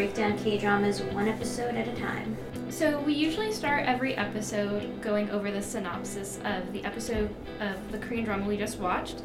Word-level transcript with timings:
break 0.00 0.14
down 0.14 0.38
K 0.38 0.56
dramas 0.56 1.02
one 1.02 1.28
episode 1.28 1.74
at 1.74 1.86
a 1.86 1.94
time. 2.00 2.34
So, 2.70 3.00
we 3.00 3.12
usually 3.12 3.52
start 3.52 3.84
every 3.84 4.14
episode 4.14 5.02
going 5.02 5.28
over 5.28 5.50
the 5.50 5.60
synopsis 5.60 6.38
of 6.42 6.72
the 6.72 6.82
episode 6.86 7.28
of 7.60 7.92
the 7.92 7.98
Korean 7.98 8.24
drama 8.24 8.46
we 8.48 8.56
just 8.56 8.78
watched, 8.78 9.20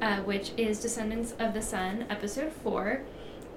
uh, 0.00 0.18
which 0.18 0.52
is 0.56 0.78
Descendants 0.78 1.34
of 1.40 1.52
the 1.52 1.60
Sun, 1.60 2.06
episode 2.10 2.52
4. 2.62 3.02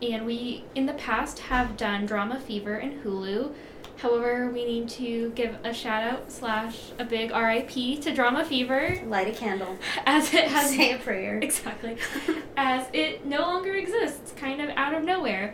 And 0.02 0.26
we, 0.26 0.64
in 0.74 0.88
the 0.88 0.94
past, 0.94 1.38
have 1.38 1.78
done 1.78 2.08
Drama 2.08 2.40
Fever 2.40 2.74
and 2.74 3.04
Hulu. 3.04 3.54
However, 3.98 4.50
we 4.50 4.66
need 4.66 4.90
to 4.90 5.30
give 5.36 5.56
a 5.64 5.76
shout 5.76 6.02
out 6.02 6.32
slash 6.32 6.92
a 6.98 7.06
big 7.06 7.30
RIP 7.30 8.02
to 8.02 8.16
Drama 8.16 8.44
Fever 8.44 9.00
Light 9.06 9.28
a 9.28 9.32
candle. 9.32 9.78
as 10.08 10.34
it 10.34 10.46
has 10.46 10.72
Say 10.72 10.94
a 10.94 10.98
prayer. 10.98 11.38
exactly 11.44 11.98
as 12.58 12.88
it 12.94 13.28
no 13.28 13.42
longer 13.42 13.76
exists 13.76 14.34
kind 14.36 14.60
of 14.60 14.70
out 14.72 14.96
of 14.96 15.04
nowhere 15.04 15.54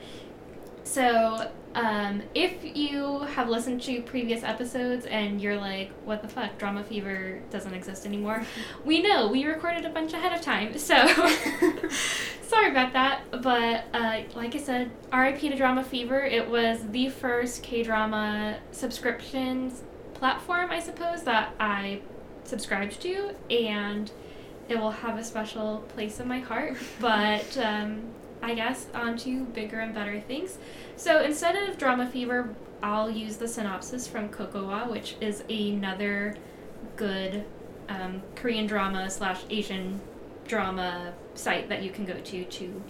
so 0.90 1.52
um, 1.76 2.24
if 2.34 2.76
you 2.76 3.20
have 3.20 3.48
listened 3.48 3.80
to 3.84 4.02
previous 4.02 4.44
episodes 4.44 5.06
and 5.06 5.40
you're 5.40 5.58
like 5.58 5.92
what 6.04 6.24
the 6.24 6.28
fuck 6.28 6.58
drama 6.58 6.84
fever 6.84 7.40
doesn't 7.52 7.74
exist 7.76 8.08
anymore 8.08 8.44
we 8.86 9.02
know 9.02 9.28
we 9.28 9.46
recorded 9.46 9.86
a 9.86 9.90
bunch 9.90 10.14
ahead 10.14 10.34
of 10.34 10.42
time 10.42 10.76
so 10.78 10.96
sorry 12.42 12.72
about 12.72 12.92
that 12.94 13.22
but 13.44 13.86
uh, 13.94 14.22
like 14.34 14.56
i 14.56 14.58
said 14.58 14.90
rip 15.14 15.40
to 15.40 15.56
drama 15.56 15.84
fever 15.84 16.22
it 16.22 16.50
was 16.50 16.80
the 16.90 17.08
first 17.08 17.62
k-drama 17.62 18.58
subscriptions 18.72 19.84
platform 20.16 20.72
i 20.72 20.80
suppose 20.80 21.22
that 21.24 21.54
i 21.60 22.02
subscribed 22.46 23.00
to 23.00 23.36
and 23.52 24.12
it 24.70 24.78
will 24.80 24.92
have 24.92 25.18
a 25.18 25.24
special 25.24 25.80
place 25.90 26.20
in 26.20 26.28
my 26.28 26.40
heart. 26.40 26.78
But 27.00 27.58
um, 27.58 28.02
I 28.42 28.54
guess 28.54 28.88
on 28.94 29.18
to 29.20 29.46
bigger 29.46 29.80
and 29.80 29.94
better 29.94 30.20
things. 30.22 30.58
So 30.96 31.22
instead 31.22 31.56
of 31.56 31.78
Drama 31.78 32.10
Fever, 32.10 32.56
I'll 32.82 33.10
use 33.10 33.38
the 33.38 33.48
synopsis 33.48 34.08
from 34.08 34.30
Kocowa, 34.30 34.90
which 34.90 35.16
is 35.20 35.44
another 35.50 36.36
good 36.96 37.46
um, 37.90 38.22
Korean 38.36 38.68
drama 38.68 39.10
slash 39.10 39.42
Asian 39.50 40.00
drama 40.48 41.14
site 41.36 41.70
that 41.70 41.84
you 41.84 41.92
can 41.92 42.06
go 42.06 42.20
to 42.20 42.44
to 42.46 42.82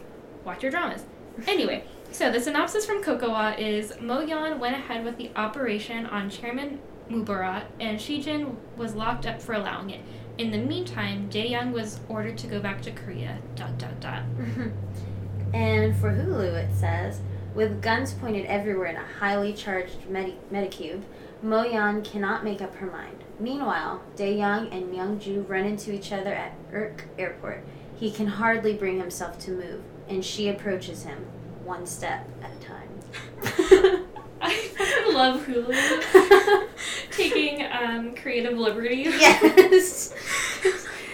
watch 0.44 0.64
your 0.64 0.72
dramas. 0.72 1.03
Anyway, 1.47 1.86
so 2.11 2.30
the 2.30 2.41
synopsis 2.41 2.86
from 2.86 3.02
Kocowa 3.02 3.58
is 3.58 3.94
Mo 4.02 4.25
Yeon 4.25 4.59
went 4.59 4.75
ahead 4.75 5.06
with 5.06 5.16
the 5.17 5.31
operation 5.38 6.06
on 6.06 6.30
Chairman 6.30 6.80
Mubarak, 7.09 7.63
and 7.80 7.97
Shijin 7.97 8.56
was 8.75 8.94
locked 8.94 9.25
up 9.25 9.41
for 9.41 9.53
allowing 9.53 9.89
it. 9.91 10.02
In 10.38 10.52
the 10.52 10.58
meantime, 10.58 11.30
Jae 11.30 11.50
Young 11.50 11.72
was 11.72 12.02
ordered 12.09 12.38
to 12.39 12.47
go 12.47 12.59
back 12.59 12.81
to 12.81 12.91
Korea. 12.91 13.38
Dot 13.56 13.78
dot 13.78 14.02
dot. 14.02 14.23
and 15.53 15.95
for 15.97 16.11
Hulu, 16.11 16.53
it 16.53 16.73
says, 16.75 17.22
with 17.55 17.81
guns 17.81 18.14
pointed 18.14 18.45
everywhere 18.45 18.88
in 18.88 18.95
a 18.95 19.05
highly 19.19 19.53
charged 19.53 20.08
medi- 20.09 20.38
Medicube, 20.52 21.02
Mo 21.41 21.64
Yan 21.64 22.02
cannot 22.03 22.44
make 22.44 22.61
up 22.61 22.75
her 22.75 22.86
mind. 22.86 23.23
Meanwhile, 23.39 24.02
Dae 24.16 24.36
Young 24.38 24.67
and 24.69 24.94
Youngju 24.94 25.47
run 25.47 25.66
into 25.66 25.94
each 25.94 26.11
other 26.11 26.33
at 26.33 26.53
Urk 26.73 27.06
Airport. 27.17 27.64
He 27.97 28.11
can 28.11 28.28
hardly 28.28 28.73
bring 28.73 29.00
himself 29.00 29.39
to 29.39 29.52
move, 29.52 29.81
and 30.08 30.24
she 30.24 30.50
approaches 30.50 31.03
him, 31.03 31.25
one 31.63 31.85
step 31.85 32.28
at 32.41 32.51
a 32.51 32.59
time. 32.66 34.06
I 34.41 35.12
love 35.13 35.45
Hulu 35.45 36.68
taking 37.12 37.66
um, 37.72 38.16
creative 38.16 38.57
liberties. 38.57 39.07
yes. 39.19 40.13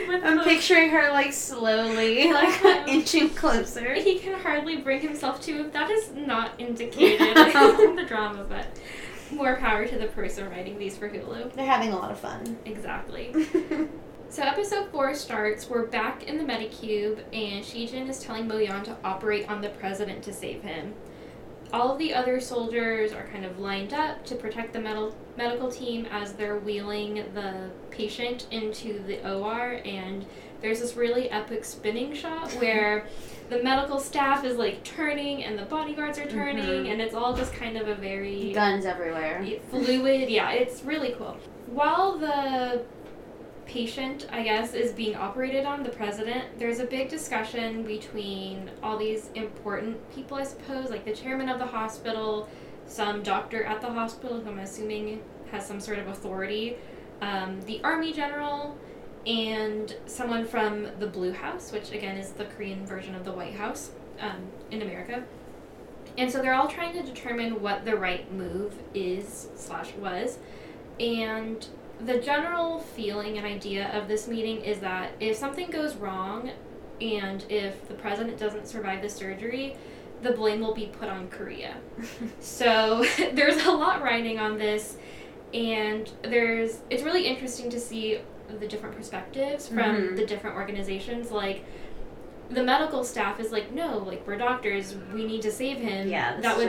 I'm 0.10 0.44
picturing 0.44 0.90
her 0.90 1.12
like 1.12 1.34
slowly, 1.34 2.32
like 2.34 2.64
inching 2.88 3.30
closer. 3.30 3.94
He 3.96 4.20
can 4.20 4.40
hardly 4.40 4.78
bring 4.78 5.02
himself 5.02 5.42
to. 5.44 5.70
That 5.72 5.90
is 5.90 6.12
not 6.14 6.52
indicated 6.60 7.22
in 7.38 7.96
the 7.96 8.06
drama, 8.08 8.46
but 8.48 8.68
more 9.32 9.56
power 9.58 9.88
to 9.88 9.98
the 9.98 10.08
person 10.08 10.50
writing 10.50 10.78
these 10.78 10.98
for 10.98 11.10
Hulu. 11.10 11.54
They're 11.54 11.66
having 11.66 11.94
a 11.94 11.98
lot 11.98 12.12
of 12.12 12.20
fun. 12.20 12.58
Exactly. 12.66 13.34
So 14.30 14.44
episode 14.44 14.90
four 14.92 15.14
starts. 15.16 15.70
We're 15.70 15.86
back 15.86 16.24
in 16.24 16.38
the 16.38 16.44
Medicube, 16.44 17.20
and 17.32 17.64
Shijin 17.64 18.10
is 18.10 18.20
telling 18.20 18.50
Moyan 18.50 18.84
to 18.84 18.98
operate 19.04 19.48
on 19.50 19.62
the 19.62 19.70
president 19.70 20.24
to 20.24 20.34
save 20.34 20.62
him. 20.62 20.94
All 21.74 21.92
of 21.92 21.98
the 22.00 22.14
other 22.14 22.40
soldiers 22.40 23.12
are 23.12 23.28
kind 23.28 23.44
of 23.46 23.60
lined 23.60 23.94
up 23.94 24.26
to 24.28 24.36
protect 24.36 24.74
the 24.74 24.80
medical 24.80 25.16
medical 25.38 25.70
team 25.70 26.06
as 26.12 26.34
they're 26.34 26.58
wheeling 26.60 27.16
the 27.34 27.70
patient 27.92 28.48
into 28.52 29.00
the 29.06 29.20
OR, 29.30 29.82
and 29.84 30.26
there's 30.62 30.80
this 30.80 30.96
really 30.96 31.30
epic 31.30 31.66
spinning 31.66 32.14
shot 32.14 32.52
where 32.62 33.06
the 33.50 33.62
medical 33.62 34.00
staff 34.00 34.44
is 34.46 34.58
like 34.58 34.84
turning 34.84 35.44
and 35.44 35.60
the 35.60 35.66
bodyguards 35.66 36.18
are 36.18 36.26
turning, 36.28 36.86
Mhm. 36.86 36.92
and 36.94 37.02
it's 37.02 37.14
all 37.14 37.36
just 37.36 37.54
kind 37.54 37.78
of 37.78 37.88
a 37.90 37.96
very 37.96 38.54
Guns 38.54 38.86
everywhere. 38.86 39.46
fluid. 39.70 40.30
Yeah, 40.30 40.52
it's 40.52 40.84
really 40.84 41.12
cool. 41.18 41.36
While 41.68 42.18
the 42.18 42.84
patient, 43.66 44.28
I 44.32 44.44
guess, 44.44 44.74
is 44.74 44.92
being 44.92 45.16
operated 45.16 45.66
on, 45.66 45.84
the 45.84 45.90
president, 45.90 46.60
there's 46.60 46.80
a 46.80 46.86
big 46.86 47.10
discussion 47.10 47.84
between 47.84 48.70
all 48.82 48.98
these 48.98 49.30
important 49.36 49.98
people, 50.14 50.38
I 50.38 50.44
suppose, 50.44 50.90
like 50.90 51.06
the 51.06 51.14
chairman 51.14 51.50
of 51.50 51.60
the 51.60 51.66
hospital, 51.66 52.48
some 52.88 53.24
doctor 53.24 53.64
at 53.64 53.82
the 53.82 53.92
hospital, 53.92 54.40
who 54.40 54.50
I'm 54.50 54.60
assuming 54.60 55.22
has 55.52 55.66
some 55.66 55.80
sort 55.80 56.00
of 56.00 56.08
authority, 56.08 56.78
um, 57.22 57.62
the 57.62 57.82
army 57.84 58.14
general, 58.14 58.78
and 59.26 59.96
someone 60.06 60.46
from 60.46 60.88
the 61.00 61.08
Blue 61.08 61.34
House, 61.34 61.72
which 61.72 61.92
again 61.92 62.18
is 62.18 62.32
the 62.32 62.46
Korean 62.46 62.86
version 62.86 63.16
of 63.16 63.26
the 63.26 63.32
White 63.32 63.56
House 63.56 63.92
um, 64.20 64.48
in 64.70 64.82
America. 64.82 65.24
And 66.18 66.32
so 66.32 66.42
they're 66.42 66.54
all 66.54 66.68
trying 66.68 66.94
to 66.94 67.04
determine 67.04 67.62
what 67.62 67.86
the 67.86 67.96
right 67.96 68.32
move 68.32 68.76
is 68.94 69.50
slash 69.56 69.94
was. 69.96 70.38
And 71.00 71.68
the 72.04 72.20
general 72.20 72.80
feeling 72.80 73.38
and 73.38 73.46
idea 73.46 73.90
of 73.98 74.08
this 74.08 74.28
meeting 74.28 74.62
is 74.62 74.80
that 74.80 75.12
if 75.20 75.36
something 75.38 75.70
goes 75.70 75.96
wrong 75.96 76.52
and 77.02 77.46
if 77.50 77.88
the 77.88 77.94
president 77.94 78.38
doesn't 78.38 78.68
survive 78.68 79.02
the 79.02 79.10
surgery, 79.10 79.76
the 80.22 80.32
blame 80.32 80.60
will 80.62 80.74
be 80.74 80.88
put 80.88 81.10
on 81.10 81.28
Korea. 81.30 81.76
So 82.40 83.06
there's 83.34 83.66
a 83.66 83.72
lot 83.72 84.02
riding 84.02 84.40
on 84.40 84.58
this 84.58 84.98
and 85.54 86.10
there's 86.24 86.80
it's 86.90 87.04
really 87.04 87.26
interesting 87.28 87.70
to 87.70 87.80
see 87.80 88.20
the 88.60 88.68
different 88.68 88.96
perspectives 88.96 89.68
from 89.68 89.78
Mhm. 89.78 90.16
the 90.18 90.26
different 90.26 90.56
organizations 90.56 91.32
like 91.32 91.64
the 92.50 92.62
medical 92.64 93.04
staff 93.04 93.40
is 93.40 93.52
like 93.52 93.72
no 93.72 93.98
like 93.98 94.26
we're 94.28 94.38
doctors 94.38 94.96
we 95.14 95.26
need 95.26 95.42
to 95.42 95.52
save 95.52 95.78
him 95.78 96.08
yeah, 96.08 96.40
that 96.42 96.56
would 96.58 96.68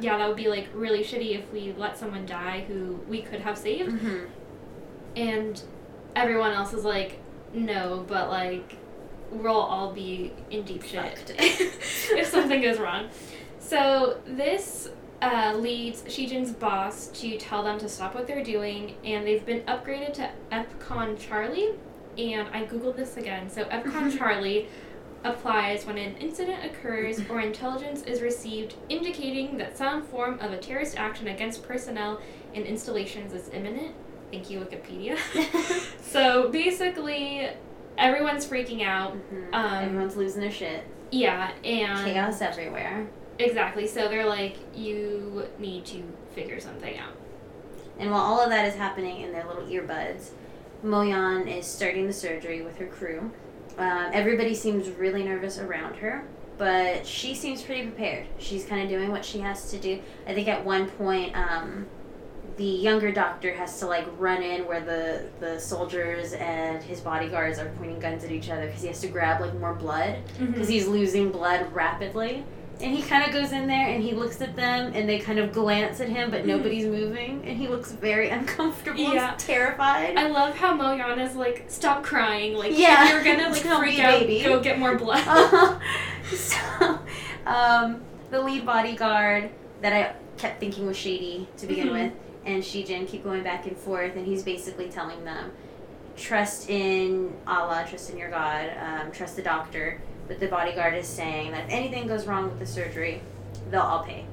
yeah 0.00 0.18
that 0.18 0.26
would 0.26 0.36
be 0.36 0.48
like 0.48 0.68
really 0.74 1.04
shitty 1.04 1.38
if 1.38 1.52
we 1.52 1.72
let 1.78 1.96
someone 1.96 2.26
die 2.26 2.64
who 2.68 2.98
we 3.08 3.22
could 3.22 3.40
have 3.40 3.56
saved 3.56 3.90
Mm-hmm. 3.90 4.24
And 5.16 5.60
everyone 6.14 6.52
else 6.52 6.72
is 6.72 6.84
like 6.84 7.18
no 7.54 8.04
but 8.06 8.28
like 8.28 8.76
we'll 9.30 9.54
all 9.54 9.92
be 9.92 10.32
in 10.50 10.62
deep 10.62 10.82
shit 10.82 11.34
if 11.38 12.26
something 12.26 12.60
goes 12.60 12.78
wrong 12.78 13.08
so 13.58 14.20
this 14.26 14.90
uh, 15.22 15.54
leads 15.56 16.02
Shijin's 16.02 16.52
boss 16.52 17.06
to 17.20 17.38
tell 17.38 17.62
them 17.62 17.78
to 17.78 17.88
stop 17.88 18.14
what 18.14 18.26
they're 18.26 18.42
doing, 18.42 18.96
and 19.04 19.24
they've 19.24 19.46
been 19.46 19.60
upgraded 19.62 20.14
to 20.14 20.30
FPCON 20.50 21.18
Charlie. 21.18 21.70
And 22.18 22.48
I 22.48 22.64
googled 22.64 22.96
this 22.96 23.16
again. 23.16 23.48
So 23.48 23.64
FPCON 23.64 24.18
Charlie 24.18 24.68
applies 25.24 25.86
when 25.86 25.96
an 25.96 26.16
incident 26.16 26.64
occurs 26.64 27.20
or 27.30 27.40
intelligence 27.40 28.02
is 28.02 28.20
received 28.20 28.74
indicating 28.88 29.56
that 29.58 29.78
some 29.78 30.02
form 30.02 30.40
of 30.40 30.52
a 30.52 30.58
terrorist 30.58 30.98
action 30.98 31.28
against 31.28 31.62
personnel 31.62 32.20
and 32.52 32.66
installations 32.66 33.32
is 33.32 33.48
imminent. 33.50 33.94
Thank 34.32 34.48
you, 34.50 34.60
Wikipedia. 34.60 35.16
so 36.02 36.48
basically, 36.48 37.48
everyone's 37.98 38.46
freaking 38.46 38.82
out. 38.82 39.14
Mhm. 39.14 39.48
Um, 39.52 39.84
Everyone's 39.84 40.16
losing 40.16 40.40
their 40.40 40.50
shit. 40.50 40.84
Yeah, 41.10 41.52
and 41.62 42.04
Chaos 42.06 42.40
everywhere. 42.40 43.06
Exactly. 43.38 43.86
So 43.86 44.08
they're 44.08 44.26
like, 44.26 44.56
you 44.74 45.46
need 45.58 45.84
to 45.86 46.02
figure 46.34 46.58
something 46.60 46.96
out. 46.98 47.12
And 47.98 48.10
while 48.10 48.22
all 48.22 48.40
of 48.40 48.48
that 48.48 48.66
is 48.66 48.74
happening 48.74 49.20
in 49.20 49.32
their 49.32 49.44
little 49.46 49.64
earbuds, 49.64 50.30
Moyan 50.82 51.46
is 51.54 51.66
starting 51.66 52.06
the 52.06 52.12
surgery 52.12 52.62
with 52.62 52.78
her 52.78 52.86
crew. 52.86 53.30
Um, 53.76 54.10
everybody 54.14 54.54
seems 54.54 54.88
really 54.88 55.22
nervous 55.22 55.58
around 55.58 55.96
her, 55.96 56.24
but 56.56 57.06
she 57.06 57.34
seems 57.34 57.62
pretty 57.62 57.82
prepared. 57.82 58.26
She's 58.38 58.64
kind 58.64 58.82
of 58.82 58.88
doing 58.88 59.10
what 59.10 59.24
she 59.24 59.40
has 59.40 59.70
to 59.70 59.78
do. 59.78 60.00
I 60.26 60.32
think 60.34 60.48
at 60.48 60.64
one 60.64 60.88
point, 60.88 61.36
um, 61.36 61.86
the 62.62 62.68
younger 62.68 63.10
doctor 63.10 63.52
has 63.52 63.80
to 63.80 63.86
like 63.86 64.06
run 64.18 64.40
in 64.40 64.64
where 64.68 64.80
the 64.80 65.26
the 65.40 65.58
soldiers 65.58 66.32
and 66.34 66.80
his 66.80 67.00
bodyguards 67.00 67.58
are 67.58 67.68
pointing 67.76 67.98
guns 67.98 68.22
at 68.22 68.30
each 68.30 68.50
other 68.50 68.66
because 68.66 68.82
he 68.82 68.86
has 68.86 69.00
to 69.00 69.08
grab 69.08 69.40
like 69.40 69.52
more 69.58 69.74
blood 69.74 70.18
because 70.38 70.68
he's 70.68 70.86
losing 70.86 71.32
blood 71.32 71.72
rapidly. 71.72 72.44
And 72.80 72.94
he 72.96 73.02
kind 73.02 73.24
of 73.24 73.32
goes 73.32 73.50
in 73.52 73.66
there 73.66 73.88
and 73.88 74.00
he 74.02 74.12
looks 74.12 74.40
at 74.40 74.54
them 74.54 74.92
and 74.94 75.08
they 75.08 75.18
kind 75.18 75.40
of 75.40 75.52
glance 75.52 76.00
at 76.00 76.08
him, 76.08 76.30
but 76.30 76.46
nobody's 76.46 76.86
moving. 76.86 77.42
And 77.44 77.56
he 77.58 77.66
looks 77.66 77.90
very 77.92 78.28
uncomfortable, 78.38 79.12
Yeah. 79.14 79.34
terrified. 79.38 80.16
I 80.16 80.28
love 80.28 80.54
how 80.56 80.76
Moyana's 80.76 81.34
like, 81.34 81.64
stop 81.68 82.04
crying. 82.04 82.54
Like, 82.54 82.76
Yeah. 82.78 83.10
you're 83.12 83.24
gonna 83.24 83.50
like 83.50 83.62
freak 83.80 83.98
out. 83.98 84.20
baby. 84.20 84.42
Go 84.44 84.60
get 84.60 84.78
more 84.78 84.96
blood. 84.96 85.22
Uh-huh. 85.26 85.78
so, 86.32 86.98
um, 87.46 88.00
the 88.30 88.40
lead 88.40 88.64
bodyguard 88.64 89.50
that 89.80 89.92
I 89.92 90.14
kept 90.38 90.60
thinking 90.60 90.86
was 90.86 90.96
shady 90.96 91.46
to 91.58 91.66
begin 91.66 91.88
Mhm. 91.88 91.92
with, 91.92 92.12
and 92.44 92.62
Shijin 92.62 93.06
keep 93.08 93.24
going 93.24 93.42
back 93.42 93.66
and 93.66 93.76
forth, 93.76 94.16
and 94.16 94.26
he's 94.26 94.42
basically 94.42 94.88
telling 94.88 95.24
them, 95.24 95.52
trust 96.16 96.68
in 96.68 97.32
Allah, 97.46 97.86
trust 97.88 98.10
in 98.10 98.18
your 98.18 98.30
God, 98.30 98.70
um, 98.80 99.12
trust 99.12 99.36
the 99.36 99.42
doctor. 99.42 100.00
But 100.28 100.40
the 100.40 100.46
bodyguard 100.48 100.94
is 100.94 101.06
saying 101.06 101.50
that 101.52 101.64
if 101.66 101.70
anything 101.70 102.06
goes 102.06 102.26
wrong 102.26 102.44
with 102.48 102.58
the 102.58 102.66
surgery, 102.66 103.22
they'll 103.70 103.80
all 103.80 104.04
pay. 104.04 104.24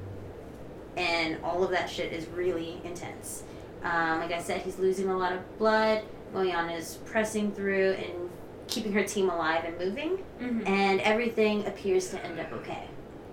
And 0.96 1.38
all 1.44 1.62
of 1.64 1.70
that 1.70 1.88
shit 1.88 2.12
is 2.12 2.26
really 2.28 2.80
intense. 2.84 3.44
Um, 3.82 4.20
like 4.20 4.32
I 4.32 4.40
said, 4.42 4.60
he's 4.62 4.78
losing 4.78 5.08
a 5.08 5.16
lot 5.16 5.32
of 5.32 5.58
blood. 5.58 6.02
Moyan 6.34 6.76
is 6.76 6.98
pressing 7.06 7.52
through 7.52 7.92
and 7.92 8.30
keeping 8.68 8.92
her 8.92 9.02
team 9.02 9.28
alive 9.30 9.64
and 9.64 9.76
moving, 9.78 10.18
Mhm. 10.40 10.68
and 10.68 11.00
everything 11.00 11.66
appears 11.66 12.10
to 12.10 12.24
end 12.24 12.38
up 12.38 12.52
okay. 12.52 12.84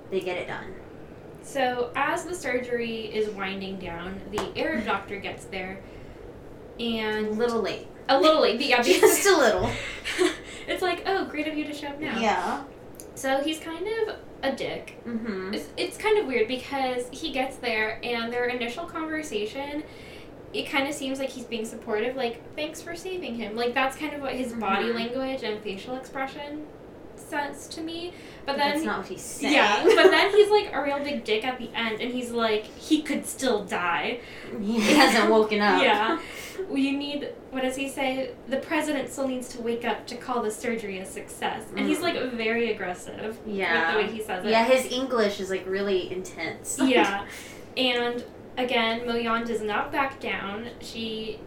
They 0.10 0.20
get 0.20 0.38
it 0.38 0.48
done. 0.48 0.74
So, 1.48 1.92
as 1.96 2.26
the 2.26 2.36
surgery 2.36 3.06
is 3.06 3.30
winding 3.30 3.80
down, 3.80 4.20
the 4.32 4.52
Arab 4.60 4.84
doctor 4.86 5.18
gets 5.18 5.46
there, 5.46 5.80
and. 6.78 7.28
A 7.28 7.32
little 7.32 7.62
late. 7.62 7.88
a 8.10 8.20
little 8.20 8.42
late. 8.42 8.60
Yeah, 8.60 8.82
Just 8.84 9.26
a 9.26 9.38
little. 9.38 9.70
it's 10.68 10.82
like, 10.82 11.04
oh, 11.06 11.24
great 11.26 11.48
of 11.48 11.58
you 11.58 11.64
to 11.64 11.74
show 11.74 11.88
up 11.88 12.02
now. 12.02 12.20
Yeah. 12.20 12.64
So 13.16 13.42
he's 13.42 13.60
kind 13.62 13.88
of 13.88 14.16
a 14.44 14.52
dick. 14.56 15.02
Mm-hmm. 15.08 15.54
It's, 15.54 15.70
it's 15.78 15.98
kind 15.98 16.20
of 16.20 16.28
weird 16.28 16.50
because 16.50 17.08
he 17.12 17.32
gets 17.32 17.56
there 17.56 18.02
and 18.04 18.32
their 18.32 18.46
initial 18.48 18.84
conversation, 18.86 19.84
it 20.54 20.70
kind 20.70 20.86
of 20.88 20.94
seems 20.94 21.18
like 21.18 21.30
he's 21.30 21.46
being 21.46 21.66
supportive, 21.66 22.18
like, 22.18 22.42
thanks 22.58 22.82
for 22.82 22.94
saving 22.94 23.36
him. 23.36 23.56
Like, 23.56 23.74
that's 23.74 23.96
kind 23.96 24.14
of 24.14 24.22
what 24.22 24.34
his 24.34 24.52
body 24.52 24.88
Mhm. 24.90 24.96
language 24.96 25.44
and 25.44 25.62
facial 25.64 25.96
expression 25.96 26.68
says 27.30 27.68
to 27.70 27.82
me. 27.82 28.14
But 28.46 28.58
then. 28.58 28.74
That's 28.74 28.86
not 28.86 29.00
what 29.00 29.08
he's 29.08 29.22
saying. 29.22 29.54
yeah, 29.54 29.84
but 29.84 30.10
then 30.12 30.32
he's 30.32 30.50
like 30.50 30.72
a 30.74 30.82
real 30.82 31.00
big 31.04 31.24
dick 31.26 31.46
at 31.46 31.58
the 31.60 31.70
end, 31.76 32.00
and 32.02 32.14
he's 32.14 32.32
like, 32.32 32.64
he 32.66 33.02
could 33.02 33.26
still 33.26 33.64
die. 33.66 34.22
he 34.62 34.80
hasn't 34.80 35.30
woken 35.30 35.60
up. 35.62 35.82
Yeah. 35.82 36.20
You 36.74 36.98
need, 36.98 37.30
what 37.52 37.62
does 37.62 37.76
he 37.76 37.88
say? 37.90 38.32
The 38.48 38.58
president 38.58 39.10
still 39.12 39.28
needs 39.28 39.50
to 39.50 39.62
wake 39.62 39.86
up 39.86 40.08
to 40.08 40.16
call 40.16 40.42
the 40.42 40.50
surgery 40.50 40.98
a 41.00 41.06
success. 41.06 41.64
And 41.76 41.88
he's 41.88 42.00
Mm. 42.00 42.02
like 42.04 42.32
very 42.34 42.72
aggressive 42.72 43.38
Yeah. 43.46 43.96
with 43.96 44.08
the 44.08 44.12
way 44.12 44.18
he 44.18 44.24
says 44.24 44.44
it. 44.46 44.50
Yeah, 44.50 44.66
his 44.66 44.92
English 44.92 45.40
is 45.40 45.50
like 45.52 45.66
really 45.68 46.12
intense. 46.12 46.80
yeah. 46.84 47.26
And 47.78 48.24
again, 48.58 49.02
Moyan 49.02 49.46
does 49.46 49.62
not 49.62 49.92
back 49.92 50.20
down. 50.20 50.70
She 50.80 51.40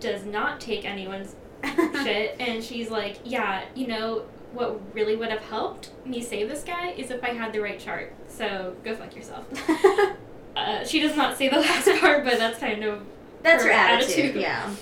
does 0.00 0.26
not 0.26 0.60
take 0.60 0.84
anyone's 0.84 1.34
shit. 2.02 2.36
And 2.38 2.62
she's 2.62 2.90
like, 2.90 3.20
yeah, 3.24 3.64
you 3.74 3.86
know, 3.86 4.24
what 4.52 4.80
really 4.94 5.14
would 5.16 5.30
have 5.30 5.42
helped 5.42 5.90
me 6.06 6.22
save 6.22 6.48
this 6.48 6.62
guy 6.64 6.90
is 6.90 7.10
if 7.10 7.22
I 7.22 7.30
had 7.30 7.52
the 7.52 7.60
right 7.60 7.78
chart. 7.78 8.12
So 8.28 8.74
go 8.84 8.94
fuck 8.94 9.14
yourself. 9.16 9.44
Uh, 10.56 10.84
she 10.84 10.98
does 10.98 11.14
not 11.14 11.38
say 11.38 11.48
the 11.48 11.54
last 11.60 11.88
part, 12.00 12.24
but 12.24 12.36
that's 12.36 12.58
kind 12.58 12.82
of 12.82 13.02
That's 13.44 13.62
her 13.62 13.68
her 13.68 13.74
attitude. 13.74 14.18
attitude. 14.24 14.42
Yeah. 14.42 14.74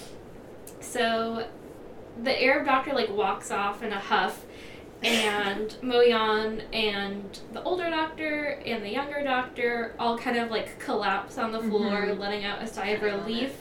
So 0.80 1.46
the 2.22 2.42
Arab 2.44 2.64
doctor 2.64 2.94
like 2.94 3.10
walks 3.14 3.50
off 3.50 3.82
in 3.82 3.92
a 3.92 3.98
huff 3.98 4.46
and 5.02 5.69
Moyan 5.82 6.62
and 6.72 7.38
the 7.52 7.62
older 7.62 7.90
doctor 7.90 8.58
and 8.64 8.82
the 8.82 8.88
younger 8.88 9.22
doctor 9.22 9.94
all 9.98 10.16
kind 10.16 10.38
of 10.38 10.50
like 10.50 10.78
collapse 10.78 11.36
on 11.36 11.52
the 11.52 11.60
floor, 11.60 12.06
Mhm. 12.06 12.19
letting 12.19 12.44
out 12.46 12.62
a 12.62 12.66
sigh 12.66 12.88
of 12.90 13.02
relief. 13.02 13.52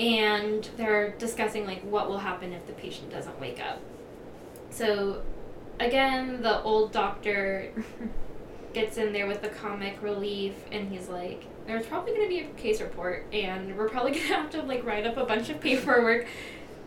And 0.00 0.68
they're 0.76 1.10
discussing 1.18 1.66
like 1.66 1.82
what 1.82 2.08
will 2.08 2.18
happen 2.18 2.52
if 2.52 2.66
the 2.66 2.72
patient 2.72 3.10
doesn't 3.10 3.38
wake 3.40 3.60
up. 3.60 3.80
So 4.72 5.22
again, 5.78 6.42
the 6.42 6.62
old 6.62 6.92
doctor 6.92 7.70
gets 8.72 8.96
in 8.96 9.12
there 9.12 9.26
with 9.26 9.42
the 9.42 9.48
comic 9.48 10.02
relief 10.02 10.54
and 10.72 10.90
he's 10.90 11.08
like 11.08 11.44
there's 11.66 11.86
probably 11.86 12.12
going 12.12 12.24
to 12.24 12.28
be 12.28 12.40
a 12.40 12.48
case 12.54 12.80
report 12.80 13.26
and 13.32 13.76
we're 13.76 13.88
probably 13.88 14.12
going 14.12 14.26
to 14.26 14.34
have 14.34 14.50
to 14.50 14.62
like 14.62 14.84
write 14.84 15.06
up 15.06 15.16
a 15.18 15.24
bunch 15.24 15.50
of 15.50 15.60
paperwork 15.60 16.26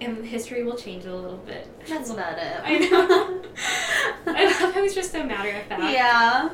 and 0.01 0.25
history 0.25 0.63
will 0.63 0.75
change 0.75 1.05
a 1.05 1.15
little 1.15 1.37
bit 1.37 1.69
That's 1.87 2.09
about 2.09 2.37
it. 2.39 2.57
i 2.63 2.77
know 2.79 3.41
i 4.27 4.45
love 4.45 4.73
how 4.73 4.87
just 4.89 5.11
so 5.11 5.23
matter 5.23 5.51
of 5.51 5.63
fact 5.67 5.83
Yeah. 5.83 6.49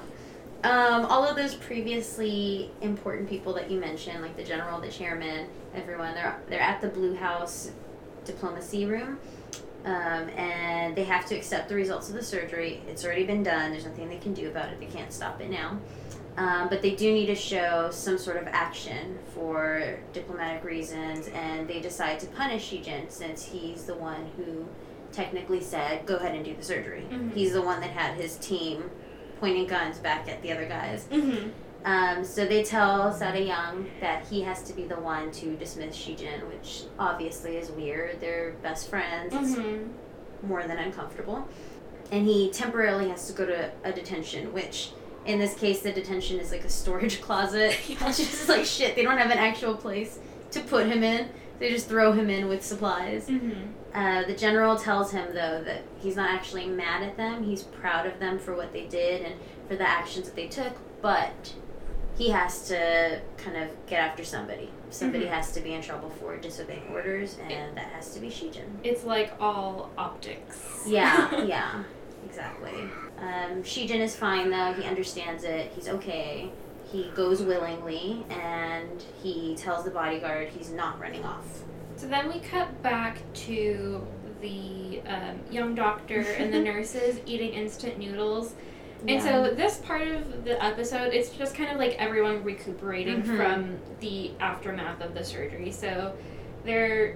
Um, 0.64 1.06
all 1.06 1.26
of 1.26 1.36
those 1.36 1.56
previously 1.56 2.70
important 2.82 3.28
people 3.28 3.52
that 3.54 3.72
you 3.72 3.80
mentioned, 3.80 4.22
like 4.22 4.38
the 4.38 4.44
general, 4.44 4.80
the 4.80 4.90
chairman, 4.90 5.48
everyone, 5.74 6.14
they're 6.14 6.40
they're 6.50 6.62
at 6.62 6.82
the 6.82 6.88
Blue 6.88 7.16
House 7.16 7.72
diplomacy 8.26 8.86
room, 8.86 9.18
um, 9.86 10.30
and 10.38 10.96
they 10.96 11.04
have 11.04 11.26
to 11.28 11.36
accept 11.36 11.70
the 11.70 11.76
results 11.76 12.10
of 12.10 12.16
the 12.16 12.24
surgery. 12.24 12.82
It's 12.88 13.04
already 13.06 13.26
been 13.26 13.44
done. 13.44 13.72
There's 13.72 13.86
nothing 13.86 14.10
they 14.10 14.18
can 14.18 14.34
do 14.34 14.48
about 14.50 14.70
it. 14.70 14.80
They 14.80 14.86
can't 14.86 15.12
stop 15.12 15.42
it 15.42 15.50
now. 15.50 15.80
Um, 16.38 16.70
but 16.70 16.82
they 16.82 16.96
do 16.96 17.12
need 17.12 17.26
to 17.26 17.36
show 17.36 17.90
some 17.92 18.18
sort 18.18 18.38
of 18.38 18.48
action 18.48 19.20
for 19.36 20.00
diplomatic 20.14 20.64
reasons, 20.64 21.28
and 21.30 21.68
they 21.68 21.82
decide 21.82 22.20
to 22.22 22.28
punish 22.28 22.72
Shijin 22.72 23.12
since 23.12 23.44
he's 23.44 23.84
the 23.84 23.96
one 23.96 24.30
who 24.38 24.66
technically 25.12 25.60
said, 25.62 26.06
"Go 26.06 26.16
ahead 26.16 26.34
and 26.34 26.46
do 26.46 26.56
the 26.56 26.64
surgery." 26.64 27.06
Mhm. 27.12 27.34
He's 27.34 27.52
the 27.52 27.62
one 27.62 27.82
that 27.82 27.90
had 27.90 28.16
his 28.16 28.38
team 28.38 28.90
pointing 29.42 29.68
guns 29.68 29.98
back 29.98 30.30
at 30.30 30.42
the 30.42 30.52
other 30.54 30.66
guys. 30.68 31.06
mm-hmm. 31.12 31.50
Um, 31.84 32.24
so 32.24 32.46
they 32.46 32.64
tell 32.64 33.12
Sada 33.12 33.42
Young 33.42 33.90
that 34.02 34.28
he 34.28 34.42
has 34.42 34.62
to 34.64 34.74
be 34.74 34.84
the 34.84 35.00
one 35.00 35.32
to 35.32 35.56
dismiss 35.56 35.96
Shijin, 35.96 36.48
which 36.48 36.84
obviously 37.00 37.58
is 37.58 37.72
weird. 37.72 38.20
They're 38.22 38.54
best 38.62 38.90
friends. 38.90 39.34
Mm-hmm. 39.34 40.48
more 40.48 40.64
than 40.64 40.78
uncomfortable. 40.78 41.48
And 42.12 42.26
he 42.28 42.50
temporarily 42.52 43.10
has 43.10 43.28
to 43.28 43.34
go 43.34 43.46
to 43.46 43.72
a 43.84 43.92
detention, 43.92 44.54
which 44.54 44.92
in 45.26 45.40
this 45.40 45.54
case, 45.56 45.82
the 45.82 45.92
detention 45.92 46.40
is 46.40 46.52
like 46.52 46.64
a 46.64 46.70
storage 46.70 47.22
closet. 47.28 47.78
Yeah. 47.88 47.98
It's 48.08 48.18
just 48.18 48.50
like 48.50 48.66
shit. 48.66 48.96
They 48.96 49.04
don't 49.04 49.18
have 49.18 49.32
an 49.32 49.38
actual 49.38 49.76
place 49.76 50.20
to 50.52 50.60
put 50.62 50.88
him 50.88 51.04
in. 51.04 51.30
They 51.60 51.70
just 51.70 51.88
throw 51.88 52.12
him 52.12 52.30
in 52.30 52.48
with 52.48 52.66
supplies. 52.66 53.28
Mm-hmm. 53.28 53.72
Uh, 53.94 54.24
the 54.26 54.34
general 54.36 54.78
tells 54.78 55.12
him, 55.12 55.28
though, 55.34 55.62
that 55.64 55.84
he's 56.00 56.16
not 56.16 56.30
actually 56.32 56.66
mad 56.66 57.04
at 57.04 57.18
them. 57.18 57.44
He's 57.44 57.64
proud 57.64 58.08
of 58.08 58.20
them 58.20 58.40
for 58.40 58.56
what 58.56 58.74
they 58.74 58.88
did 58.88 59.22
and 59.22 59.36
for 59.68 59.76
the 59.76 59.88
actions 59.88 60.26
that 60.26 60.36
they 60.36 60.48
took, 60.48 60.74
but 61.02 61.54
he 62.18 62.30
has 62.30 62.68
to 62.68 63.20
kind 63.38 63.58
of 63.58 63.70
get 63.88 64.00
after 64.02 64.24
somebody. 64.24 64.70
Somebody 64.90 65.26
Mhm. 65.26 65.30
has 65.30 65.52
to 65.54 65.62
be 65.62 65.74
in 65.74 65.82
trouble 65.82 66.10
for 66.10 66.36
disobeying 66.38 66.84
orders, 66.92 67.38
and 67.50 67.76
that 67.78 67.88
has 67.94 68.14
to 68.14 68.20
be 68.20 68.28
Shijin. 68.28 68.66
it's 68.84 69.04
like 69.06 69.34
all 69.40 69.90
optics 69.98 70.84
Yeah, 70.86 71.42
yeah, 71.44 71.84
exactly. 72.26 72.74
Um, 73.20 73.64
Shijin 73.64 74.00
is 74.02 74.16
fine 74.16 74.50
though. 74.50 74.74
He 74.74 74.84
understands 74.84 75.44
it. 75.44 75.72
He's 75.76 75.88
okay. 75.88 76.52
He 76.92 77.10
goes 77.16 77.42
willingly, 77.42 78.26
and 78.30 79.02
he 79.24 79.56
tells 79.56 79.86
the 79.86 79.92
bodyguard 79.92 80.50
he's 80.50 80.72
not 80.72 81.00
running 81.00 81.24
off. 81.24 81.46
So 81.96 82.08
then 82.08 82.28
we 82.28 82.40
cut 82.42 82.82
back 82.84 83.20
to 83.48 84.06
the 84.42 85.02
um, 85.08 85.40
young 85.52 85.74
doctor 85.76 86.20
and 86.38 86.52
the 86.54 86.60
nurses 86.72 87.20
eating 87.26 87.54
instant 87.54 87.98
noodles. 88.00 88.56
And 89.08 89.22
so 89.22 89.54
this 89.54 89.78
part 89.78 90.08
of 90.08 90.44
the 90.44 90.64
episode, 90.64 91.14
it's 91.14 91.30
just 91.30 91.56
kind 91.56 91.72
of 91.72 91.78
like 91.78 91.96
everyone 92.00 92.44
recuperating 92.44 93.24
Mhm. 93.24 93.36
from 93.38 93.78
the 94.00 94.32
aftermath 94.40 95.02
of 95.02 95.14
the 95.16 95.24
surgery. 95.24 95.72
So 95.72 96.14
they're 96.66 97.16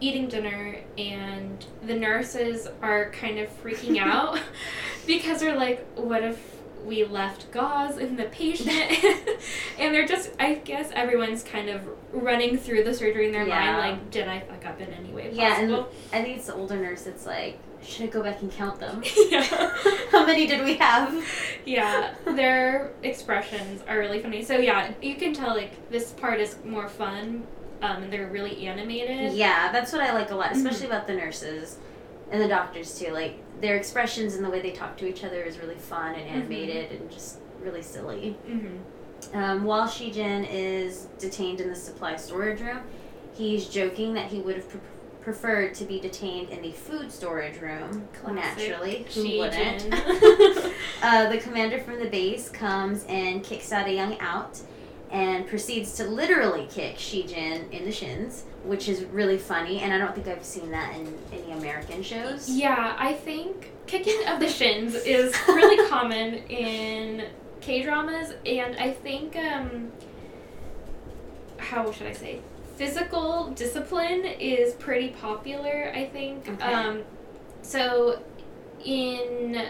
eating 0.00 0.28
dinner 0.28 0.76
and 0.98 1.64
the 1.86 1.94
nurses 1.94 2.68
are 2.82 3.10
kind 3.10 3.38
of 3.38 3.48
freaking 3.62 3.98
out 4.00 4.40
because 5.06 5.40
they're 5.40 5.56
like, 5.56 5.86
what 5.94 6.22
if 6.24 6.52
we 6.84 7.04
left 7.04 7.50
gauze 7.52 7.96
in 7.96 8.16
the 8.16 8.24
patient? 8.24 8.70
and 9.78 9.94
they're 9.94 10.06
just, 10.06 10.32
I 10.38 10.54
guess 10.56 10.90
everyone's 10.94 11.42
kind 11.42 11.70
of 11.70 11.80
running 12.12 12.58
through 12.58 12.84
the 12.84 12.92
surgery 12.92 13.26
in 13.26 13.32
their 13.32 13.46
Yeah. 13.46 13.72
mind, 13.72 13.78
like, 13.78 14.10
did 14.10 14.28
I 14.28 14.40
fuck 14.40 14.66
up 14.66 14.80
in 14.80 14.88
any 14.92 15.10
way 15.10 15.30
Yeah, 15.32 15.60
and? 15.60 15.74
I 16.12 16.22
think 16.22 16.36
it's 16.38 16.46
the 16.48 16.54
older 16.54 16.76
nurse 16.76 17.06
It's 17.06 17.24
like, 17.24 17.58
should 17.84 18.04
I 18.04 18.06
go 18.08 18.22
back 18.22 18.40
and 18.42 18.50
count 18.50 18.80
them? 18.80 19.02
yeah. 19.30 19.42
How 20.10 20.24
many 20.26 20.46
did 20.46 20.64
we 20.64 20.76
have? 20.76 21.14
yeah, 21.64 22.14
their 22.24 22.92
expressions 23.02 23.82
are 23.88 23.98
really 23.98 24.20
funny. 24.20 24.42
So 24.42 24.56
yeah, 24.58 24.92
you 25.02 25.16
can 25.16 25.32
tell 25.34 25.54
like 25.54 25.90
this 25.90 26.10
part 26.12 26.40
is 26.40 26.56
more 26.64 26.88
fun, 26.88 27.46
um, 27.82 28.02
and 28.04 28.12
they're 28.12 28.28
really 28.28 28.66
animated. 28.66 29.32
Yeah, 29.34 29.70
that's 29.72 29.92
what 29.92 30.02
I 30.02 30.12
like 30.12 30.30
a 30.30 30.34
lot, 30.36 30.50
Mm-hmm. 30.50 30.66
especially 30.66 30.86
about 30.86 31.06
the 31.06 31.14
nurses 31.14 31.78
and 32.30 32.40
the 32.42 32.48
doctors 32.48 32.98
too. 32.98 33.12
Like 33.12 33.40
their 33.60 33.76
expressions 33.76 34.34
and 34.34 34.44
the 34.44 34.50
way 34.50 34.60
they 34.60 34.70
talk 34.72 34.96
to 34.98 35.06
each 35.06 35.24
other 35.24 35.42
is 35.42 35.58
really 35.58 35.76
fun 35.76 36.14
and 36.14 36.28
animated 36.28 36.92
and 36.92 37.10
just 37.10 37.38
really 37.60 37.82
silly. 37.82 38.36
Mm-hmm. 38.48 39.36
Um, 39.36 39.64
while 39.64 39.88
Shijin 39.88 40.46
is 40.50 41.06
detained 41.18 41.60
in 41.60 41.68
the 41.70 41.74
supply 41.76 42.16
storage 42.16 42.60
room, 42.60 42.80
he's 43.34 43.66
joking 43.68 44.12
that 44.14 44.26
he 44.26 44.40
would 44.40 44.56
have 44.56 44.68
pre- 44.68 44.80
preferred 45.24 45.72
to 45.74 45.84
be 45.84 45.98
detained 45.98 46.50
in 46.50 46.60
the 46.60 46.70
food 46.70 47.10
storage 47.10 47.58
room. 47.58 48.06
Classic 48.12 48.68
Naturally, 48.68 49.06
who 49.14 49.24
Shijin. 49.24 49.84
wouldn't? 49.84 50.74
uh, 51.02 51.30
the 51.30 51.38
commander 51.38 51.80
from 51.80 51.98
the 51.98 52.08
base 52.10 52.50
comes 52.50 53.04
and 53.08 53.42
kicks 53.42 53.64
Sada 53.64 53.90
Young 53.90 54.18
out 54.20 54.60
and 55.10 55.46
proceeds 55.46 55.94
to 55.94 56.04
literally 56.04 56.66
kick 56.70 56.96
Shijin 56.96 57.70
in 57.70 57.84
the 57.84 57.92
shins, 57.92 58.44
which 58.64 58.88
is 58.88 59.04
really 59.04 59.38
funny. 59.38 59.78
And 59.80 59.94
I 59.94 59.98
don't 59.98 60.14
think 60.14 60.28
I've 60.28 60.44
seen 60.44 60.70
that 60.72 60.94
in 60.94 61.16
any 61.32 61.52
American 61.52 62.02
shows. 62.02 62.50
Yeah, 62.50 62.94
I 62.98 63.14
think 63.14 63.70
kicking 63.86 64.26
of 64.28 64.40
the 64.40 64.48
shins 64.60 64.94
is 64.94 65.34
really 65.48 65.88
common 65.88 66.34
in 66.48 67.28
K 67.62 67.82
dramas, 67.82 68.34
and 68.44 68.76
I 68.76 68.90
think 68.90 69.36
um, 69.36 69.90
how 71.56 71.90
should 71.92 72.08
I 72.08 72.12
say, 72.12 72.40
physical 72.76 73.50
discipline 73.50 74.24
is 74.24 74.74
pretty 74.74 75.08
popular. 75.08 75.92
I 75.94 76.06
think. 76.06 76.48
Okay. 76.48 76.72
Um, 76.72 77.02
so, 77.62 78.22
in 78.84 79.66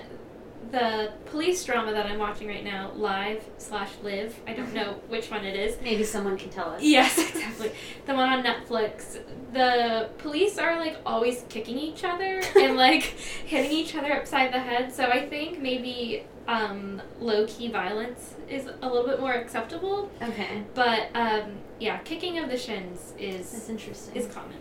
the 0.71 1.13
police 1.27 1.65
drama 1.65 1.93
that 1.93 2.07
I'm 2.07 2.19
watching 2.19 2.49
right 2.49 2.65
now, 2.65 2.93
Live 2.95 3.45
slash 3.59 3.91
Live, 4.03 4.41
I 4.47 4.55
don't 4.55 4.73
know 4.75 5.01
which 5.09 5.31
one 5.31 5.45
it 5.45 5.57
is. 5.57 5.79
Maybe 5.83 6.05
someone 6.05 6.37
can 6.37 6.51
tell 6.51 6.71
us. 6.71 6.83
Yes, 6.83 7.19
exactly. 7.29 7.73
The 8.07 8.15
one 8.15 8.29
on 8.29 8.43
Netflix. 8.43 9.19
The 9.53 10.11
police 10.19 10.59
are 10.59 10.77
like 10.79 10.97
always 11.07 11.45
kicking 11.49 11.79
each 11.79 12.05
other 12.05 12.43
and 12.61 12.77
like 12.77 13.03
hitting 13.03 13.71
each 13.71 13.95
other 13.95 14.13
upside 14.13 14.53
the 14.53 14.61
head. 14.61 14.93
So 14.93 15.05
I 15.05 15.29
think 15.29 15.61
maybe 15.61 16.25
um, 16.49 17.01
low 17.21 17.47
key 17.47 17.69
violence 17.71 18.35
is 18.49 18.69
a 18.83 18.89
little 18.89 19.07
bit 19.07 19.21
more 19.21 19.33
acceptable. 19.33 20.11
Okay. 20.23 20.63
But 20.75 21.09
um, 21.15 21.53
yeah, 21.81 21.99
kicking 21.99 22.39
of 22.39 22.51
the 22.51 22.59
shins 22.59 23.13
That's 23.19 23.55
is 23.55 23.69
interesting. 23.69 24.17
is 24.17 24.27
common. 24.33 24.57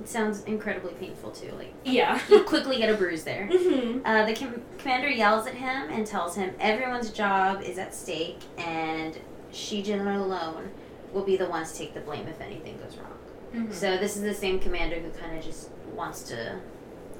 it 0.00 0.08
sounds 0.08 0.44
incredibly 0.44 0.92
painful 0.94 1.30
too. 1.30 1.52
Like 1.52 1.72
Yeah. 1.84 2.18
you 2.30 2.42
quickly 2.44 2.78
get 2.78 2.88
a 2.90 2.96
bruise 2.96 3.24
there. 3.24 3.46
hmm 3.52 3.98
Uh, 4.04 4.24
the 4.26 4.34
com- 4.34 4.62
commander 4.78 5.10
yells 5.10 5.46
at 5.46 5.54
him 5.54 5.90
and 5.90 6.06
tells 6.06 6.34
him 6.36 6.54
everyone's 6.60 7.10
job 7.10 7.62
is 7.62 7.76
at 7.78 7.94
stake, 7.94 8.40
and 8.58 9.18
Shijin 9.52 10.00
alone 10.16 10.70
will 11.12 11.24
be 11.24 11.36
the 11.36 11.46
ones 11.48 11.72
to 11.72 11.78
take 11.78 11.94
the 11.94 12.00
blame 12.00 12.26
if 12.28 12.40
anything 12.40 12.76
goes 12.78 12.96
wrong. 12.96 13.12
Mm-hmm. 13.54 13.72
So 13.72 13.96
this 13.96 14.16
is 14.16 14.22
the 14.22 14.34
same 14.34 14.58
commander 14.58 14.96
who 14.96 15.10
kind 15.10 15.36
of 15.38 15.44
just 15.44 15.70
wants 15.94 16.22
to 16.24 16.58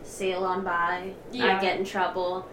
sail 0.03 0.45
on 0.45 0.63
by, 0.65 1.13
Yeah. 1.33 1.53
not 1.53 1.63
get 1.63 1.79
in 1.79 1.85
trouble, 1.85 2.47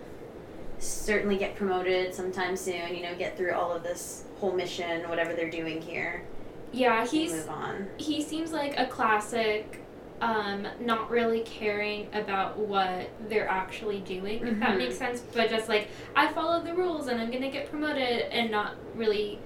certainly 0.84 1.38
get 1.38 1.56
promoted 1.56 2.14
sometime 2.14 2.56
soon. 2.56 2.96
You 2.96 3.04
know, 3.04 3.16
get 3.16 3.38
through 3.38 3.54
all 3.54 3.72
of 3.72 3.84
this 3.84 4.26
whole 4.40 4.52
mission, 4.54 5.08
whatever 5.10 5.34
they're 5.34 5.50
doing 5.50 5.82
here, 5.82 6.24
Yeah, 6.72 7.06
he's 7.06 7.32
move 7.34 7.50
on. 7.50 7.88
he 7.98 8.22
seems 8.22 8.52
like 8.52 8.78
a 8.78 8.86
classic 8.88 9.80
um, 10.22 10.66
not 10.80 11.10
really 11.10 11.42
caring 11.42 12.08
about 12.14 12.58
what 12.58 13.10
they're 13.28 13.48
actually 13.50 14.00
doing 14.02 14.46
if 14.48 14.60
that 14.60 14.70
Mhm. 14.70 14.78
makes 14.78 14.98
sense 14.98 15.22
but 15.34 15.50
just 15.50 15.68
like 15.68 15.90
i 16.16 16.32
follow 16.32 16.62
the 16.64 16.74
rules 16.74 17.08
and 17.08 17.20
i'm 17.20 17.30
gonna 17.30 17.52
get 17.52 17.70
promoted 17.70 18.22
and 18.32 18.50
not 18.50 18.76
really 18.96 19.38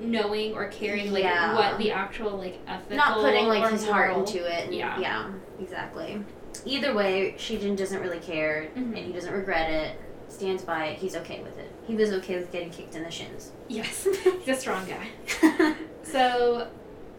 knowing 0.00 0.54
or 0.54 0.66
caring 0.68 1.12
like 1.12 1.22
Yeah. 1.22 1.54
what 1.54 1.78
the 1.78 1.92
actual 1.92 2.32
like 2.36 2.58
ethical 2.66 2.94
or 2.94 2.96
Not 2.96 3.18
putting 3.18 3.46
like 3.46 3.70
his 3.70 3.86
heart 3.88 4.16
into 4.16 4.38
it. 4.46 4.64
And, 4.66 4.74
Yeah. 4.74 4.98
yeah, 4.98 5.26
exactly. 5.60 6.24
Either 6.64 6.94
way, 6.94 7.34
Shijin 7.38 7.76
doesn't 7.76 8.00
really 8.00 8.18
care, 8.18 8.68
Mhm. 8.76 8.96
and 8.96 8.96
he 8.96 9.12
doesn't 9.12 9.32
regret 9.32 9.70
it. 9.70 9.96
Stands 10.30 10.62
by 10.62 10.86
it. 10.86 10.98
He's 10.98 11.14
okay 11.16 11.42
with 11.42 11.58
it. 11.58 11.70
He 11.86 11.94
was 11.94 12.10
okay 12.12 12.36
with 12.36 12.50
getting 12.50 12.70
kicked 12.70 12.94
in 12.94 13.02
the 13.02 13.10
shins. 13.10 13.52
yes 13.68 14.06
he's 14.44 14.56
a 14.56 14.60
strong 14.60 14.86
guy 14.86 15.74
so 16.02 16.68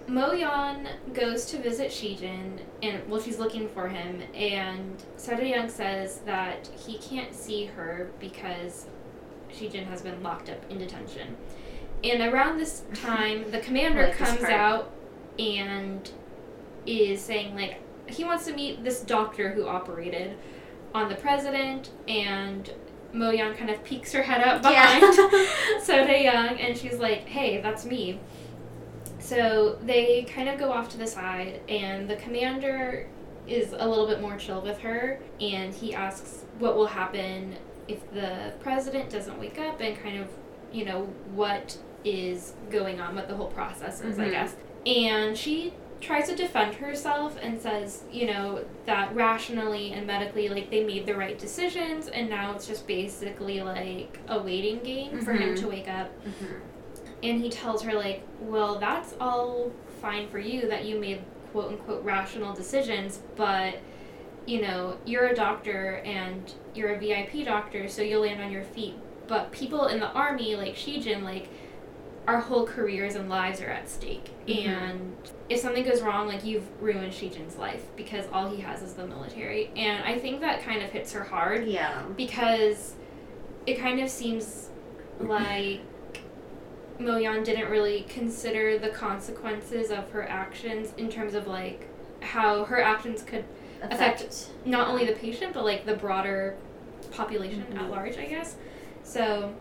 Moyan 0.08 0.88
goes 1.14 1.46
to 1.48 1.58
visit 1.58 1.90
Shijin, 1.90 2.60
and 2.82 3.08
well, 3.10 3.22
she's 3.22 3.40
looking 3.40 3.70
for 3.70 3.88
him, 3.88 4.22
and 4.34 5.02
Young 5.42 5.70
says 5.70 6.20
that 6.26 6.68
he 6.86 6.98
can't 6.98 7.34
see 7.34 7.66
her 7.66 8.10
because 8.20 8.88
Shijin 9.54 9.86
has 9.86 10.02
been 10.02 10.22
locked 10.24 10.50
up 10.50 10.70
in 10.70 10.80
detention. 10.80 11.38
And 12.04 12.22
around 12.34 12.58
this 12.58 12.84
time, 12.96 13.52
the 13.52 13.60
commander 13.60 14.04
like 14.08 14.18
comes 14.18 14.44
out 14.44 14.92
and 15.38 16.10
is 16.86 17.22
saying 17.22 17.56
like 17.56 17.80
he 18.08 18.24
wants 18.24 18.46
to 18.46 18.54
meet 18.54 18.84
this 18.84 19.02
doctor 19.02 19.52
who 19.52 19.68
operated 19.68 20.36
on 20.94 21.08
the 21.08 21.16
president, 21.16 21.92
and 22.08 22.74
Moyan 23.14 23.56
kind 23.58 23.70
of 23.70 23.84
peeks 23.84 24.12
her 24.14 24.22
head 24.24 24.42
up 24.42 24.62
behind. 24.62 25.04
So 25.84 25.96
Young, 25.96 26.60
and 26.60 26.78
she's 26.78 27.00
like, 27.00 27.28
"Hey, 27.28 27.60
that's 27.62 27.86
me." 27.86 28.20
So 29.20 29.78
they 29.84 30.24
kind 30.24 30.50
of 30.50 30.60
go 30.60 30.72
off 30.72 30.90
to 30.90 30.98
the 30.98 31.08
side, 31.08 31.62
and 31.70 32.10
the 32.10 32.16
commander 32.18 33.08
is 33.48 33.74
a 33.78 33.88
little 33.88 34.08
bit 34.08 34.22
more 34.22 34.38
chill 34.38 34.62
with 34.62 34.80
her, 34.80 35.20
and 35.40 35.74
he 35.74 35.94
asks 35.94 36.46
what 36.60 36.76
will 36.76 36.88
happen 36.88 37.56
if 37.88 38.10
the 38.14 38.54
president 38.60 39.10
doesn't 39.10 39.40
wake 39.40 39.60
up, 39.60 39.82
and 39.82 39.98
kind 40.02 40.20
of, 40.20 40.28
you 40.72 40.86
know, 40.86 41.04
what 41.34 41.78
is 42.04 42.54
going 42.70 43.00
on, 43.02 43.16
what 43.16 43.28
the 43.28 43.36
whole 43.36 43.48
process 43.50 44.02
is, 44.02 44.18
I 44.20 44.28
Mhm. 44.28 44.32
guess. 44.32 44.56
And 44.86 45.38
she 45.38 45.74
tries 46.02 46.28
to 46.28 46.36
defend 46.36 46.76
herself 46.76 47.38
and 47.42 47.62
says, 47.62 48.04
you 48.12 48.26
know, 48.28 48.66
that 48.86 49.16
rationally 49.16 49.94
and 49.94 50.06
medically, 50.08 50.50
like, 50.50 50.70
they 50.72 50.84
made 50.84 51.06
the 51.06 51.16
right 51.16 51.38
decisions, 51.38 52.08
and 52.08 52.30
now 52.30 52.54
it's 52.54 52.68
just 52.68 52.86
basically 52.88 53.62
like 53.62 54.20
a 54.28 54.40
waiting 54.42 54.80
game 54.80 55.22
for 55.22 55.32
him 55.34 55.56
to 55.56 55.68
wake 55.68 55.88
up. 55.88 56.10
Mhm. 56.26 56.60
and 57.24 57.40
he 57.44 57.50
tells 57.52 57.84
her 57.84 57.94
like 57.94 58.24
well 58.40 58.80
that's 58.80 59.14
all 59.22 59.72
fine 60.02 60.28
for 60.28 60.40
you 60.40 60.68
that 60.68 60.86
you 60.86 60.98
made 61.00 61.22
quote 61.52 61.68
unquote 61.72 62.04
rational 62.04 62.52
decisions 62.52 63.20
but 63.36 63.76
you 64.48 64.60
know 64.60 64.98
you're 65.06 65.28
a 65.28 65.36
doctor 65.36 66.02
and 66.04 66.54
you're 66.74 66.96
a 66.96 66.98
vip 66.98 67.46
doctor 67.46 67.88
so 67.88 68.02
you'll 68.02 68.22
land 68.22 68.42
on 68.42 68.52
your 68.52 68.64
feet. 68.64 68.96
But 69.28 69.52
people 69.52 69.86
in 69.86 70.00
the 70.00 70.10
army 70.10 70.56
like 70.56 70.76
shijin 70.76 71.22
like 71.22 71.48
our 72.28 72.40
whole 72.40 72.66
careers 72.66 73.16
and 73.16 73.30
lives 73.30 73.62
are 73.62 73.68
at 73.70 73.90
stake 73.90 74.30
Mhm. 74.48 74.68
and 74.68 75.16
if 75.50 75.60
something 75.60 75.84
goes 75.84 76.02
wrong 76.02 76.28
like 76.28 76.46
you've 76.46 76.68
ruined 76.82 77.12
shijin's 77.12 77.58
life 77.58 77.84
because 77.96 78.26
all 78.32 78.50
he 78.50 78.62
has 78.62 78.82
is 78.84 78.94
the 78.94 79.06
military 79.08 79.72
and 79.76 80.04
i 80.04 80.18
think 80.20 80.40
that 80.42 80.62
kind 80.62 80.82
of 80.84 80.90
hits 80.92 81.12
her 81.14 81.24
hard 81.24 81.66
Yeah. 81.66 82.04
because 82.16 82.94
it 83.66 83.80
kind 83.80 84.00
of 84.00 84.10
seems 84.10 84.70
like 85.20 85.82
Moyan 87.00 87.44
didn't 87.44 87.70
really 87.72 88.06
consider 88.10 88.78
the 88.78 88.90
consequences 88.90 89.90
of 89.90 90.10
her 90.12 90.24
actions 90.28 90.94
in 90.98 91.10
terms 91.10 91.34
of 91.34 91.48
like 91.48 91.88
how 92.22 92.64
her 92.66 92.82
actions 92.82 93.24
could 93.24 93.44
Affect 93.84 94.50
not 94.64 94.88
only 94.90 95.06
the 95.08 95.14
patient 95.14 95.54
but 95.54 95.64
like 95.64 95.88
the 95.88 95.96
broader 95.96 96.56
population 97.10 97.66
Mhm. 97.72 97.82
at 97.82 97.90
large, 97.90 98.16
I 98.20 98.26
guess. 98.26 98.56
So 99.02 99.54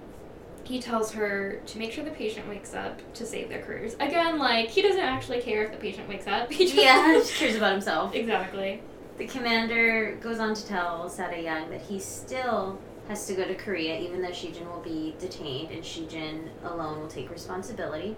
he 0.71 0.81
tells 0.81 1.11
her 1.13 1.61
to 1.67 1.79
make 1.79 1.91
sure 1.91 2.05
the 2.05 2.11
patient 2.13 2.49
wakes 2.49 2.75
up 2.75 3.01
to 3.15 3.27
save 3.27 3.49
their 3.49 3.61
careers. 3.61 3.95
Again, 3.99 4.39
like 4.39 4.69
he 4.69 4.83
doesn't 4.83 5.01
actually 5.01 5.41
care 5.41 5.65
if 5.65 5.73
the 5.73 5.77
patient 5.79 6.09
wakes 6.09 6.27
up. 6.29 6.51
He 6.53 6.65
just 6.65 6.77
Yeah, 6.77 7.13
just 7.15 7.35
cares 7.35 7.57
about 7.57 7.73
himself. 7.73 8.15
exactly. 8.15 8.81
The 9.19 9.27
commander 9.27 10.17
goes 10.21 10.39
on 10.39 10.55
to 10.55 10.65
tell 10.67 11.09
Sada 11.09 11.41
Young 11.43 11.69
that 11.71 11.83
he 11.83 11.99
still 11.99 12.79
has 13.09 13.27
to 13.27 13.35
go 13.35 13.45
to 13.45 13.55
Korea, 13.57 13.99
even 13.99 14.23
though 14.23 14.29
Shijin 14.31 14.65
will 14.73 14.81
be 14.83 15.17
detained 15.19 15.73
and 15.73 15.83
Shijin 15.83 16.49
alone 16.65 17.01
will 17.01 17.09
take 17.09 17.29
responsibility. 17.31 18.15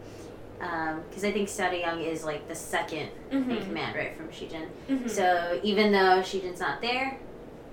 Because 0.58 1.24
I 1.24 1.32
think 1.32 1.48
Sada 1.48 1.78
Young 1.78 2.02
is 2.02 2.22
like 2.22 2.46
the 2.46 2.54
2nd 2.54 3.08
in 3.30 3.44
Mhm. 3.46 3.64
command, 3.66 3.96
right, 3.96 4.14
from 4.16 4.28
Shijin. 4.28 4.66
Mhm. 4.88 5.08
So 5.10 5.58
even 5.64 5.90
though 5.90 6.20
Shijin's 6.20 6.60
not 6.60 6.80
there, 6.82 7.18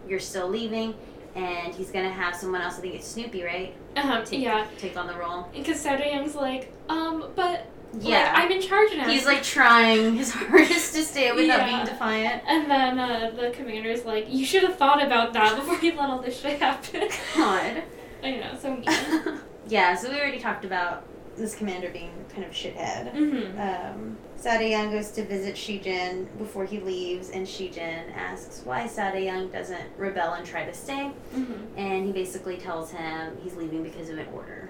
you're 0.08 0.20
still 0.22 0.48
leaving, 0.48 0.96
and 1.36 1.74
he's 1.74 1.92
gonna 1.92 2.12
have 2.12 2.36
someone 2.36 2.62
else. 2.62 2.78
I 2.78 2.82
think 2.82 2.96
it's 2.96 3.08
Snoopy, 3.08 3.44
right? 3.44 3.74
uh-huh, 3.96 4.22
Take, 4.26 4.42
yeah. 4.42 4.66
take 4.78 4.98
on 4.98 5.08
the 5.08 5.14
role. 5.16 5.48
And 5.54 5.64
Because 5.66 5.84
Young's 5.86 6.36
like, 6.36 6.74
um, 6.90 7.26
but 7.36 7.68
Yeah, 8.00 8.32
like, 8.34 8.44
I'm 8.46 8.52
in 8.52 8.62
charge 8.62 8.96
now. 8.96 9.08
he's 9.08 9.26
like 9.26 9.44
trying 9.44 10.16
his 10.22 10.32
hardest 10.32 10.94
to 10.96 11.04
stay 11.04 11.32
without 11.32 11.60
Yeah. 11.60 11.66
being 11.66 11.86
defiant. 11.86 12.44
And 12.48 12.70
then 12.70 13.00
uh, 13.00 13.32
the 13.36 13.50
commander's 13.52 14.06
like, 14.06 14.28
you 14.30 14.46
should 14.46 14.64
have 14.64 14.78
thought 14.78 15.04
about 15.04 15.34
that 15.34 15.56
before 15.56 15.78
you 15.80 15.92
let 15.98 16.10
all 16.10 16.20
this 16.22 16.40
shit 16.40 16.60
happen. 16.60 17.08
God. 17.36 17.84
I 18.24 18.32
know, 18.32 18.58
so 18.62 18.76
mean. 18.76 18.86
yeah, 19.68 19.96
so 19.96 20.10
we 20.10 20.20
already 20.20 20.40
talked 20.40 20.66
about 20.66 21.06
this 21.40 21.56
commander 21.56 21.90
being 21.90 22.12
kind 22.34 22.44
of 22.46 22.52
shithead. 22.52 23.14
mm-hmm. 23.14 23.60
Um, 23.60 24.18
Young 24.62 24.92
goes 24.92 25.12
to 25.12 25.26
visit 25.26 25.56
Shijin 25.56 26.28
before 26.38 26.66
he 26.66 26.80
leaves, 26.80 27.30
and 27.32 27.46
Shijin 27.46 28.16
asks 28.16 28.62
why 28.64 28.88
Young 29.18 29.50
doesn't 29.50 29.86
rebel 29.98 30.34
and 30.34 30.46
try 30.46 30.66
to 30.66 30.74
stay. 30.74 31.12
Mm-hmm. 31.36 31.78
And 31.78 32.06
he 32.06 32.12
basically 32.12 32.58
tells 32.58 32.92
him 32.92 33.38
he's 33.44 33.56
leaving 33.56 33.84
because 33.84 34.10
of 34.10 34.18
an 34.18 34.28
order. 34.34 34.70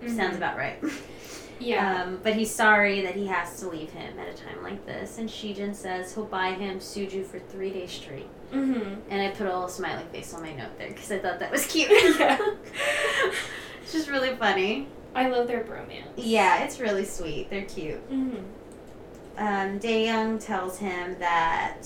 Mm-hmm. 0.00 0.16
Sounds 0.16 0.36
about 0.36 0.56
right. 0.56 0.82
Yeah. 1.60 2.02
Um, 2.04 2.20
but 2.22 2.34
he's 2.34 2.50
sorry 2.54 3.00
that 3.02 3.16
he 3.16 3.26
has 3.26 3.58
to 3.60 3.68
leave 3.68 3.90
him 3.90 4.18
at 4.18 4.28
a 4.28 4.32
time 4.32 4.62
like 4.62 4.84
this. 4.86 5.18
And 5.18 5.28
Shijin 5.28 5.74
says 5.74 6.14
he'll 6.14 6.24
buy 6.24 6.52
him 6.52 6.78
soju 6.78 7.26
for 7.26 7.38
three 7.38 7.70
days 7.70 7.90
straight. 7.90 8.28
mm-hmm. 8.52 8.94
And 9.10 9.22
I 9.22 9.30
put 9.30 9.46
a 9.46 9.50
little 9.52 9.68
smiley 9.68 10.04
face 10.12 10.32
on 10.34 10.42
my 10.42 10.54
note 10.54 10.78
there 10.78 10.88
because 10.88 11.10
I 11.10 11.18
thought 11.18 11.40
that 11.40 11.50
was 11.50 11.66
cute. 11.72 11.90
Yeah. 11.90 12.38
it's 13.82 13.92
just 13.92 14.08
really 14.08 14.36
funny. 14.36 14.86
I 15.14 15.28
love 15.28 15.48
their 15.48 15.64
bromance. 15.64 16.04
Yeah, 16.16 16.62
it's 16.64 16.78
really 16.80 17.04
sweet. 17.04 17.50
They're 17.50 17.64
cute. 17.64 18.08
Mm-hmm. 18.10 18.44
Um, 19.38 19.78
Young 19.82 20.38
tells 20.38 20.78
him 20.78 21.16
that 21.18 21.82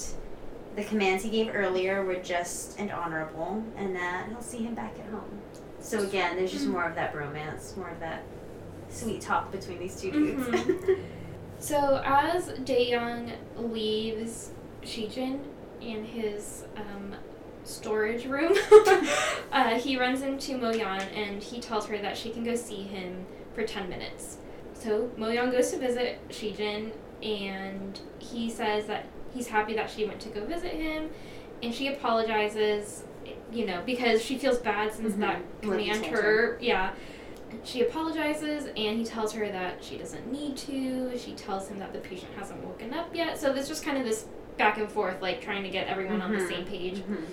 the 0.77 0.85
commands 0.85 1.23
he 1.23 1.31
gave 1.31 1.51
earlier 1.55 2.05
were 2.05 2.17
just 2.17 2.79
and 2.79 2.91
honorable, 2.91 3.63
and 3.77 3.95
that 3.95 4.29
he'll 4.29 4.41
see 4.43 4.63
him 4.65 4.75
back 4.75 4.99
at 4.99 5.07
home. 5.07 5.39
So 5.81 6.03
again, 6.03 6.37
there's 6.37 6.53
just 6.53 6.67
Mm. 6.67 6.71
more 6.73 6.85
of 6.85 6.95
that 6.95 7.15
romance, 7.15 7.75
more 7.77 7.91
of 7.91 8.01
that 8.01 8.23
sweet 8.89 9.21
talk 9.21 9.51
between 9.53 9.79
these 9.79 10.01
two 10.01 10.11
dudes. 10.11 10.47
Mhm. 10.49 10.99
So 11.59 12.03
as 12.05 12.49
Daeyoung 12.65 13.31
leaves 13.57 14.51
Shijin 14.83 15.39
and 15.81 16.05
his 16.05 16.65
um, 16.77 17.15
storage 17.65 18.27
room, 18.27 18.55
uh, 19.53 19.79
he 19.79 19.99
runs 19.99 20.23
into 20.23 20.53
Moyan 20.59 21.03
and 21.17 21.43
he 21.43 21.61
tells 21.61 21.87
her 21.87 21.99
that 21.99 22.17
she 22.17 22.31
can 22.31 22.45
go 22.45 22.55
see 22.55 22.83
him 22.83 23.27
for 23.55 23.65
10 23.65 23.89
minutes. 23.89 24.39
So 24.75 25.11
Moyan 25.19 25.53
goes 25.53 25.71
to 25.71 25.79
visit 25.79 26.19
Shijin 26.29 26.93
and 27.23 28.01
he 28.19 28.51
says 28.51 28.87
that 28.87 29.07
he's 29.33 29.47
happy 29.47 29.75
that 29.75 29.91
she 29.91 30.05
went 30.05 30.21
to 30.21 30.29
go 30.29 30.45
visit 30.45 30.73
him 30.73 31.09
and 31.63 31.73
she 31.73 31.89
apologizes, 31.89 33.05
you 33.53 33.65
know, 33.67 33.83
because 33.87 34.21
she 34.23 34.37
feels 34.39 34.59
bad 34.59 34.93
since 34.93 35.15
Mhm. 35.15 35.21
that 35.21 35.41
What 35.65 35.79
he 35.79 35.91
command 35.91 36.07
her, 36.07 36.59
yeah. 36.61 36.93
She 37.65 37.83
apologizes 37.83 38.67
and 38.77 38.99
he 38.99 39.05
tells 39.05 39.33
her 39.33 39.49
that 39.51 39.83
she 39.83 39.97
doesn't 39.97 40.31
need 40.31 40.57
to. 40.59 41.17
She 41.19 41.33
tells 41.33 41.69
him 41.69 41.79
that 41.79 41.93
the 41.93 41.99
patient 42.01 42.33
hasn't 42.39 42.63
woken 42.65 42.93
up 42.95 43.15
yet. 43.15 43.39
So 43.39 43.53
there's 43.53 43.69
just 43.69 43.85
kind 43.85 43.99
of 43.99 44.05
this 44.05 44.27
back 44.59 44.79
and 44.79 44.91
forth, 44.91 45.21
like 45.23 45.41
trying 45.41 45.63
to 45.63 45.69
get 45.71 45.87
everyone 45.89 46.21
on 46.23 46.33
the 46.33 46.39
Mhm. 46.39 46.49
same 46.49 46.65
page 46.65 46.99
Mhm. 46.99 47.25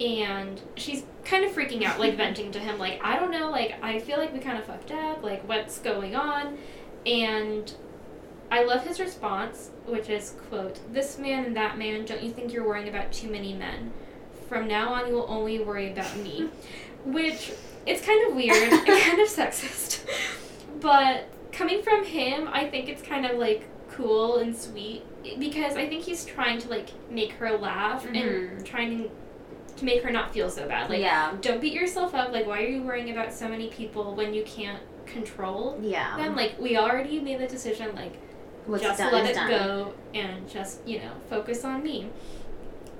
and 0.00 0.60
she's 0.76 1.04
kind 1.24 1.44
of 1.44 1.52
freaking 1.52 1.84
out, 1.84 2.00
like 2.00 2.16
venting 2.16 2.50
to 2.52 2.58
him, 2.58 2.78
like, 2.78 3.00
I 3.04 3.18
don't 3.18 3.30
know, 3.30 3.50
like, 3.50 3.74
I 3.82 4.00
feel 4.00 4.18
like 4.18 4.32
we 4.32 4.40
kind 4.40 4.58
of 4.58 4.64
fucked 4.64 4.90
up, 4.90 5.22
like, 5.22 5.46
what's 5.48 5.78
going 5.78 6.16
on? 6.16 6.58
And 7.06 7.72
I 8.50 8.64
love 8.64 8.84
his 8.86 8.98
response, 9.00 9.70
which 9.86 10.08
is, 10.10 10.34
quote, 10.48 10.80
This 10.92 11.18
man 11.18 11.44
and 11.44 11.56
that 11.56 11.78
man, 11.78 12.04
don't 12.04 12.22
you 12.22 12.30
think 12.32 12.52
you're 12.52 12.66
worrying 12.66 12.88
about 12.88 13.12
too 13.12 13.30
many 13.30 13.54
men? 13.54 13.92
From 14.48 14.66
now 14.66 14.92
on, 14.92 15.06
you 15.06 15.14
will 15.14 15.26
only 15.30 15.58
worry 15.60 15.90
about 15.92 16.16
me. 16.16 16.48
Which, 17.04 17.52
it's 17.86 18.04
kind 18.04 18.28
of 18.28 18.34
weird 18.36 18.56
and 18.72 18.86
kind 18.86 19.20
of 19.20 19.28
sexist. 19.28 20.04
But 20.80 21.28
coming 21.52 21.82
from 21.82 22.04
him, 22.04 22.48
I 22.52 22.68
think 22.68 22.88
it's 22.88 23.02
kind 23.02 23.26
of, 23.26 23.38
like, 23.38 23.68
cool 23.90 24.38
and 24.38 24.56
sweet 24.56 25.02
because 25.38 25.76
I 25.76 25.86
think 25.88 26.02
he's 26.04 26.24
trying 26.24 26.58
to, 26.60 26.68
like, 26.68 26.88
make 27.10 27.32
her 27.32 27.56
laugh 27.56 28.04
and 28.06 28.16
Mhm. 28.16 28.64
trying 28.64 28.98
to 29.78 29.84
make 29.84 30.02
her 30.02 30.10
not 30.10 30.32
feel 30.32 30.48
so 30.50 30.66
bad. 30.66 30.88
Like, 30.90 31.00
yeah. 31.00 31.32
don't 31.40 31.60
beat 31.60 31.72
yourself 31.72 32.14
up. 32.14 32.32
Like, 32.32 32.46
why 32.46 32.62
are 32.62 32.66
you 32.66 32.82
worrying 32.82 33.10
about 33.10 33.32
so 33.32 33.48
many 33.48 33.68
people 33.68 34.14
when 34.14 34.32
you 34.34 34.42
can't 34.44 34.80
control 35.06 35.78
Yeah. 35.82 36.16
them? 36.16 36.34
Like, 36.36 36.58
we 36.58 36.76
already 36.76 37.20
made 37.20 37.38
the 37.40 37.46
decision. 37.46 37.94
Like, 37.94 38.12
What's 38.66 38.82
just 38.82 39.00
let 39.00 39.26
it 39.28 39.34
done. 39.34 39.48
go 39.50 39.94
and 40.14 40.48
just 40.48 40.86
you 40.86 40.98
know 40.98 41.10
focus 41.28 41.64
on 41.64 41.82
me. 41.82 42.08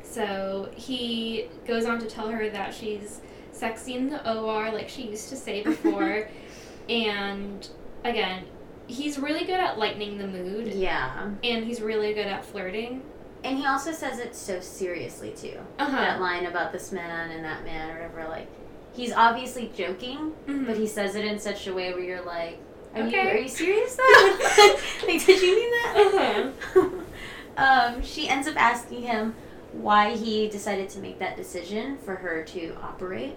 So 0.03 0.69
he 0.75 1.49
goes 1.67 1.87
on 1.87 1.99
to 2.01 2.07
tell 2.07 2.29
her 2.29 2.51
that 2.51 2.75
she's 2.75 3.21
sexy 3.63 3.95
in 3.95 4.11
the 4.11 4.19
OR, 4.37 4.73
like 4.73 4.89
she 4.89 5.03
used 5.03 5.29
to 5.29 5.37
say 5.37 5.63
before, 5.63 6.29
and 6.89 7.69
again, 8.05 8.45
he's 8.89 9.19
really 9.21 9.45
good 9.45 9.61
at 9.61 9.79
lightening 9.79 10.19
the 10.19 10.27
mood, 10.27 10.67
Yeah. 10.67 11.31
and 11.45 11.65
he's 11.65 11.81
really 11.81 12.13
good 12.13 12.27
at 12.27 12.45
flirting. 12.45 13.03
And 13.45 13.57
he 13.57 13.65
also 13.65 13.93
says 13.93 14.19
it 14.19 14.35
so 14.35 14.59
seriously 14.61 15.31
too. 15.37 15.59
Uh-huh. 15.79 15.93
That 15.97 16.21
line 16.21 16.47
about 16.47 16.73
this 16.73 16.91
man 16.91 17.31
and 17.31 17.45
that 17.45 17.63
man 17.65 17.91
or 17.91 17.95
whatever, 18.09 18.29
like 18.29 18.49
he's 18.95 19.13
obviously 19.13 19.71
joking, 19.77 20.33
but 20.67 20.77
he 20.77 20.89
says 20.89 21.15
it 21.15 21.25
in 21.25 21.39
such 21.39 21.69
a 21.69 21.73
way 21.73 21.93
where 21.93 22.03
you're 22.03 22.25
like, 22.25 22.59
Are 22.97 23.07
you 23.07 23.17
are 23.19 23.37
you 23.37 23.49
serious 23.49 23.95
though? 23.97 24.03
like 25.07 25.25
did 25.25 25.41
you 25.41 25.55
mean 25.57 25.71
that? 25.71 26.53
Uh-huh. 26.75 26.91
um, 27.97 28.03
she 28.03 28.29
ends 28.29 28.49
up 28.49 28.57
asking 28.57 29.03
him 29.03 29.35
why 29.73 30.15
he 30.17 30.49
decided 30.49 30.89
to 30.91 30.99
make 30.99 31.19
that 31.21 31.37
decision 31.37 31.97
for 31.99 32.17
her 32.17 32.43
to 32.45 32.77
operate 32.83 33.37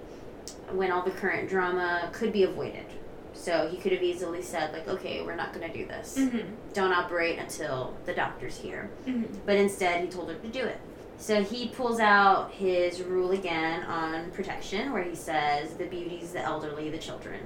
when 0.71 0.91
all 0.91 1.01
the 1.03 1.11
current 1.11 1.49
drama 1.49 2.09
could 2.13 2.31
be 2.33 2.43
avoided. 2.43 2.85
So 3.33 3.67
he 3.67 3.77
could 3.77 3.91
have 3.91 4.01
easily 4.01 4.41
said, 4.41 4.71
like, 4.73 4.87
okay, 4.87 5.21
we're 5.21 5.35
not 5.35 5.53
going 5.53 5.69
to 5.69 5.77
do 5.77 5.85
this. 5.85 6.17
Mhm. 6.17 6.45
Don't 6.73 6.93
operate 6.93 7.37
until 7.37 7.93
the 8.05 8.13
doctor's 8.13 8.57
here. 8.57 8.89
Mhm. 9.05 9.27
But 9.45 9.57
instead, 9.57 10.01
he 10.01 10.07
told 10.07 10.29
her 10.29 10.35
to 10.35 10.47
do 10.47 10.63
it. 10.63 10.79
So 11.17 11.43
he 11.43 11.67
pulls 11.69 11.99
out 11.99 12.51
his 12.51 13.01
rule 13.01 13.31
again 13.31 13.83
on 13.83 14.31
protection, 14.31 14.91
where 14.93 15.03
he 15.03 15.15
says, 15.15 15.73
the 15.75 15.85
beauties, 15.85 16.31
the 16.31 16.39
elderly, 16.41 16.89
the 16.89 16.97
children. 16.97 17.39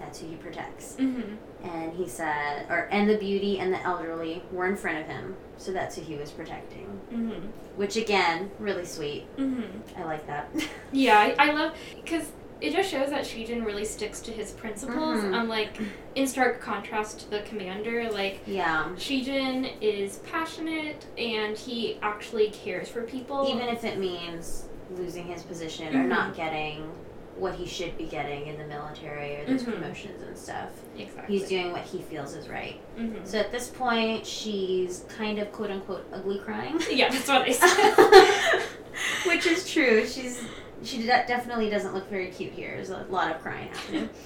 That's 0.00 0.18
who 0.20 0.26
he 0.28 0.36
protects. 0.36 0.96
Mhm. 0.98 1.36
And 1.64 1.92
he 1.94 2.06
said, 2.08 2.66
or, 2.70 2.88
and 2.90 3.08
the 3.08 3.16
beauty 3.16 3.58
and 3.58 3.72
the 3.72 3.82
elderly 3.82 4.42
were 4.52 4.66
in 4.66 4.76
front 4.76 4.98
of 4.98 5.06
him. 5.06 5.36
So 5.58 5.72
that's 5.72 5.96
who 5.96 6.02
he 6.02 6.16
was 6.16 6.30
protecting. 6.30 7.00
Mhm. 7.12 7.48
Which, 7.76 7.96
again, 7.96 8.50
really 8.58 8.84
sweet. 8.84 9.26
Mhm. 9.38 9.64
I 9.96 10.04
like 10.04 10.26
that. 10.26 10.48
Yeah, 10.92 11.18
I, 11.18 11.48
I 11.48 11.52
love 11.52 11.74
because 12.02 12.30
it 12.60 12.72
just 12.72 12.90
shows 12.90 13.10
that 13.10 13.24
Shijin 13.24 13.64
really 13.66 13.84
sticks 13.84 14.20
to 14.20 14.30
his 14.32 14.52
principles, 14.52 15.20
Mhm. 15.20 15.40
unlike 15.40 15.76
in 16.14 16.26
stark 16.26 16.60
contrast 16.60 17.20
to 17.20 17.30
the 17.30 17.40
commander. 17.40 18.10
Like 18.10 18.40
yeah. 18.46 18.88
Shijin 18.96 19.72
is 19.80 20.18
passionate 20.30 21.04
and 21.18 21.56
he 21.56 21.98
actually 22.02 22.48
cares 22.50 22.88
for 22.88 23.02
people. 23.02 23.46
Even 23.48 23.68
if 23.68 23.84
it 23.84 23.98
means 23.98 24.64
losing 24.96 25.26
his 25.26 25.42
position 25.42 25.94
or 25.96 26.04
not 26.04 26.34
getting 26.36 26.90
what 27.36 27.54
he 27.54 27.66
should 27.66 27.98
be 27.98 28.04
getting 28.06 28.46
in 28.46 28.56
the 28.56 28.64
military 28.64 29.36
or 29.36 29.44
those 29.44 29.62
Mhm. 29.62 29.74
promotions 29.74 30.22
and 30.22 30.38
stuff. 30.38 30.70
exactly, 30.98 31.38
He's 31.38 31.48
doing 31.50 31.70
what 31.72 31.82
he 31.82 31.98
feels 32.00 32.34
is 32.34 32.48
right. 32.48 32.80
hmm 32.96 33.16
So 33.24 33.38
at 33.38 33.52
this 33.52 33.68
point, 33.68 34.24
she's 34.24 35.04
kind 35.14 35.38
of 35.38 35.52
quote 35.52 35.70
unquote 35.70 36.06
ugly 36.14 36.38
crying. 36.38 36.80
Yeah, 36.90 37.10
that's 37.10 37.28
what 37.28 37.42
I 37.42 37.50
said. 37.52 38.62
Which 39.26 39.46
is 39.46 39.70
true. 39.70 40.06
She's 40.06 40.42
she 40.86 40.98
de- 40.98 41.06
definitely 41.26 41.68
doesn't 41.70 41.92
look 41.94 42.08
very 42.08 42.28
cute 42.28 42.52
here. 42.52 42.70
There's 42.76 42.90
a 42.90 43.04
lot 43.10 43.34
of 43.34 43.42
crying 43.42 43.68
happening. 43.68 44.08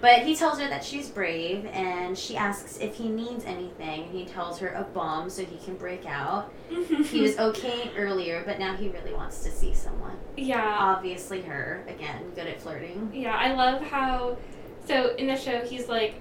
But 0.00 0.20
he 0.20 0.36
tells 0.36 0.60
her 0.60 0.68
that 0.68 0.84
she's 0.84 1.08
brave, 1.08 1.66
and 1.72 2.16
she 2.16 2.36
asks 2.36 2.78
if 2.78 2.94
he 2.94 3.08
needs 3.08 3.44
anything. 3.44 4.04
He 4.12 4.24
tells 4.26 4.60
her 4.60 4.68
a 4.68 4.84
bomb 4.84 5.28
so 5.28 5.44
he 5.44 5.56
can 5.64 5.74
break 5.74 6.06
out. 6.06 6.52
He 7.10 7.20
was 7.20 7.36
okay 7.36 7.90
earlier, 7.96 8.44
but 8.46 8.60
now 8.60 8.76
he 8.76 8.90
really 8.90 9.12
wants 9.12 9.42
to 9.42 9.50
see 9.50 9.74
someone. 9.74 10.16
yeah, 10.36 10.76
Obviously, 10.78 11.40
her 11.42 11.82
again, 11.88 12.30
good 12.36 12.46
at 12.46 12.60
flirting. 12.62 13.10
yeah. 13.12 13.34
I 13.34 13.54
love 13.54 13.82
how. 13.82 14.36
So 14.86 15.16
in 15.16 15.26
the 15.26 15.34
show, 15.36 15.62
he's 15.62 15.88
like 15.88 16.14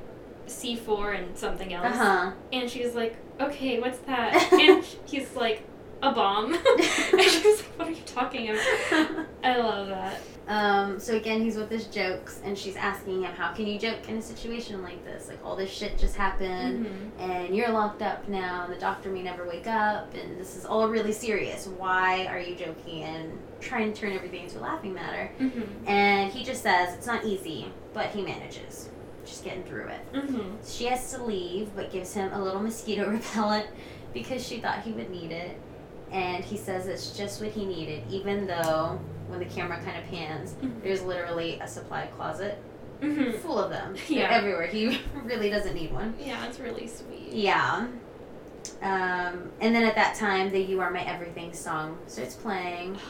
C 0.47 0.75
four 0.75 1.12
and 1.12 1.38
something 1.38 1.71
else, 1.71 1.86
Uh 1.86 1.97
huh. 1.97 2.31
and 2.51 2.67
she's 2.67 2.95
like, 2.95 3.15
"Okay, 3.39 3.79
what's 3.79 3.99
that?" 4.07 4.33
and 4.53 4.83
he's 5.05 5.36
like, 5.36 5.62
"A 6.01 6.12
bomb." 6.12 6.53
and 6.73 7.21
she's 7.21 7.57
like, 7.62 7.79
"What 7.79 7.88
are 7.88 7.91
you 7.91 7.97
talking 8.05 8.49
about?" 8.49 9.25
I 9.43 9.57
love 9.57 9.88
that. 9.88 10.21
Um, 10.49 10.97
so 10.97 11.15
again, 11.17 11.41
he's 11.41 11.57
with 11.57 11.69
his 11.69 11.88
jokes, 11.88 12.39
and 12.45 12.57
she's 12.57 12.77
asking 12.77 13.23
him, 13.23 13.33
"How 13.33 13.51
can 13.53 13.67
you 13.67 13.77
joke 13.77 14.07
in 14.07 14.15
a 14.17 14.21
situation 14.21 14.81
like 14.81 15.03
this? 15.03 15.27
Like 15.27 15.39
all 15.45 15.57
this 15.57 15.69
shit 15.69 15.97
just 15.97 16.15
happened, 16.15 16.86
Mhm. 16.86 17.21
and 17.29 17.55
you're 17.55 17.69
locked 17.71 18.01
up 18.01 18.27
now, 18.29 18.63
and 18.63 18.73
the 18.73 18.79
doctor 18.79 19.10
may 19.10 19.21
never 19.23 19.45
wake 19.45 19.67
up, 19.67 20.13
and 20.13 20.39
this 20.39 20.55
is 20.55 20.65
all 20.65 20.88
really 20.88 21.12
serious. 21.12 21.67
Why 21.67 22.25
are 22.27 22.39
you 22.39 22.55
joking 22.55 23.03
and 23.03 23.38
trying 23.60 23.91
to 23.91 23.99
turn 23.99 24.13
everything 24.13 24.43
into 24.43 24.60
a 24.60 24.62
laughing 24.62 24.93
matter?" 24.93 25.29
Mhm. 25.39 25.67
And 25.86 26.31
he 26.31 26.45
just 26.45 26.63
says 26.63 26.93
it's 26.93 27.07
not 27.07 27.25
easy, 27.25 27.71
but 27.93 28.07
he 28.12 28.21
manages, 28.21 28.88
just 29.25 29.43
getting 29.43 29.63
through 29.63 29.88
it. 29.89 30.13
Mhm. 30.13 30.53
She 30.65 30.86
has 30.86 31.12
to 31.12 31.21
leave, 31.25 31.75
but 31.75 31.91
gives 31.91 32.13
him 32.13 32.31
a 32.31 32.41
little 32.41 32.62
mosquito 32.62 33.10
repellent 33.10 33.67
because 34.13 34.47
she 34.47 34.60
thought 34.62 34.83
he 34.83 34.93
would 34.93 35.10
need 35.10 35.31
it. 35.33 35.60
And 36.11 36.43
he 36.43 36.57
says 36.57 36.87
it's 36.87 37.17
just 37.17 37.41
what 37.41 37.51
he 37.51 37.65
needed, 37.65 38.03
even 38.09 38.47
though 38.47 38.99
when 39.27 39.39
the 39.39 39.45
camera 39.45 39.77
kind 39.83 39.97
of 40.01 40.09
pans, 40.09 40.53
Mhm. 40.61 40.81
there's 40.81 41.01
literally 41.01 41.59
a 41.59 41.67
supply 41.67 42.07
closet 42.15 42.57
Mhm. 43.01 43.35
full 43.39 43.59
of 43.59 43.69
them. 43.69 43.93
They're 44.07 44.19
Yeah. 44.19 44.29
everywhere. 44.31 44.67
He 44.67 44.99
really 45.23 45.49
doesn't 45.49 45.75
need 45.75 45.91
one. 45.93 46.15
Yeah, 46.19 46.45
it's 46.47 46.59
really 46.59 46.87
sweet. 46.87 47.33
Yeah. 47.33 47.87
Um, 48.81 49.51
and 49.61 49.73
then 49.75 49.83
at 49.83 49.95
that 49.95 50.15
time, 50.15 50.51
the 50.51 50.59
You 50.61 50.81
Are 50.81 50.91
My 50.91 51.03
Everything 51.03 51.53
song 51.53 51.97
starts 52.07 52.35
playing. 52.35 52.97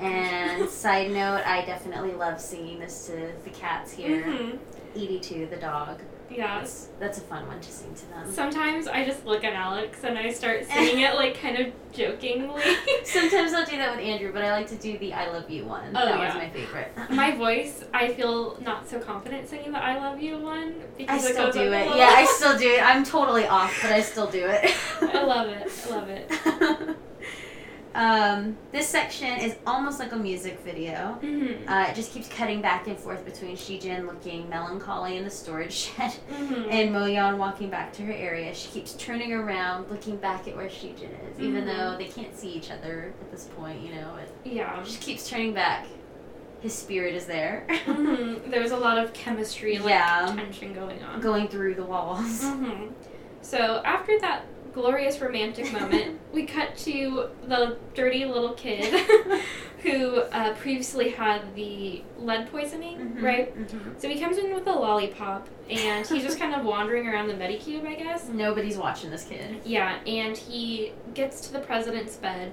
And 0.00 0.66
side 0.70 1.10
note, 1.10 1.42
I 1.46 1.62
definitely 1.66 2.12
love 2.12 2.40
singing 2.40 2.78
this 2.80 3.06
to 3.08 3.32
the 3.44 3.50
cats 3.50 3.92
here. 3.92 4.22
Mhm. 4.24 4.58
Edie 4.96 5.20
too, 5.20 5.46
the 5.50 5.56
dog. 5.56 6.00
Yeah. 6.30 6.64
That's 6.98 7.18
a 7.18 7.22
fun 7.22 7.46
one 7.46 7.60
to 7.60 7.70
sing 7.72 7.94
to 7.94 8.06
them. 8.10 8.30
Sometimes 8.30 8.86
I 8.86 9.04
just 9.04 9.24
look 9.24 9.42
at 9.42 9.52
Alex 9.54 10.04
and 10.04 10.18
I 10.18 10.30
start 10.32 10.66
singing 10.70 11.00
it 11.00 11.14
like 11.14 11.40
kind 11.40 11.58
of 11.58 11.72
jokingly. 11.92 12.62
Sometimes 13.04 13.52
I'll 13.52 13.64
do 13.64 13.76
that 13.76 13.96
with 13.96 14.04
Andrew, 14.04 14.32
but 14.32 14.44
I 14.44 14.52
like 14.52 14.68
to 14.68 14.76
do 14.76 14.98
the 14.98 15.12
I 15.12 15.30
Love 15.30 15.50
You 15.50 15.64
one. 15.64 15.88
Oh, 15.88 16.04
that 16.04 16.18
yeah. 16.18 16.26
was 16.26 16.34
my 16.34 16.50
favorite. 16.50 16.92
My 17.10 17.34
voice, 17.34 17.82
I 17.92 18.12
feel 18.12 18.58
not 18.60 18.88
so 18.88 19.00
confident 19.00 19.48
singing 19.48 19.72
the 19.72 19.78
I 19.78 19.96
love 19.96 20.20
you 20.20 20.38
one 20.38 20.74
I 20.74 20.86
because 20.96 21.24
it 21.24 21.32
still 21.32 21.46
goes 21.46 21.54
do 21.54 21.72
it. 21.72 21.96
Yeah, 21.96 22.12
I 22.14 22.24
still 22.26 22.56
do 22.56 22.68
it. 22.68 22.82
I'm 22.84 23.04
totally 23.04 23.46
off, 23.46 23.76
but 23.82 23.92
I 23.92 24.00
still 24.00 24.30
do 24.30 24.46
it. 24.46 24.74
I 25.02 25.22
love 25.24 25.48
it. 25.48 25.70
I 25.86 25.90
love 25.90 26.08
it. 26.08 26.30
Um, 27.94 28.56
this 28.70 28.88
section 28.88 29.38
is 29.40 29.56
almost 29.66 29.98
like 29.98 30.12
a 30.12 30.16
music 30.16 30.60
video. 30.60 31.18
Mhm. 31.22 31.68
Uh, 31.68 31.88
it 31.90 31.94
just 31.94 32.12
keeps 32.12 32.28
cutting 32.28 32.60
back 32.60 32.86
and 32.86 32.96
forth 32.98 33.24
between 33.24 33.56
Shijin 33.56 34.06
looking 34.06 34.48
melancholy 34.48 35.16
in 35.16 35.24
the 35.24 35.30
storage 35.30 35.72
shed 35.96 36.12
Mhm. 36.30 36.68
and 36.70 36.94
Moyon 36.94 37.36
walking 37.36 37.68
back 37.68 37.92
to 37.94 38.02
her 38.02 38.12
area. 38.12 38.54
She 38.54 38.68
keeps 38.68 38.92
turning 38.94 39.32
around, 39.32 39.90
looking 39.90 40.16
back 40.16 40.46
at 40.46 40.56
where 40.56 40.68
Shijin 40.68 41.10
is, 41.32 41.40
even 41.40 41.64
Mhm. 41.64 41.76
though 41.76 41.96
they 41.98 42.04
can't 42.06 42.36
see 42.36 42.50
each 42.50 42.70
other 42.70 43.12
at 43.20 43.30
this 43.32 43.44
point. 43.56 43.80
You 43.80 43.94
know, 43.96 44.16
it 44.16 44.30
yeah. 44.52 44.80
just 44.84 45.00
keeps 45.00 45.28
turning 45.28 45.52
back. 45.52 45.86
His 46.60 46.74
spirit 46.74 47.14
is 47.14 47.24
there, 47.26 47.64
Mhm. 47.86 48.50
There's 48.50 48.70
a 48.70 48.76
lot 48.76 48.98
of 48.98 49.12
chemistry, 49.14 49.78
like 49.78 49.88
Yeah. 49.94 50.26
tension 50.36 50.74
going 50.74 51.02
on. 51.02 51.20
going 51.20 51.48
through 51.48 51.74
the 51.74 51.84
walls. 51.84 52.42
hmm 52.44 52.88
So 53.42 53.80
after 53.84 54.18
that 54.20 54.42
glorious 54.72 55.20
romantic 55.20 55.72
moment, 55.72 56.18
we 56.32 56.44
cut 56.46 56.76
to 56.78 57.28
the 57.46 57.76
dirty 57.94 58.24
little 58.24 58.52
kid 58.54 58.92
who 59.82 60.16
uh, 60.18 60.54
previously 60.54 61.08
had 61.10 61.54
the 61.54 62.02
lead 62.18 62.50
poisoning, 62.50 62.98
Mhm, 62.98 63.22
right? 63.22 63.56
mhm. 63.58 63.98
So 64.00 64.08
he 64.08 64.20
comes 64.20 64.36
in 64.38 64.52
with 64.54 64.66
a 64.66 64.72
lollipop, 64.72 65.48
and 65.70 66.06
he's 66.06 66.22
just 66.22 66.38
kind 66.38 66.54
of 66.54 66.64
wandering 66.66 67.06
around 67.08 67.28
the 67.28 67.34
Medicube, 67.34 67.86
I 67.86 67.94
guess. 67.94 68.28
Nobody's 68.28 68.76
watching 68.76 69.10
this 69.10 69.24
kid. 69.24 69.60
Yeah, 69.64 69.98
and 70.06 70.36
he 70.36 70.92
gets 71.14 71.40
to 71.48 71.52
the 71.52 71.60
president's 71.60 72.16
bed, 72.16 72.52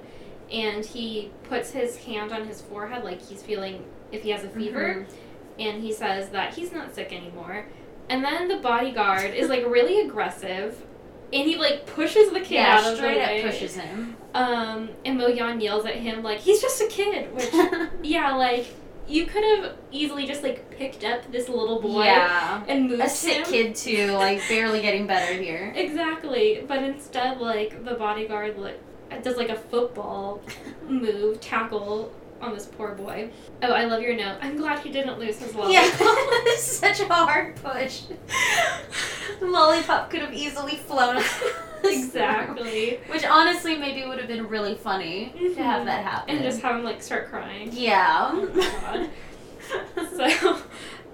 and 0.50 0.84
he 0.84 1.30
puts 1.44 1.70
his 1.72 1.98
hand 1.98 2.32
on 2.32 2.46
his 2.46 2.62
forehead 2.62 3.04
like 3.04 3.20
he's 3.20 3.42
feeling 3.42 3.84
if 4.10 4.22
he 4.22 4.30
has 4.30 4.42
a 4.44 4.48
fever, 4.48 5.06
and 5.58 5.82
he 5.82 5.92
says 5.92 6.30
that 6.30 6.54
he's 6.54 6.72
not 6.72 6.94
sick 6.94 7.12
anymore. 7.12 7.66
And 8.08 8.24
then 8.24 8.48
the 8.48 8.56
bodyguard 8.56 9.34
is 9.34 9.50
like 9.50 9.66
really 9.66 10.00
aggressive, 10.00 10.82
and 11.32 11.42
he 11.48 11.56
like 11.56 11.86
pushes 11.86 12.30
the 12.30 12.40
kid 12.40 12.52
Yeah, 12.56 12.76
out 12.78 12.84
of 12.84 12.90
the 12.92 12.96
straight 12.96 13.16
way. 13.18 13.42
up 13.42 13.50
pushes 13.50 13.76
him. 13.76 14.16
Um, 14.34 14.90
and 15.04 15.18
Mo 15.18 15.26
Yan 15.28 15.60
yells 15.60 15.84
at 15.86 15.96
him 15.96 16.22
like 16.22 16.38
he's 16.38 16.60
just 16.60 16.80
a 16.80 16.86
kid, 16.86 17.34
which 17.34 17.48
yeah, 18.02 18.34
like 18.34 18.66
you 19.08 19.24
could 19.24 19.42
have 19.42 19.74
easily 19.90 20.26
just 20.26 20.42
like 20.42 20.70
picked 20.70 21.02
up 21.04 21.30
this 21.32 21.48
little 21.48 21.80
boy 21.80 22.04
yeah. 22.04 22.62
and 22.68 22.88
moved 22.88 23.02
A 23.02 23.08
sick 23.08 23.38
him. 23.38 23.44
kid 23.46 23.74
too, 23.74 24.12
like 24.12 24.40
barely 24.48 24.82
getting 24.82 25.06
better 25.06 25.32
here. 25.32 25.72
Exactly, 25.76 26.64
but 26.68 26.82
instead, 26.82 27.38
like 27.40 27.84
the 27.84 27.94
bodyguard 27.94 28.58
like 28.58 28.78
does 29.22 29.36
like 29.38 29.48
a 29.48 29.56
football 29.56 30.42
move 30.88 31.40
tackle 31.40 32.12
on 32.40 32.54
this 32.54 32.66
poor 32.66 32.94
boy. 32.94 33.30
Oh, 33.62 33.72
I 33.72 33.84
love 33.84 34.02
your 34.02 34.14
note. 34.14 34.38
I'm 34.40 34.56
glad 34.56 34.80
he 34.80 34.90
didn't 34.90 35.18
lose 35.18 35.38
his 35.38 35.54
lollipop. 35.54 35.72
Yeah, 35.72 35.90
it's 36.00 36.62
such 36.62 37.00
a 37.00 37.06
hard 37.06 37.56
push. 37.56 38.02
The 39.40 39.46
lollipop 39.46 40.10
could 40.10 40.20
have 40.20 40.32
easily 40.32 40.76
flown. 40.76 41.22
exactly. 41.84 43.00
Which 43.08 43.24
honestly 43.24 43.76
maybe 43.76 44.06
would 44.06 44.18
have 44.18 44.28
been 44.28 44.48
really 44.48 44.74
funny 44.74 45.32
to 45.38 45.62
have 45.62 45.84
that 45.86 46.00
mm-hmm. 46.00 46.08
happen. 46.08 46.34
and 46.36 46.44
just 46.44 46.60
have 46.60 46.76
him 46.76 46.84
like 46.84 47.02
start 47.02 47.28
crying. 47.28 47.70
yeah. 47.72 48.30
Oh 48.32 48.46
my 48.82 49.08
So, 50.16 50.60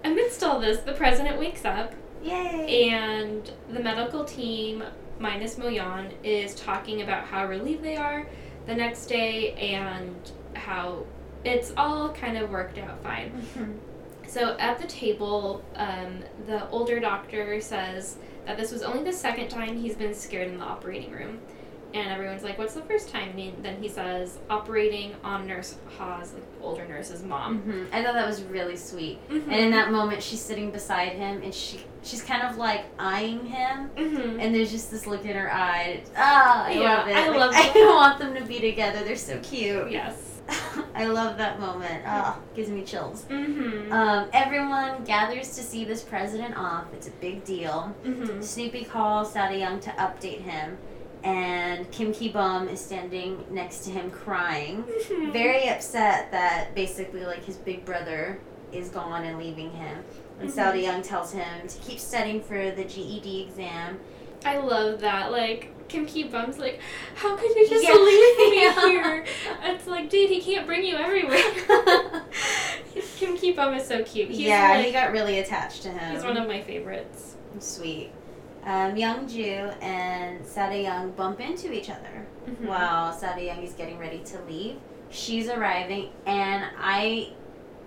amidst 0.05 0.43
all 0.43 0.61
this, 0.61 0.81
the 0.81 0.93
president 0.93 1.39
wakes 1.39 1.65
up 1.65 1.93
Yay. 2.23 2.91
and 2.91 3.51
the 3.71 3.81
medical 3.81 4.25
team, 4.25 4.83
minus 5.19 5.57
Moyan, 5.57 6.13
is 6.23 6.55
talking 6.55 7.03
about 7.03 7.25
how 7.25 7.47
relieved 7.47 7.83
they 7.83 7.97
are 7.97 8.27
the 8.67 8.75
next 8.75 9.07
day 9.07 9.53
and 9.55 10.15
how 10.55 11.05
it's 11.45 11.73
all 11.77 12.11
kind 12.13 12.37
of 12.39 12.51
worked 12.51 12.79
out 12.79 13.03
fine. 13.03 13.31
Mhm. 13.57 13.77
So 14.29 14.57
at 14.59 14.79
the 14.81 14.87
table, 14.87 15.63
um, 15.77 16.21
the 16.47 16.69
older 16.71 16.99
doctor 16.99 17.61
says 17.61 18.17
that 18.47 18.57
this 18.57 18.73
was 18.73 18.83
only 18.83 19.05
the 19.05 19.13
second 19.13 19.49
time 19.49 19.77
he's 19.77 19.95
been 19.97 20.15
scared 20.15 20.49
in 20.49 20.59
the 20.59 20.65
operating 20.65 21.11
room. 21.13 21.39
And 21.93 22.11
everyone's 22.11 22.43
like, 22.43 22.59
what's 22.59 22.75
the 22.75 22.81
first 22.83 23.09
time? 23.11 23.39
And 23.39 23.65
then 23.65 23.81
he 23.81 23.89
says, 23.89 24.39
operating 24.51 25.15
on 25.23 25.47
Nurse 25.47 25.77
Haas, 25.97 26.33
like 26.35 26.43
older 26.61 26.85
nurse's 26.89 27.23
mom. 27.23 27.63
Mhm. 27.63 27.87
I 27.97 28.03
thought 28.03 28.15
that 28.15 28.27
was 28.27 28.43
really 28.43 28.75
sweet. 28.77 29.21
Mhm. 29.29 29.45
And 29.45 29.53
in 29.53 29.71
that 29.71 29.93
moment, 29.93 30.21
she's 30.21 30.41
sitting 30.41 30.73
beside 30.73 31.11
him, 31.13 31.41
and 31.45 31.55
she 31.55 31.79
she's 32.03 32.23
kind 32.23 32.43
of 32.43 32.57
like 32.59 32.85
eyeing 32.99 33.47
him, 33.47 33.91
Mhm. 33.97 34.39
and 34.43 34.53
there's 34.55 34.73
just 34.73 34.91
this 34.91 35.07
look 35.07 35.25
in 35.25 35.37
her 35.37 35.51
eye. 35.53 36.03
Ah, 36.17 36.65
I 36.67 36.73
Yeah, 36.73 36.81
love 36.99 37.09
it. 37.09 37.17
I 37.17 37.29
Like, 37.29 37.39
love 37.39 37.53
I 37.55 37.95
want 37.95 38.19
them 38.19 38.35
to 38.35 38.45
be 38.45 38.59
together. 38.59 39.05
They're 39.05 39.15
so 39.17 39.39
cute. 39.39 39.91
Yes. 39.93 40.41
I 40.95 41.07
love 41.07 41.37
that 41.39 41.59
moment. 41.59 42.05
Ah, 42.07 42.39
gives 42.55 42.69
me 42.69 42.83
chills. 42.85 43.25
Mm-hmm. 43.29 43.93
Um, 43.93 44.29
everyone 44.33 45.05
gathers 45.05 45.55
to 45.57 45.63
see 45.63 45.85
this 45.85 46.03
president 46.03 46.57
off. 46.57 46.87
It's 46.93 47.09
a 47.09 47.13
big 47.13 47.45
deal. 47.45 47.95
mm-hmm. 48.05 48.41
Snoopy 48.41 48.85
calls 48.85 49.33
Sada 49.33 49.57
Young 49.59 49.81
to 49.81 49.91
update 49.91 50.41
him, 50.43 50.79
and 51.25 51.91
Kim 51.91 52.13
Ki 52.13 52.29
Bum 52.29 52.69
is 52.69 52.81
standing 52.81 53.45
next 53.51 53.85
to 53.85 53.91
him 53.91 54.11
crying, 54.11 54.85
very 55.33 55.69
upset 55.69 56.31
that 56.31 56.75
basically 56.75 57.25
like 57.25 57.45
his 57.45 57.57
big 57.57 57.85
brother 57.85 58.39
is 58.73 58.89
gone 58.89 59.25
and 59.25 59.39
leaving 59.39 59.71
him. 59.73 60.05
And. 60.41 60.51
Sada 60.51 60.79
Young 60.81 61.03
tells 61.03 61.33
him 61.33 61.67
to 61.69 61.79
keep 61.79 61.99
studying 61.99 62.41
for 62.43 62.71
the 62.71 62.85
GED 62.85 63.43
exam. 63.49 63.99
I 64.45 64.59
love 64.59 65.01
that. 65.01 65.33
Like, 65.33 65.74
Kim 65.89 66.07
Ki 66.07 66.25
Bum's 66.25 66.59
like, 66.59 66.81
how 67.15 67.37
could 67.37 67.55
you 67.55 67.69
just 67.69 67.85
Yeah. 67.85 67.93
leave 67.95 68.39
me 68.39 68.63
Yeah. 68.63 68.81
here? 68.89 69.25
It's 69.65 69.87
like, 69.87 70.09
dude, 70.11 70.31
he 70.31 70.41
can't 70.41 70.67
bring 70.67 70.85
you 70.85 70.97
everywhere. 70.97 71.39
Kim 73.17 73.37
Ki 73.37 73.53
Bum 73.53 73.75
is 73.75 73.87
so 73.87 74.03
cute. 74.05 74.29
He's 74.29 74.39
yeah, 74.41 74.73
like, 74.77 74.87
he 74.87 74.93
got 74.93 75.13
really 75.13 75.39
attached 75.41 75.83
to 75.83 75.91
him. 75.91 76.15
he's 76.15 76.25
one 76.25 76.37
of 76.37 76.47
my 76.49 76.63
favorites. 76.63 77.37
Sweet. 77.59 78.11
Um, 78.65 78.97
Young 78.97 79.29
Ju 79.29 79.71
and 79.83 80.45
Sada 80.45 80.81
Young 80.81 81.11
bump 81.13 81.41
into 81.41 81.73
each 81.73 81.91
other 81.91 82.27
Mhm. 82.49 82.67
while 82.67 83.13
Sada 83.13 83.43
Young 83.43 83.63
is 83.63 83.73
getting 83.75 83.99
ready 83.99 84.19
to 84.21 84.41
leave. 84.49 84.77
She's 85.11 85.49
arriving, 85.49 86.11
and 86.27 86.65
I 86.79 87.33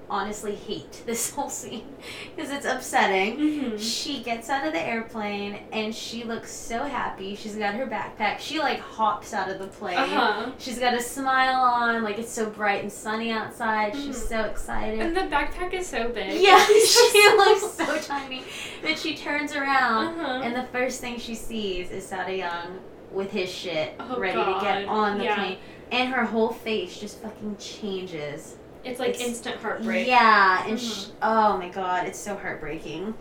honestly 0.09 0.55
hate 0.55 1.03
this 1.05 1.31
whole 1.31 1.49
scene 1.49 1.95
because 2.35 2.51
it's 2.51 2.65
upsetting. 2.65 3.37
Mhm. 3.37 3.79
She 3.79 4.23
gets 4.23 4.49
out 4.49 4.65
of 4.65 4.73
the 4.73 4.79
airplane 4.81 5.59
and 5.71 5.93
she 5.93 6.23
looks 6.23 6.51
so 6.51 6.83
happy. 6.83 7.35
She's 7.35 7.55
got 7.55 7.73
her 7.75 7.85
backpack. 7.87 8.39
She 8.39 8.59
like 8.59 8.79
hops 8.79 9.33
out 9.33 9.49
of 9.49 9.59
the 9.59 9.67
plane. 9.67 9.97
Uh-huh. 9.97 10.51
She's 10.57 10.79
got 10.79 10.93
a 10.93 11.01
smile 11.01 11.61
on, 11.61 12.03
like 12.03 12.19
it's 12.19 12.31
so 12.31 12.49
bright 12.49 12.81
and 12.83 12.91
sunny 12.91 13.31
outside. 13.31 13.95
She's 13.95 14.17
Mhm. 14.23 14.27
so 14.29 14.39
excited. 14.45 14.99
And 14.99 15.15
the 15.15 15.21
backpack 15.21 15.73
is 15.73 15.87
so 15.87 16.09
big. 16.09 16.41
Yeah, 16.41 16.63
she 16.65 17.29
looks 17.37 17.71
so 17.71 17.97
tiny. 17.99 18.43
But 18.81 18.97
she 18.97 19.15
turns 19.15 19.53
around, 19.55 20.19
Uh-huh. 20.19 20.41
and 20.43 20.55
the 20.55 20.63
first 20.71 21.01
thing 21.01 21.19
she 21.19 21.35
sees 21.35 21.91
is 21.91 22.05
Sada 22.07 22.35
Young 22.35 22.79
with 23.11 23.31
his 23.31 23.49
shit 23.49 23.95
Oh, 23.99 24.19
ready 24.19 24.37
to 24.37 24.59
get 24.61 24.87
on 24.87 25.17
the 25.17 25.23
Yeah. 25.25 25.35
plane. 25.35 25.57
And 25.91 26.09
her 26.13 26.25
whole 26.25 26.49
face 26.49 26.99
just 26.99 27.21
fucking 27.21 27.55
changes. 27.57 28.57
It's 28.87 28.99
like 28.99 29.09
It's- 29.09 29.27
instant 29.27 29.57
heartbreak. 29.57 30.07
Yeah, 30.07 30.65
and 30.67 30.77
Mhm. 30.77 31.07
sh- 31.07 31.09
oh 31.21 31.57
my 31.57 31.69
god, 31.69 32.07
it's 32.07 32.19
so 32.19 32.35
heartbreaking. 32.35 33.13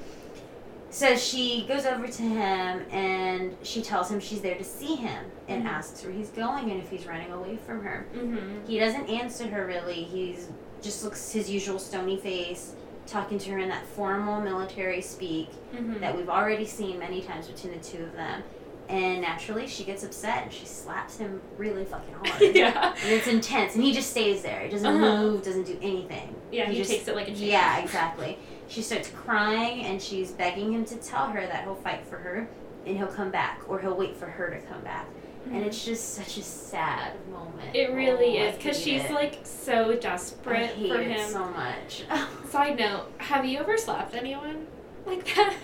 So 0.91 1.15
she 1.17 1.67
goes 1.67 1.85
over 1.85 2.07
to 2.07 2.23
him 2.23 2.87
and 2.91 3.57
she 3.63 3.83
tells 3.83 4.11
him 4.11 4.19
she's 4.21 4.41
there 4.41 4.55
to 4.57 4.65
see 4.65 4.95
him 4.95 5.25
and 5.49 5.65
Mhm. 5.65 5.69
asks 5.69 6.03
where 6.05 6.13
he's 6.13 6.31
going 6.31 6.71
and 6.71 6.81
if 6.81 6.89
he's 6.89 7.07
running 7.07 7.31
away 7.33 7.57
from 7.67 7.83
her. 7.85 8.07
Mm-hmm. 8.15 8.67
He 8.67 8.79
doesn't 8.79 9.09
answer 9.11 9.47
her 9.49 9.67
really. 9.67 10.05
He's 10.05 10.49
just 10.81 11.05
looks 11.05 11.33
his 11.33 11.51
usual 11.51 11.79
stony 11.79 12.17
face, 12.17 12.73
talking 13.07 13.39
to 13.41 13.51
her 13.51 13.59
in 13.59 13.69
that 13.69 13.85
formal 13.87 14.41
military 14.41 15.01
speak 15.03 15.51
Mm-hmm. 15.75 16.01
that 16.01 16.17
we've 16.17 16.31
already 16.31 16.65
seen 16.65 16.99
many 16.99 17.21
times 17.21 17.49
between 17.49 17.73
the 17.75 17.85
two 17.85 18.03
of 18.05 18.13
them. 18.15 18.43
And 18.89 19.21
naturally, 19.21 19.67
she 19.67 19.83
gets 19.83 20.05
upset 20.05 20.45
and 20.45 20.53
she 20.53 20.65
slaps 20.65 21.19
him 21.19 21.41
really 21.59 21.85
fucking 21.85 22.15
hard. 22.23 22.55
yeah. 22.55 22.95
And 23.03 23.13
it's 23.13 23.27
intense, 23.27 23.75
and 23.75 23.83
he 23.83 23.93
just 23.93 24.11
stays 24.11 24.43
there. 24.43 24.61
He 24.61 24.69
doesn't 24.69 24.87
Uh-huh. 24.87 25.23
move, 25.23 25.43
doesn't 25.45 25.65
do 25.67 25.77
anything. 25.83 26.35
Yeah, 26.53 26.67
he, 26.71 26.77
just- 26.79 26.91
takes 26.91 27.09
it 27.09 27.17
like 27.17 27.27
a 27.29 27.33
champ. 27.33 27.41
Yeah, 27.41 27.79
exactly. 27.83 28.39
She 28.69 28.83
starts 28.83 29.09
crying, 29.09 29.83
and 29.85 30.01
she's 30.01 30.31
begging 30.33 30.73
him 30.73 30.85
to 30.87 30.97
tell 30.97 31.27
her 31.29 31.41
that 31.47 31.65
he'll 31.65 31.75
fight 31.77 32.05
for 32.07 32.17
her, 32.19 32.49
and 32.87 32.97
he'll 32.97 33.07
come 33.09 33.31
back, 33.31 33.61
or 33.69 33.81
he'll 33.81 33.97
wait 33.97 34.17
for 34.17 34.27
her 34.27 34.51
to 34.51 34.61
come 34.67 34.81
back. 34.83 35.07
And 35.47 35.63
Mhm. 35.63 35.67
it's 35.67 35.85
just 35.85 36.15
such 36.15 36.39
a 36.39 36.43
sad 36.43 37.13
moment. 37.31 37.75
It 37.75 37.93
really 37.93 38.41
Oh, 38.41 38.47
is 38.47 38.57
because 38.57 38.79
she's 38.81 39.05
it. 39.05 39.11
like 39.13 39.39
so 39.45 39.95
desperate 39.97 40.71
for 40.73 41.01
him. 41.01 41.29
so 41.31 41.45
much. 41.45 42.05
Side 42.51 42.77
note: 42.79 43.13
Have 43.19 43.45
you 43.45 43.59
ever 43.61 43.77
slapped 43.79 44.15
anyone 44.17 44.67
like 45.07 45.25
that? 45.37 45.55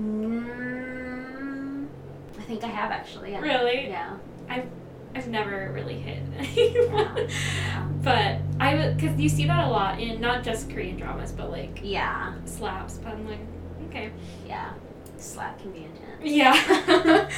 mm, 0.00 0.44
I 0.44 0.83
think 2.44 2.64
I 2.64 2.68
have 2.68 2.90
actually. 2.90 3.32
Yeah. 3.32 3.40
Really? 3.40 3.88
Yeah. 3.88 4.16
I've 4.48 4.66
I've 5.16 5.28
never 5.28 5.70
really 5.72 5.98
hit 5.98 6.18
anyone, 6.38 7.28
Yeah. 7.28 7.86
but 8.02 8.38
I 8.60 8.92
because 8.96 9.18
you 9.18 9.28
see 9.28 9.46
that 9.46 9.66
a 9.66 9.70
lot 9.70 10.00
in 10.00 10.20
not 10.20 10.42
just 10.42 10.70
Korean 10.70 10.96
dramas, 10.96 11.32
but 11.32 11.50
like 11.50 11.80
Yeah. 11.82 12.34
slaps. 12.44 12.98
But 12.98 13.14
I'm 13.14 13.28
like, 13.28 13.38
okay, 13.88 14.10
Yeah. 14.46 14.72
Slap 15.16 15.58
can 15.60 15.70
be 15.72 15.84
intense. 15.84 16.20
yeah. 16.22 17.28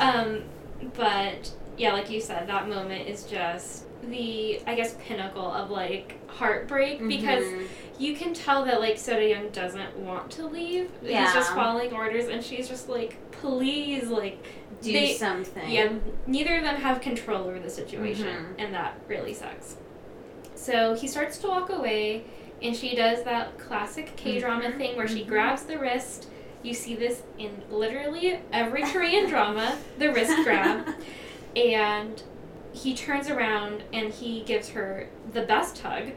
um, 0.00 0.42
but 0.94 1.50
yeah, 1.76 1.92
like 1.92 2.08
you 2.10 2.20
said, 2.20 2.48
that 2.48 2.68
moment 2.68 3.08
is 3.08 3.24
just 3.24 3.84
the 4.08 4.60
I 4.66 4.74
guess 4.74 4.94
pinnacle 5.06 5.50
of 5.52 5.70
like 5.70 6.18
heartbreak 6.30 7.00
because 7.06 7.44
Mhm. 7.44 7.66
You 7.98 8.14
can 8.14 8.34
tell 8.34 8.64
that 8.64 8.80
like 8.80 8.98
Soda 8.98 9.26
Young 9.28 9.48
doesn't 9.50 9.96
want 9.98 10.30
to 10.32 10.46
leave. 10.46 10.90
Yeah. 11.02 11.24
He's 11.24 11.34
just 11.34 11.52
following 11.52 11.92
orders, 11.92 12.28
and 12.28 12.42
she's 12.44 12.68
just 12.68 12.88
like, 12.88 13.16
please, 13.32 14.08
like, 14.08 14.42
do 14.82 14.92
they- 14.92 15.14
something. 15.14 15.70
yeah. 15.70 15.92
Neither 16.26 16.56
of 16.58 16.62
them 16.64 16.76
have 16.76 17.00
control 17.00 17.44
over 17.48 17.58
the 17.58 17.70
situation, 17.70 18.26
Mhm. 18.26 18.54
and 18.64 18.74
that 18.74 18.98
really 19.08 19.32
sucks. 19.34 19.76
So 20.54 20.94
he 20.94 21.06
starts 21.06 21.38
to 21.38 21.48
walk 21.48 21.70
away, 21.70 22.24
and 22.62 22.74
she 22.76 22.94
does 22.94 23.22
that 23.24 23.58
classic 23.58 24.14
K 24.16 24.38
drama 24.40 24.64
Mhm. 24.66 24.76
thing 24.78 24.96
where 24.96 25.08
she 25.08 25.22
Mhm. 25.24 25.28
grabs 25.28 25.62
the 25.64 25.78
wrist. 25.78 26.28
You 26.62 26.74
see 26.74 26.94
this 26.94 27.22
in 27.38 27.62
literally 27.70 28.40
every 28.52 28.82
Korean 28.82 29.26
drama, 29.30 29.76
the 29.98 30.12
wrist 30.12 30.32
grab, 30.44 30.86
and 31.54 32.22
he 32.72 32.94
turns 32.94 33.28
around 33.30 33.82
and 33.92 34.12
he 34.12 34.42
gives 34.42 34.70
her 34.70 35.08
the 35.32 35.42
best 35.42 35.78
hug. 35.80 36.10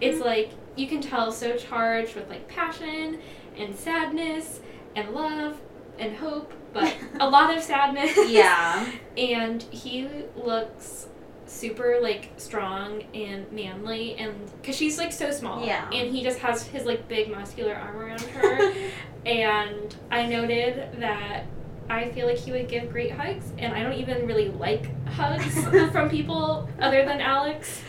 It's 0.00 0.20
like 0.20 0.50
you 0.76 0.86
can 0.86 1.00
tell 1.00 1.30
so 1.32 1.56
charged 1.56 2.14
with 2.14 2.28
like 2.28 2.48
passion 2.48 3.18
and 3.56 3.74
sadness 3.74 4.60
and 4.96 5.10
love 5.10 5.60
and 5.98 6.16
hope, 6.16 6.52
but 6.72 6.94
a 7.20 7.28
lot 7.28 7.54
of 7.56 7.62
sadness. 7.62 8.16
Yeah. 8.28 8.90
and 9.16 9.62
he 9.64 10.08
looks 10.36 11.08
super 11.46 11.98
like 12.00 12.30
strong 12.38 13.02
and 13.14 13.50
manly 13.52 14.14
and 14.14 14.34
because 14.60 14.74
she's 14.74 14.96
like 14.96 15.12
so 15.12 15.30
small 15.30 15.62
Yeah. 15.66 15.86
and 15.90 16.10
he 16.10 16.22
just 16.22 16.38
has 16.38 16.62
his 16.66 16.86
like 16.86 17.06
big 17.08 17.30
muscular 17.30 17.74
arm 17.74 17.96
around 17.98 18.22
her 18.22 18.72
and 19.26 19.94
i 20.10 20.24
noted 20.24 20.98
that 20.98 21.44
i 21.90 22.08
feel 22.12 22.26
like 22.26 22.38
he 22.38 22.52
would 22.52 22.68
give 22.68 22.90
great 22.90 23.12
hugs 23.12 23.52
and 23.58 23.74
i 23.74 23.82
don't 23.82 23.92
even 23.98 24.26
really 24.26 24.48
like 24.48 24.88
hugs 25.08 25.62
from 25.92 26.08
people 26.08 26.66
other 26.80 27.04
than 27.04 27.20
alex 27.20 27.82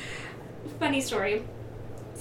funny 0.77 0.99
story 0.99 1.45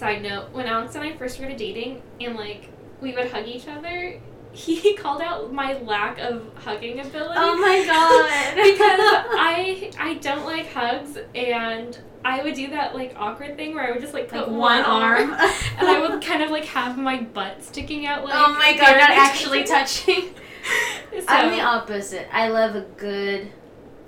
side 0.02 0.20
note 0.20 0.50
when 0.50 0.66
alex 0.66 0.96
and 0.96 1.04
i 1.04 1.16
first 1.16 1.36
started 1.36 1.56
dating 1.56 2.02
and 2.20 2.34
like 2.34 2.68
we 3.00 3.14
would 3.14 3.30
hug 3.30 3.46
each 3.46 3.68
other 3.68 4.20
he 4.50 4.96
called 4.96 5.22
out 5.22 5.52
my 5.52 5.74
lack 5.78 6.18
of 6.18 6.44
hugging 6.56 6.98
ability 6.98 7.34
oh 7.36 7.56
my 7.56 7.84
god. 7.86 8.54
because 8.56 9.00
I 9.38 9.92
I 9.98 10.14
don't 10.14 10.44
like 10.44 10.72
hugs 10.72 11.18
and 11.34 11.96
I 12.24 12.42
would 12.42 12.54
do 12.54 12.70
that 12.70 12.94
like 12.94 13.14
awkward 13.16 13.56
thing 13.56 13.74
where 13.74 13.86
I 13.86 13.92
would 13.92 14.00
just 14.00 14.12
like 14.12 14.28
put 14.28 14.40
like 14.40 14.46
one, 14.48 14.58
one 14.58 14.80
arm 14.82 15.30
arm. 15.30 15.50
and 15.78 15.88
I 15.88 16.00
would 16.00 16.22
kind 16.22 16.42
of 16.42 16.50
like 16.50 16.64
have 16.66 16.98
my 16.98 17.20
butt 17.20 17.62
sticking 17.62 18.06
out 18.06 18.24
like 18.24 18.34
oh 18.34 18.52
my 18.54 18.76
god, 18.76 18.96
not 18.96 19.10
actually 19.10 19.64
touching. 19.64 20.34
So, 21.12 21.24
I'm 21.26 21.50
the 21.50 21.60
opposite. 21.60 22.28
I 22.32 22.48
love 22.48 22.76
a 22.76 22.82
good, 22.82 23.50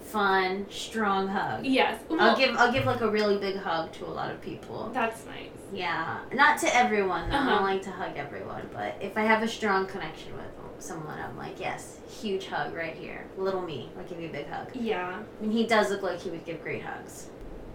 fun, 0.05 0.67
strong 0.71 1.29
hug. 1.29 1.65
yes. 1.67 2.01
I'll 2.11 2.37
give 2.37 2.55
I'll 2.57 2.73
give 2.73 2.85
like 2.85 3.01
a 3.01 3.11
really 3.11 3.39
big 3.39 3.57
hug 3.57 3.93
to 3.95 4.05
a 4.07 4.13
lot 4.21 4.31
of 4.31 4.41
people. 4.41 4.91
that's 4.95 5.25
nice. 5.27 5.49
Yeah, 5.73 6.21
not 6.33 6.59
to 6.61 6.77
everyone. 6.77 7.29
Though. 7.31 7.37
I 7.37 7.39
Uh-huh. 7.41 7.51
don't 7.57 7.65
like 7.65 7.83
to 7.83 7.91
hug 7.91 8.17
everyone, 8.17 8.69
but 8.73 8.95
if 9.01 9.17
I 9.19 9.23
have 9.23 9.43
a 9.43 9.49
strong 9.49 9.87
connection 9.87 10.33
with 10.37 10.45
someone, 10.79 11.19
I'm 11.19 11.37
like, 11.37 11.59
yes, 11.59 11.99
huge 12.09 12.47
hug 12.47 12.75
right 12.75 12.95
here. 12.95 13.25
Little 13.39 13.63
me, 13.63 13.89
I'll 13.99 14.05
give 14.05 14.21
you 14.21 14.29
a 14.29 14.33
big 14.33 14.49
hug. 14.49 14.69
Yeah. 14.75 15.21
And 15.41 15.53
he 15.53 15.67
does 15.67 15.91
look 15.91 16.03
like 16.03 16.21
he 16.21 16.31
would 16.31 16.45
give 16.45 16.63
great 16.63 16.83
hugs. 16.83 17.29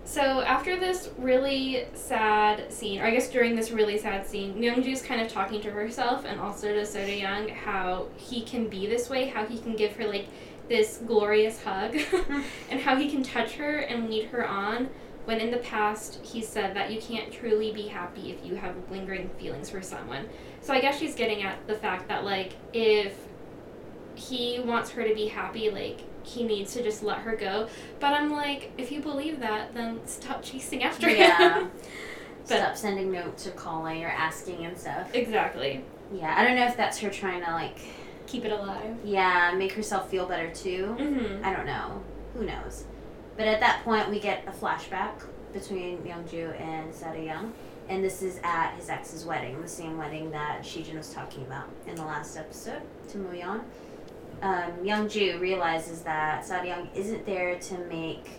So 0.06 0.22
after 0.22 0.80
this 0.80 1.10
really 1.18 1.86
sad 1.94 2.72
scene, 2.72 3.00
or 3.02 3.06
I 3.06 3.12
guess 3.12 3.30
during 3.30 3.56
this 3.56 3.70
really 3.72 3.98
sad 3.98 4.26
scene, 4.26 4.56
Myungju's 4.56 5.02
kind 5.02 5.22
of 5.22 5.28
talking 5.28 5.60
to 5.62 5.70
herself 5.72 6.26
and 6.26 6.40
also 6.40 6.74
to 6.74 6.86
Soda 6.86 7.16
Young 7.16 7.48
how 7.50 8.08
he 8.16 8.42
can 8.42 8.68
be 8.70 8.88
this 8.88 9.10
way, 9.10 9.28
how 9.28 9.46
he 9.46 9.60
can 9.60 9.76
give 9.76 9.94
her 9.98 10.08
like 10.08 10.28
this 10.70 11.02
glorious 11.06 11.62
hug, 11.64 11.94
mm-hmm. 11.94 12.42
and 12.70 12.80
how 12.80 12.96
he 12.96 13.10
can 13.10 13.24
touch 13.24 13.54
her 13.56 13.78
and 13.78 14.10
lead 14.10 14.26
her 14.28 14.48
on. 14.48 14.90
When 15.26 15.40
in 15.42 15.52
the 15.52 15.58
past 15.58 16.20
he 16.24 16.42
said 16.42 16.76
that 16.76 16.92
you 16.92 17.00
can't 17.00 17.32
truly 17.32 17.72
be 17.72 17.84
happy 17.88 18.32
if 18.32 18.44
you 18.44 18.56
have 18.56 18.76
lingering 18.90 19.30
feelings 19.38 19.70
for 19.70 19.82
someone. 19.82 20.28
So 20.62 20.74
I 20.74 20.80
guess 20.82 20.98
she's 20.98 21.14
getting 21.14 21.44
at 21.44 21.68
the 21.68 21.76
fact 21.76 22.08
that 22.08 22.24
like 22.24 22.54
if 22.74 23.16
he 24.16 24.60
wants 24.60 24.90
her 24.92 25.08
to 25.08 25.14
be 25.14 25.28
happy, 25.28 25.70
like 25.70 26.02
he 26.24 26.44
needs 26.44 26.74
to 26.74 26.84
just 26.84 27.04
let 27.04 27.20
her 27.20 27.36
go. 27.36 27.68
But 28.00 28.14
I'm 28.14 28.32
like, 28.32 28.72
if 28.78 28.92
you 28.92 29.02
believe 29.02 29.40
that, 29.40 29.74
then 29.74 30.00
stop 30.08 30.42
chasing 30.44 30.84
after 30.84 31.10
Yeah. 31.10 31.60
him. 31.60 31.72
Stop 32.46 32.76
sending 32.78 33.12
notes 33.12 33.46
or 33.46 33.52
calling 33.52 34.04
or 34.04 34.08
asking 34.08 34.66
and 34.66 34.76
stuff. 34.76 35.14
exactly. 35.14 35.84
Yeah, 36.12 36.34
I 36.36 36.44
don't 36.44 36.56
know 36.56 36.66
if 36.66 36.76
that's 36.76 36.98
her 37.00 37.12
trying 37.12 37.44
to 37.46 37.52
like, 37.52 37.78
Keep 38.30 38.46
it 38.46 38.52
alive. 38.52 38.96
yeah, 39.04 39.54
make 39.58 39.72
herself 39.74 40.10
feel 40.10 40.26
better 40.28 40.52
too. 40.54 40.96
Mm-hmm. 41.00 41.44
I 41.44 41.52
don't 41.54 41.66
know. 41.66 42.04
Who 42.36 42.46
knows? 42.46 42.86
But 43.36 43.48
at 43.48 43.60
that 43.60 43.84
point, 43.84 44.10
we 44.10 44.20
get 44.20 44.48
a 44.48 44.52
flashback 44.52 45.24
between 45.52 45.98
Youngju 46.00 46.60
and 46.62 46.94
Sada 46.94 47.20
Young. 47.22 47.54
And 47.88 48.04
this 48.04 48.22
is 48.22 48.40
at 48.44 48.76
his 48.76 48.88
ex's 48.88 49.26
wedding, 49.26 49.60
the 49.62 49.68
same 49.68 49.98
wedding 49.98 50.30
that 50.30 50.62
Shijin 50.62 50.96
was 50.96 51.12
talking 51.12 51.42
about 51.44 51.68
in 51.88 51.96
the 51.96 52.04
last 52.06 52.38
episode 52.38 52.84
to 53.08 53.18
Muyon. 53.18 53.62
Um, 54.44 54.74
Youngju 54.84 55.40
realizes 55.40 56.02
that 56.04 56.46
Sada 56.46 56.68
Young 56.68 56.90
isn't 56.94 57.26
there 57.26 57.58
to 57.58 57.78
make 57.86 58.30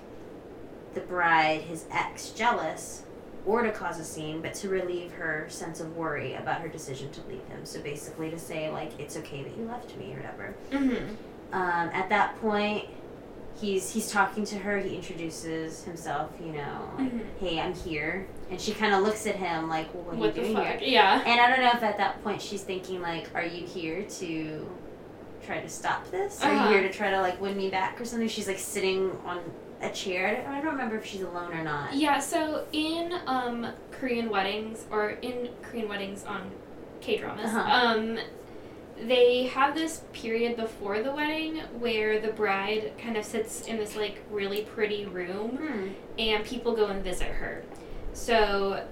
the 0.94 1.00
bride, 1.00 1.62
his 1.62 1.86
ex, 1.90 2.30
jealous 2.30 3.02
or 3.46 3.62
to 3.62 3.70
cause 3.72 3.98
a 3.98 4.04
scene, 4.04 4.40
but 4.42 4.54
to 4.54 4.68
relieve 4.68 5.12
her 5.12 5.46
sense 5.48 5.80
of 5.80 5.96
worry 5.96 6.34
about 6.34 6.60
her 6.60 6.68
decision 6.68 7.10
to 7.12 7.20
leave 7.28 7.44
him. 7.48 7.64
So 7.64 7.80
basically 7.80 8.30
to 8.30 8.38
say, 8.38 8.70
like, 8.70 8.98
it's 8.98 9.16
okay 9.16 9.42
that 9.42 9.56
you 9.56 9.64
left 9.64 9.96
me 9.96 10.12
or 10.12 10.16
whatever. 10.16 10.54
Mm-hmm. 10.70 11.14
Um, 11.54 11.88
at 11.92 12.08
that 12.10 12.40
point, 12.40 12.86
he's 13.60 13.90
he's 13.92 14.10
talking 14.10 14.44
to 14.44 14.56
her. 14.58 14.78
He 14.78 14.94
introduces 14.94 15.82
himself. 15.84 16.30
You 16.40 16.52
know, 16.52 16.90
like, 16.98 17.12
Mhm. 17.12 17.20
"Hey, 17.40 17.60
I'm 17.60 17.74
here," 17.74 18.26
and 18.50 18.60
she 18.60 18.72
kind 18.72 18.94
of 18.94 19.02
looks 19.02 19.26
at 19.26 19.34
him 19.36 19.68
like, 19.68 19.92
well, 19.92 20.04
"What, 20.04 20.16
What 20.16 20.24
are 20.24 20.40
you 20.40 20.42
doing 20.44 20.54
fuck? 20.56 20.78
here?" 20.78 20.88
Yeah. 20.88 21.22
And 21.26 21.40
I 21.40 21.48
don't 21.50 21.60
know 21.64 21.72
if 21.74 21.82
at 21.82 21.96
that 21.98 22.22
point 22.22 22.40
she's 22.40 22.62
thinking 22.62 23.02
like, 23.02 23.28
"Are 23.34 23.44
you 23.44 23.66
here 23.66 24.02
to 24.20 24.70
try 25.44 25.60
to 25.60 25.68
stop 25.68 26.08
this? 26.10 26.40
Are 26.44 26.52
Uh-huh. 26.52 26.68
you 26.68 26.74
here 26.78 26.82
to 26.88 26.92
try 26.92 27.10
to 27.10 27.20
like 27.20 27.40
win 27.40 27.56
me 27.56 27.68
back 27.68 28.00
or 28.00 28.04
something?" 28.04 28.28
She's 28.28 28.46
like 28.46 28.58
sitting 28.60 29.10
on 29.26 29.40
a 29.80 29.90
chair. 29.90 30.44
I 30.48 30.60
don't, 30.60 30.72
remember 30.72 30.96
if 30.96 31.06
she's 31.06 31.22
alone 31.22 31.52
or 31.52 31.62
not. 31.62 31.94
Yeah, 31.94 32.18
so 32.18 32.66
in 32.72 33.12
um, 33.26 33.66
Korean 33.90 34.28
weddings 34.30 34.84
or 34.90 35.10
in 35.10 35.48
Korean 35.62 35.88
weddings 35.88 36.24
on 36.24 36.50
K 37.00 37.16
dramas, 37.16 37.46
Uh-huh. 37.46 37.60
um, 37.88 38.18
they 39.06 39.44
have 39.46 39.74
this 39.74 40.02
period 40.12 40.56
before 40.56 41.02
the 41.02 41.10
wedding 41.12 41.56
where 41.78 42.20
the 42.20 42.28
bride 42.32 42.92
kind 42.98 43.16
of 43.16 43.24
sits 43.24 43.62
in 43.62 43.78
this 43.78 43.96
like 43.96 44.22
really 44.30 44.62
pretty 44.62 45.06
room 45.06 45.56
Hmm. 45.56 45.88
and 46.18 46.44
people 46.44 46.76
go 46.76 46.86
and 46.88 47.02
visit 47.02 47.28
her. 47.28 47.62
So 48.12 48.84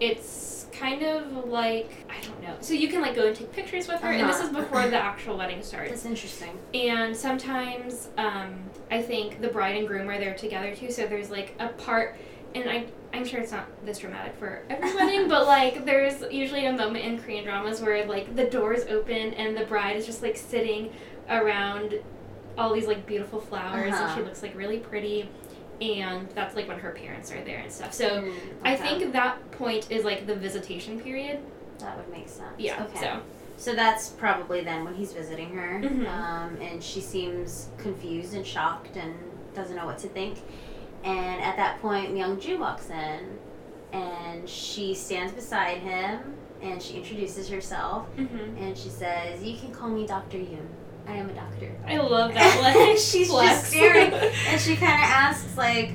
it's 0.00 0.66
kind 0.72 1.02
of 1.02 1.32
like 1.46 1.90
I 2.10 2.20
don't 2.20 2.42
know. 2.42 2.54
So 2.60 2.74
you 2.74 2.88
can 2.88 3.00
like 3.00 3.14
go 3.16 3.26
and 3.26 3.34
take 3.34 3.50
pictures 3.52 3.88
with 3.88 4.00
her, 4.02 4.10
and 4.12 4.28
this 4.28 4.36
Uh-huh. 4.40 4.48
is 4.50 4.54
before 4.56 4.86
the 4.88 4.96
actual 4.98 5.38
wedding 5.38 5.62
starts. 5.62 5.90
That's 5.90 6.04
interesting. 6.04 6.56
And 6.74 7.16
sometimes 7.16 8.08
um, 8.18 8.67
I 8.90 9.02
think 9.02 9.40
the 9.40 9.48
bride 9.48 9.76
and 9.76 9.86
groom 9.86 10.08
are 10.08 10.18
there 10.18 10.34
together 10.34 10.74
too. 10.74 10.90
So 10.90 11.06
there's 11.06 11.30
like 11.30 11.54
a 11.58 11.68
part, 11.68 12.16
and 12.54 12.68
I 12.68 12.86
I'm 13.12 13.24
sure 13.24 13.40
it's 13.40 13.52
not 13.52 13.66
this 13.86 13.98
dramatic 13.98 14.34
for 14.36 14.62
every 14.70 14.94
wedding, 14.96 15.28
but 15.28 15.46
like 15.46 15.84
there's 15.84 16.22
usually 16.30 16.66
a 16.66 16.72
moment 16.72 17.04
in 17.04 17.18
Korean 17.18 17.44
dramas 17.44 17.80
where 17.80 18.04
like 18.06 18.34
the 18.36 18.44
doors 18.44 18.84
open 18.88 19.34
and 19.34 19.56
the 19.56 19.64
bride 19.64 19.96
is 19.96 20.06
just 20.06 20.22
like 20.22 20.36
sitting 20.36 20.92
around 21.30 21.94
all 22.56 22.72
these 22.74 22.86
like 22.86 23.06
beautiful 23.06 23.40
flowers, 23.40 23.94
and 23.94 24.04
Uh-huh. 24.04 24.14
she 24.16 24.22
looks 24.22 24.42
like 24.42 24.54
really 24.56 24.78
pretty. 24.78 25.28
And 25.80 26.28
that's 26.30 26.56
like 26.56 26.66
when 26.66 26.80
her 26.80 26.90
parents 26.90 27.30
are 27.30 27.40
there 27.44 27.58
and 27.60 27.70
stuff. 27.70 27.92
So 27.94 28.22
Hmm, 28.22 28.30
I 28.64 28.74
think 28.74 29.12
that 29.12 29.48
point 29.52 29.90
is 29.92 30.04
like 30.04 30.26
the 30.26 30.34
visitation 30.34 30.98
period. 31.00 31.38
that 31.78 31.96
would 31.96 32.08
make 32.10 32.28
sense. 32.28 32.50
Yeah. 32.58 32.82
Okay. 32.84 32.98
So 32.98 33.20
So 33.58 33.74
that's 33.74 34.08
probably 34.10 34.62
then 34.62 34.84
when 34.84 34.94
he's 34.94 35.12
visiting 35.12 35.52
her, 35.54 35.80
Mhm. 35.82 36.06
um, 36.08 36.56
and 36.62 36.82
she 36.82 37.00
seems 37.00 37.68
confused 37.76 38.32
and 38.34 38.46
shocked 38.46 38.96
and 38.96 39.12
doesn't 39.52 39.74
know 39.76 39.84
what 39.84 39.98
to 39.98 40.08
think. 40.08 40.38
And 41.04 41.42
at 41.42 41.56
that 41.56 41.82
point, 41.82 42.14
Myung 42.14 42.40
Ju 42.40 42.56
walks 42.58 42.88
in, 42.88 43.38
and 43.92 44.48
she 44.48 44.94
stands 44.94 45.32
beside 45.32 45.78
him, 45.78 46.34
and 46.62 46.80
she 46.80 46.94
introduces 46.98 47.48
herself, 47.48 48.06
hmm 48.16 48.26
and 48.58 48.78
she 48.78 48.88
says, 48.88 49.42
"You 49.42 49.56
can 49.58 49.72
call 49.72 49.88
me 49.88 50.06
Doctor 50.06 50.38
Yoon. 50.38 50.66
I 51.08 51.14
am 51.16 51.28
a 51.28 51.32
doctor." 51.32 51.70
I 51.86 51.96
love 51.96 52.34
that. 52.34 52.60
Like 52.62 52.96
She's 52.98 53.28
flex. 53.28 53.50
just 53.60 53.66
staring, 53.72 54.12
and 54.48 54.60
she 54.60 54.76
kind 54.76 54.94
of 55.02 55.08
asks 55.08 55.56
like, 55.56 55.92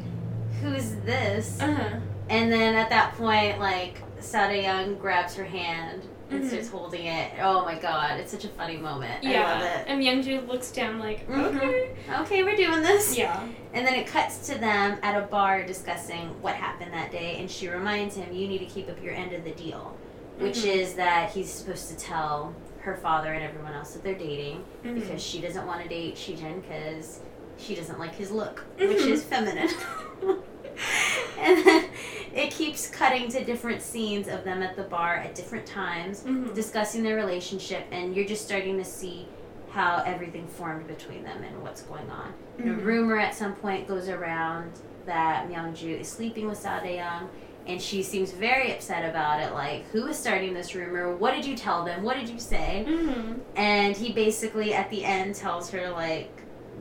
"Who's 0.62 0.96
this?" 1.06 1.62
uh-huh. 1.62 1.98
And 2.30 2.52
then 2.52 2.76
at 2.76 2.90
that 2.90 3.14
point, 3.16 3.60
like 3.60 4.02
Sada 4.20 4.62
Young 4.62 4.96
grabs 4.96 5.36
her 5.36 5.44
hand 5.46 6.02
and 6.34 6.44
Mhm. 6.44 6.48
starts 6.50 6.70
holding 6.70 7.06
it. 7.06 7.32
Oh 7.42 7.64
my 7.66 7.76
god, 7.76 8.20
it's 8.20 8.32
such 8.32 8.46
a 8.46 8.50
funny 8.50 8.78
moment. 8.78 9.24
Yeah. 9.24 9.46
I 9.46 9.54
love 9.54 9.62
it. 9.64 9.86
And 9.88 10.02
Youngju 10.02 10.48
looks 10.48 10.72
down 10.72 11.00
like, 11.00 11.28
Mhm. 11.30 11.56
okay. 11.56 11.92
Okay, 12.22 12.44
we're 12.44 12.56
doing 12.56 12.82
this. 12.82 13.18
Yeah. 13.18 13.40
And 13.74 13.86
then 13.86 13.94
it 13.96 14.08
cuts 14.08 14.48
to 14.48 14.58
them 14.58 14.98
at 15.04 15.16
a 15.22 15.26
bar 15.28 15.64
discussing 15.64 16.30
what 16.42 16.56
happened 16.56 16.94
that 16.94 17.12
day, 17.12 17.38
and 17.40 17.50
she 17.50 17.68
reminds 17.70 18.16
him, 18.16 18.34
"You 18.34 18.48
need 18.48 18.60
to 18.60 18.66
keep 18.66 18.90
up 18.90 19.02
your 19.04 19.14
end 19.14 19.34
of 19.34 19.44
the 19.44 19.52
deal," 19.52 19.96
which 20.38 20.58
Mhm. 20.60 20.76
is 20.76 20.94
that 20.96 21.32
he's 21.32 21.50
supposed 21.52 21.90
to 21.90 21.96
tell 21.98 22.54
her 22.82 22.96
father 22.96 23.32
and 23.34 23.44
everyone 23.44 23.74
else 23.74 23.94
that 23.94 24.04
they're 24.04 24.14
dating 24.14 24.64
Mhm. 24.84 24.96
because 24.96 25.24
she 25.24 25.40
doesn't 25.40 25.66
want 25.66 25.82
to 25.84 25.88
date 25.88 26.16
Shijin 26.16 26.62
because 26.62 27.20
she 27.58 27.76
doesn't 27.76 27.98
like 28.00 28.14
his 28.16 28.30
look, 28.32 28.64
which 28.78 28.90
Mhm. 28.98 29.08
is 29.12 29.24
feminine. 29.24 29.70
and 31.40 31.66
then 31.66 31.86
it 32.34 32.52
keeps 32.52 32.90
cutting 32.90 33.30
to 33.30 33.44
different 33.44 33.82
scenes 33.82 34.28
of 34.28 34.44
them 34.44 34.62
at 34.64 34.76
the 34.76 34.84
bar 34.84 35.16
at 35.16 35.36
different 35.36 35.66
times 35.66 36.24
Mhm. 36.24 36.54
discussing 36.54 37.04
their 37.04 37.16
relationship, 37.16 37.86
and 37.92 38.16
you're 38.16 38.26
just 38.26 38.44
starting 38.46 38.78
to 38.78 38.84
see 38.86 39.28
how 39.70 40.04
everything 40.06 40.48
formed 40.48 40.88
between 40.88 41.24
them 41.24 41.44
and 41.44 41.62
what's 41.64 41.82
going 41.84 42.10
on. 42.12 42.34
And 42.60 42.70
a 42.70 42.74
rumor 42.74 43.18
at 43.18 43.34
some 43.34 43.54
point 43.54 43.88
goes 43.88 44.08
around 44.10 44.72
that 45.06 45.50
Myungju 45.50 46.00
is 46.02 46.08
sleeping 46.08 46.48
with 46.48 46.64
Young, 46.64 47.30
and 47.66 47.82
she 47.82 48.04
seems 48.04 48.32
very 48.32 48.72
upset 48.72 49.10
about 49.10 49.40
it. 49.42 49.54
Like, 49.54 49.86
who 49.92 50.06
is 50.08 50.18
starting 50.18 50.54
this 50.54 50.76
rumor? 50.76 51.16
What 51.16 51.34
did 51.34 51.46
you 51.46 51.56
tell 51.56 51.84
them? 51.86 52.04
What 52.04 52.18
did 52.18 52.30
you 52.30 52.38
say? 52.40 52.86
Mhm. 52.88 53.40
And 53.56 53.96
he 53.98 54.12
basically, 54.12 54.74
at 54.74 54.90
the 54.90 55.04
end, 55.06 55.36
tells 55.36 55.72
her, 55.72 55.90
like, 55.90 56.30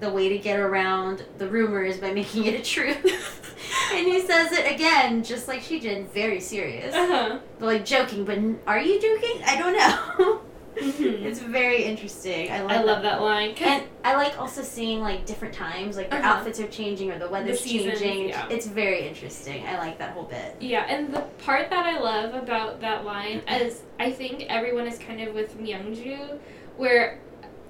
the 0.03 0.11
way 0.11 0.29
to 0.29 0.37
get 0.39 0.59
around 0.59 1.25
the 1.39 1.47
rumor 1.49 1.83
is 1.85 1.97
by 1.97 2.13
making 2.21 2.45
it 2.45 2.61
a 2.61 2.63
truth. 2.63 3.55
and 3.95 4.07
he 4.07 4.21
says 4.21 4.53
it 4.53 4.71
again, 4.75 5.23
just 5.25 5.47
like 5.49 5.63
she 5.63 5.79
did, 5.81 6.09
very 6.13 6.41
serious. 6.41 6.93
Uh-huh. 6.95 7.39
But, 7.59 7.67
like, 7.67 7.85
joking, 7.85 8.25
but 8.25 8.39
are 8.67 8.81
you 8.81 9.01
joking? 9.01 9.43
I 9.47 9.57
don't 9.59 9.73
know. 9.79 10.41
Mhm. 10.77 11.23
It's 11.33 11.39
very 11.39 11.85
interesting. 11.85 12.51
I 12.51 12.63
love. 12.63 12.71
I 12.71 12.83
love 12.83 13.03
that 13.03 13.21
line, 13.21 13.55
And 13.61 13.85
I 14.05 14.17
like 14.17 14.39
also 14.41 14.63
seeing 14.63 15.01
like 15.03 15.27
different 15.27 15.53
times, 15.55 15.97
like 15.99 16.09
the 16.11 16.17
Uh-huh. 16.17 16.29
outfits 16.39 16.59
are 16.61 16.67
changing 16.67 17.11
or 17.13 17.19
the 17.19 17.29
weather's 17.29 17.61
seasons, 17.61 18.01
changing. 18.01 18.31
yeah. 18.31 18.49
It's 18.51 18.67
very 18.67 19.07
interesting. 19.07 19.65
I 19.67 19.77
like 19.79 19.99
that 19.99 20.13
whole 20.15 20.25
bit. 20.25 20.57
Yeah, 20.61 20.85
and 20.89 21.13
the 21.15 21.21
part 21.45 21.69
that 21.71 21.85
I 21.87 22.01
love 22.01 22.35
about 22.35 22.81
that 22.81 23.05
line 23.05 23.43
is 23.49 23.83
I 24.01 24.11
think 24.11 24.47
everyone 24.49 24.87
is 24.89 24.99
kind 24.99 25.21
of 25.21 25.35
with 25.35 25.57
Myungju, 25.61 26.39
where 26.79 27.19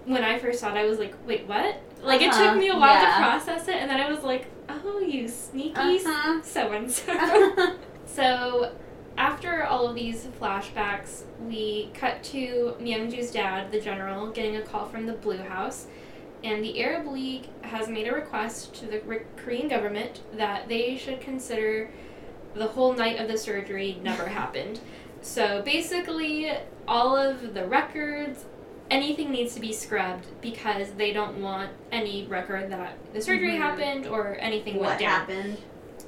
when 0.06 0.22
I 0.22 0.38
first 0.38 0.60
saw 0.60 0.68
it, 0.72 0.78
I 0.78 0.84
was 0.84 0.98
like, 1.00 1.14
wait, 1.26 1.46
what? 1.48 1.76
Like, 2.02 2.20
it 2.22 2.30
Uh-huh, 2.30 2.50
took 2.52 2.58
me 2.58 2.68
a 2.68 2.74
while 2.76 2.94
yeah. 2.94 3.14
to 3.16 3.22
process 3.22 3.68
it, 3.68 3.76
and 3.76 3.90
then 3.90 4.00
I 4.00 4.10
was 4.10 4.22
like, 4.24 4.46
oh, 4.68 4.98
you 5.00 5.28
sneaky 5.28 5.74
Uh-huh. 5.76 6.40
so 6.42 6.72
and 6.72 6.90
so. 6.90 7.76
So, 8.06 8.72
after 9.16 9.64
all 9.64 9.88
of 9.88 9.94
these 9.94 10.26
flashbacks, 10.40 11.22
we 11.40 11.90
cut 11.94 12.22
to 12.24 12.74
Myungju's 12.80 13.30
dad, 13.30 13.70
the 13.72 13.80
general, 13.80 14.30
getting 14.30 14.56
a 14.56 14.62
call 14.62 14.86
from 14.86 15.06
the 15.06 15.12
Blue 15.14 15.38
House, 15.38 15.86
and 16.44 16.62
the 16.64 16.82
Arab 16.82 17.06
League 17.06 17.46
has 17.62 17.88
made 17.88 18.08
a 18.08 18.12
request 18.12 18.74
to 18.76 18.86
the 18.86 19.00
Re- 19.02 19.22
Korean 19.36 19.68
government 19.68 20.20
that 20.34 20.68
they 20.68 20.96
should 20.96 21.20
consider 21.20 21.90
the 22.54 22.66
whole 22.66 22.92
night 22.94 23.18
of 23.20 23.28
the 23.28 23.38
surgery 23.38 23.98
never 24.02 24.26
happened. 24.40 24.80
So 25.22 25.62
basically, 25.62 26.50
all 26.88 27.14
of 27.16 27.54
the 27.54 27.64
records, 27.66 28.44
anything 28.92 29.30
needs 29.30 29.54
to 29.54 29.60
be 29.60 29.72
scrubbed 29.72 30.26
because 30.40 30.90
they 30.92 31.12
don't 31.12 31.40
want 31.40 31.70
any 31.90 32.26
record 32.26 32.70
that 32.70 32.96
the 33.14 33.20
surgery 33.22 33.52
Mhm. 33.54 33.58
happened 33.58 34.06
or 34.06 34.36
anything 34.38 34.74
what 34.76 34.88
went 34.90 35.00
down. 35.00 35.20
happened? 35.20 35.56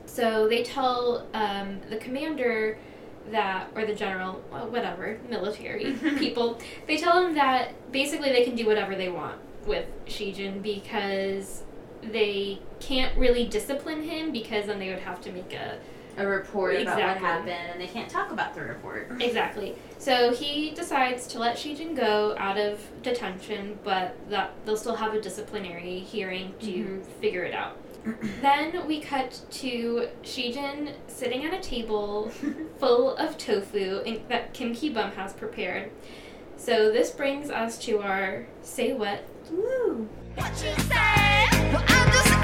So 0.06 0.46
they 0.48 0.62
tell 0.62 1.26
um, 1.34 1.80
the 1.90 1.96
commander 1.96 2.78
that, 3.30 3.68
or 3.74 3.86
the 3.86 3.94
general, 3.94 4.42
well, 4.52 4.68
whatever, 4.68 5.18
military 5.30 5.92
people, 6.18 6.60
they 6.86 6.98
tell 6.98 7.24
him 7.26 7.34
that 7.34 7.90
basically 7.90 8.30
they 8.30 8.44
can 8.44 8.54
do 8.54 8.66
whatever 8.66 8.94
they 8.94 9.08
want 9.08 9.36
with 9.66 9.86
Shijin 10.06 10.62
because 10.62 11.62
they 12.02 12.58
can't 12.80 13.16
really 13.18 13.46
discipline 13.46 14.02
him 14.02 14.30
because 14.30 14.66
then 14.66 14.78
they 14.78 14.90
would 14.90 14.98
have 14.98 15.22
to 15.22 15.32
make 15.32 15.54
a 15.54 15.78
A 16.16 16.26
report 16.26 16.76
about 16.80 16.96
what 16.98 17.16
happened, 17.16 17.50
and 17.50 17.80
they 17.80 17.86
can't 17.88 18.08
talk 18.08 18.30
about 18.30 18.54
the 18.54 18.60
report. 18.62 19.10
exactly. 19.20 19.74
So 19.98 20.32
he 20.32 20.70
decides 20.70 21.26
to 21.28 21.38
let 21.38 21.56
Shijin 21.56 21.96
go 21.96 22.34
out 22.38 22.56
of 22.58 22.78
detention, 23.02 23.78
but 23.82 24.14
that 24.30 24.52
they'll 24.64 24.76
still 24.76 24.94
have 24.96 25.14
a 25.14 25.20
disciplinary 25.20 25.98
hearing 26.00 26.54
to 26.60 26.66
Mhm. 26.66 27.04
figure 27.20 27.42
it 27.44 27.54
out. 27.54 27.76
then 28.42 28.86
we 28.86 29.00
cut 29.00 29.40
to 29.50 30.08
Shijin 30.22 30.92
sitting 31.06 31.42
at 31.46 31.54
a 31.54 31.58
table 31.60 32.30
full 32.78 33.16
of 33.16 33.38
tofu 33.38 34.02
in, 34.04 34.20
that 34.28 34.52
Kim 34.52 34.74
Ki 34.74 34.90
Bum 34.90 35.12
has 35.12 35.32
prepared. 35.32 35.90
So 36.58 36.92
this 36.92 37.10
brings 37.10 37.50
us 37.50 37.78
to 37.86 38.00
our 38.02 38.46
say 38.60 38.92
what. 38.92 39.24
Woo! 39.50 40.06
What 40.34 40.50
you 40.62 40.74
say? 40.84 41.46
Well, 41.72 41.82
I'm 41.88 42.12
just 42.12 42.34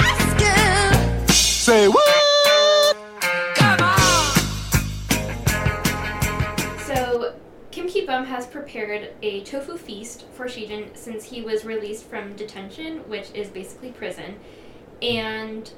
asking. 0.40 1.28
Say 1.28 1.88
what? 1.88 2.19
Has 8.30 8.46
prepared 8.46 9.10
a 9.22 9.42
tofu 9.42 9.76
feast 9.76 10.24
for 10.32 10.46
Shijin 10.46 10.96
since 10.96 11.24
he 11.24 11.42
was 11.42 11.64
released 11.64 12.04
from 12.06 12.34
detention, 12.36 12.98
which 13.08 13.28
is 13.34 13.48
basically 13.48 13.90
prison. 13.90 14.38
And 15.02 15.70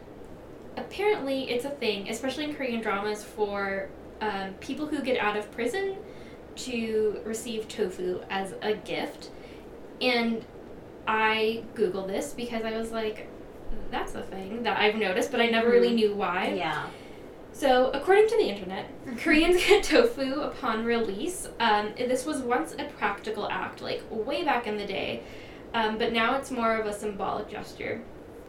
apparently 0.76 1.50
it's 1.50 1.64
a 1.64 1.70
thing, 1.70 2.08
especially 2.10 2.44
in 2.44 2.54
Korean 2.54 2.80
dramas, 2.82 3.24
for 3.24 3.88
um, 4.20 4.52
people 4.60 4.86
who 4.86 5.00
get 5.02 5.18
out 5.18 5.36
of 5.36 5.50
prison 5.50 5.96
to 6.56 7.20
receive 7.24 7.66
tofu 7.68 8.20
as 8.28 8.54
a 8.62 8.74
gift. 8.74 9.30
And 10.02 10.44
I 11.08 11.64
Googled 11.74 12.08
this 12.08 12.34
because 12.34 12.64
I 12.64 12.76
was 12.76 12.92
like, 12.92 13.28
that's 13.90 14.14
a 14.14 14.22
thing 14.22 14.62
that 14.64 14.78
I've 14.78 14.96
noticed, 14.96 15.30
but 15.32 15.40
I 15.40 15.46
never 15.46 15.70
really 15.70 15.90
Mhm. 15.90 15.94
knew 15.94 16.14
why. 16.14 16.52
Yeah. 16.56 16.86
So, 17.52 17.90
according 17.92 18.28
to 18.28 18.36
the 18.36 18.44
internet, 18.48 18.86
Koreans 19.18 19.56
get 19.68 19.84
tofu 19.84 20.40
upon 20.40 20.84
release. 20.84 21.48
Um, 21.60 21.90
this 21.96 22.24
was 22.24 22.40
once 22.40 22.74
a 22.78 22.84
practical 22.98 23.48
act, 23.50 23.80
like 23.82 24.02
way 24.10 24.42
back 24.44 24.66
in 24.66 24.76
the 24.76 24.86
day, 24.86 25.22
um, 25.74 25.98
but 25.98 26.12
now 26.12 26.36
it's 26.36 26.50
more 26.50 26.76
of 26.76 26.86
a 26.86 26.92
symbolic 26.92 27.48
gesture. 27.50 28.00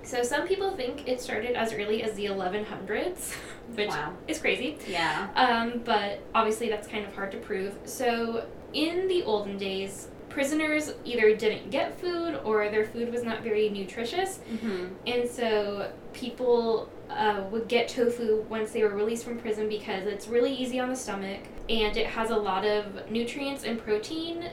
So, 0.03 0.23
some 0.23 0.47
people 0.47 0.71
think 0.75 1.07
it 1.07 1.21
started 1.21 1.55
as 1.55 1.73
early 1.73 2.01
as 2.03 2.13
the 2.13 2.25
1100s, 2.25 3.33
which 3.75 3.89
Wow. 3.89 4.13
is 4.27 4.39
crazy. 4.39 4.77
Yeah. 4.87 5.27
Um, 5.35 5.81
but 5.85 6.19
obviously, 6.33 6.69
that's 6.69 6.87
kind 6.87 7.05
of 7.05 7.13
hard 7.13 7.31
to 7.33 7.37
prove. 7.37 7.77
So, 7.85 8.45
in 8.73 9.07
the 9.07 9.23
olden 9.23 9.57
days, 9.57 10.07
prisoners 10.29 10.93
either 11.05 11.35
didn't 11.35 11.69
get 11.69 11.99
food 11.99 12.39
or 12.43 12.67
their 12.69 12.85
food 12.85 13.11
was 13.13 13.23
not 13.23 13.43
very 13.43 13.69
nutritious. 13.69 14.39
Mm-hmm. 14.51 14.85
And 15.05 15.29
so 15.29 15.91
people 16.11 16.89
uh, 17.09 17.43
would 17.51 17.67
get 17.67 17.87
tofu 17.87 18.43
once 18.49 18.71
they 18.71 18.83
were 18.83 18.95
released 18.95 19.23
from 19.23 19.37
prison 19.37 19.69
because 19.69 20.07
it's 20.07 20.27
really 20.27 20.53
easy 20.53 20.79
on 20.79 20.89
the 20.89 20.95
stomach 20.95 21.41
and 21.69 21.95
it 21.97 22.07
has 22.07 22.29
a 22.29 22.35
lot 22.35 22.65
of 22.65 23.09
nutrients 23.09 23.63
and 23.63 23.79
protein 23.79 24.49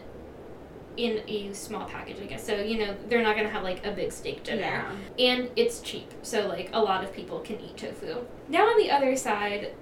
in 0.96 1.22
a 1.28 1.52
small 1.52 1.86
package, 1.88 2.20
I 2.20 2.26
guess. 2.26 2.44
So, 2.44 2.56
you 2.56 2.78
know, 2.78 2.94
they're 3.08 3.22
not 3.22 3.34
going 3.34 3.46
to 3.46 3.52
have 3.52 3.62
like 3.62 3.84
a 3.86 3.92
big 3.92 4.12
steak 4.12 4.44
dinner. 4.44 4.60
Yeah. 4.60 4.92
And 5.18 5.50
it's 5.56 5.80
cheap. 5.80 6.12
So, 6.22 6.46
like, 6.46 6.70
a 6.72 6.80
lot 6.80 7.04
of 7.04 7.12
people 7.12 7.40
can 7.40 7.60
eat 7.60 7.76
tofu. 7.76 8.24
Now, 8.48 8.66
on 8.66 8.78
the 8.78 8.90
other 8.90 9.16
side, 9.16 9.72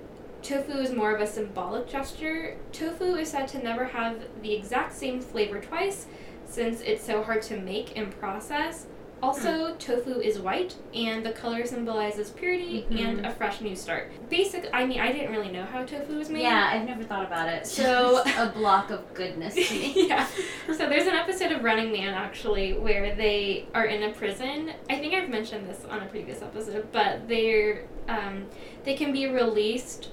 tofu 0.43 0.79
is 0.79 0.93
more 0.93 1.15
of 1.15 1.21
a 1.21 1.27
symbolic 1.27 1.89
gesture. 1.89 2.57
Tofu 2.73 3.17
is 3.17 3.31
said 3.31 3.49
to 3.49 3.63
never 3.63 3.87
have 3.87 4.23
the 4.43 4.53
exact 4.53 4.95
same 4.95 5.21
flavor 5.21 5.61
twice 5.61 6.07
since 6.47 6.81
it's 6.81 7.05
so 7.05 7.23
hard 7.23 7.43
to 7.43 7.59
make 7.59 7.97
and 7.97 8.19
process. 8.19 8.87
Also, 9.23 9.75
tofu 9.77 10.21
is 10.21 10.39
white, 10.39 10.77
and 10.95 11.27
the 11.27 11.33
color 11.33 11.67
symbolizes 11.67 12.31
purity 12.31 12.87
and 12.91 13.21
Mhm. 13.21 13.29
a 13.29 13.33
fresh 13.33 13.61
new 13.61 13.75
start. 13.75 14.11
Basic, 14.31 14.69
I 14.73 14.87
mean, 14.87 15.01
I 15.01 15.11
didn't 15.13 15.33
really 15.33 15.51
know 15.51 15.65
how 15.65 15.83
tofu 15.85 16.17
was 16.19 16.31
made. 16.31 16.43
Yeah, 16.43 16.71
I've 16.73 16.87
never 16.87 17.03
thought 17.03 17.25
about 17.25 17.49
it. 17.49 17.67
So- 17.67 18.23
a 18.39 18.47
block 18.55 18.91
of 18.91 19.13
goodness 19.15 19.55
to 19.55 19.75
me. 19.75 19.93
yeah. 20.09 20.27
So 20.69 20.89
there's 20.89 21.07
an 21.07 21.15
episode 21.15 21.51
of 21.53 21.65
Running 21.65 21.91
Man 21.91 22.15
actually 22.15 22.75
where 22.75 23.15
they 23.15 23.67
are 23.75 23.87
in 23.87 24.03
a 24.05 24.13
prison. 24.13 24.73
I 24.89 24.97
think 24.99 25.15
I've 25.15 25.29
mentioned 25.29 25.69
this 25.69 25.85
on 25.91 26.01
a 26.03 26.07
previous 26.07 26.41
episode, 26.43 26.87
but 26.93 27.27
they're 27.29 27.85
um, 28.09 28.47
they 28.85 28.95
can 28.95 29.13
be 29.13 29.27
released 29.27 30.09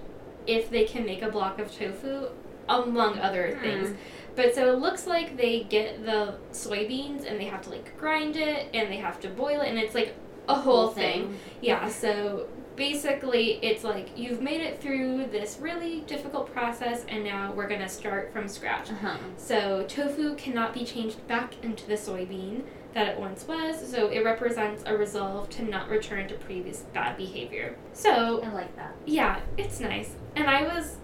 if 0.47 0.69
they 0.69 0.83
can 0.83 1.05
make 1.05 1.21
a 1.21 1.29
block 1.29 1.59
of 1.59 1.71
tofu, 1.71 2.27
among 2.69 3.19
other 3.19 3.55
Hmm. 3.55 3.61
things. 3.61 3.97
But 4.35 4.53
so 4.53 4.71
it 4.73 4.79
looks 4.79 5.07
like 5.07 5.37
they 5.37 5.61
get 5.63 6.05
the 6.05 6.35
soybeans 6.51 7.25
and 7.29 7.39
they 7.39 7.45
have 7.45 7.61
to 7.63 7.69
like 7.69 7.97
grind 7.97 8.35
it 8.35 8.67
and 8.73 8.91
they 8.91 8.97
have 8.97 9.19
to 9.21 9.29
boil 9.29 9.61
it 9.61 9.69
and 9.69 9.79
it's 9.79 9.95
like 9.95 10.13
a 10.49 10.55
whole 10.55 10.89
thing. 10.89 11.37
Yeah, 11.61 11.87
so 11.87 12.47
basically 12.75 13.53
it's 13.61 13.83
like 13.85 14.09
you've 14.17 14.41
made 14.41 14.59
it 14.61 14.81
through 14.81 15.27
this 15.27 15.57
really 15.61 16.01
difficult 16.01 16.51
process 16.53 17.05
and 17.07 17.23
now 17.23 17.53
we're 17.53 17.67
going 17.69 17.79
to 17.81 17.87
start 17.87 18.33
from 18.33 18.47
scratch. 18.49 18.91
Uh-huh. 18.91 19.17
So 19.37 19.85
tofu 19.87 20.35
cannot 20.35 20.73
be 20.73 20.83
changed 20.83 21.25
back 21.27 21.53
into 21.63 21.87
the 21.87 21.93
soybean 21.95 22.63
that 22.93 23.07
it 23.07 23.19
once 23.19 23.45
was, 23.47 23.89
so 23.91 24.07
it 24.07 24.23
represents 24.23 24.83
a 24.85 24.95
resolve 24.97 25.49
to 25.49 25.63
not 25.63 25.89
return 25.89 26.27
to 26.29 26.35
previous 26.35 26.81
bad 26.93 27.17
behavior. 27.17 27.75
So, 27.91 28.41
I 28.41 28.49
like 28.53 28.73
that. 28.77 28.95
yeah, 29.05 29.41
it's 29.57 29.81
nice. 29.81 30.15
And 30.37 30.47
I 30.49 30.63
was 30.63 30.95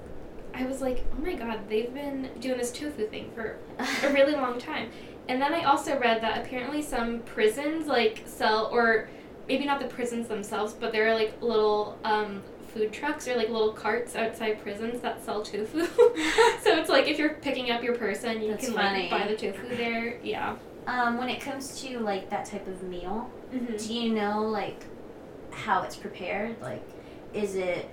I 0.54 0.66
was 0.66 0.82
like, 0.82 1.06
"Oh 1.18 1.22
my 1.22 1.34
god, 1.36 1.68
they've 1.70 1.94
been 1.94 2.30
doing 2.40 2.58
this 2.58 2.72
tofu 2.72 3.08
thing 3.08 3.32
for 3.34 3.58
a 3.80 4.12
really 4.14 4.34
long 4.34 4.60
time. 4.60 4.90
And 5.30 5.42
then 5.42 5.54
I 5.54 5.64
also 5.64 5.98
read 6.00 6.22
that 6.24 6.46
apparently 6.46 6.82
some 6.82 7.20
prisons 7.20 7.88
like 7.88 8.24
sell, 8.26 8.70
or 8.72 9.10
maybe 9.48 9.66
not 9.66 9.80
the 9.80 9.88
prisons 9.88 10.28
themselves, 10.28 10.74
but 10.74 10.92
there 10.92 11.08
are 11.08 11.14
like 11.14 11.42
little 11.42 11.98
um, 12.04 12.42
food 12.74 12.92
trucks 12.92 13.28
or 13.28 13.36
like 13.36 13.50
little 13.50 13.72
carts 13.74 14.16
outside 14.16 14.62
prisons 14.62 15.02
that 15.02 15.24
sell 15.24 15.42
tofu. 15.44 15.86
so 15.86 16.78
it's 16.78 16.90
like 16.90 17.08
if 17.08 17.18
you're 17.18 17.36
picking 17.36 17.72
up 17.72 17.84
your 17.84 17.96
person, 17.96 18.42
you 18.42 18.50
That's 18.52 18.66
can 18.66 18.74
funny. 18.74 19.10
like 19.10 19.12
buy 19.12 19.28
the 19.28 19.36
tofu 19.38 19.76
there. 19.76 20.20
Yeah. 20.24 20.56
Um, 20.88 21.18
when 21.18 21.30
it 21.30 21.40
comes 21.40 21.80
to 21.82 22.00
like 22.00 22.30
that 22.30 22.46
type 22.46 22.68
of 22.68 22.84
meal, 22.84 23.30
Mm-hmm. 23.54 23.76
do 23.76 23.94
you 23.94 24.14
know 24.14 24.44
like 24.44 24.86
how 25.52 25.82
it's 25.84 25.96
prepared? 25.98 26.60
Like, 26.62 26.82
is 27.34 27.56
it 27.56 27.90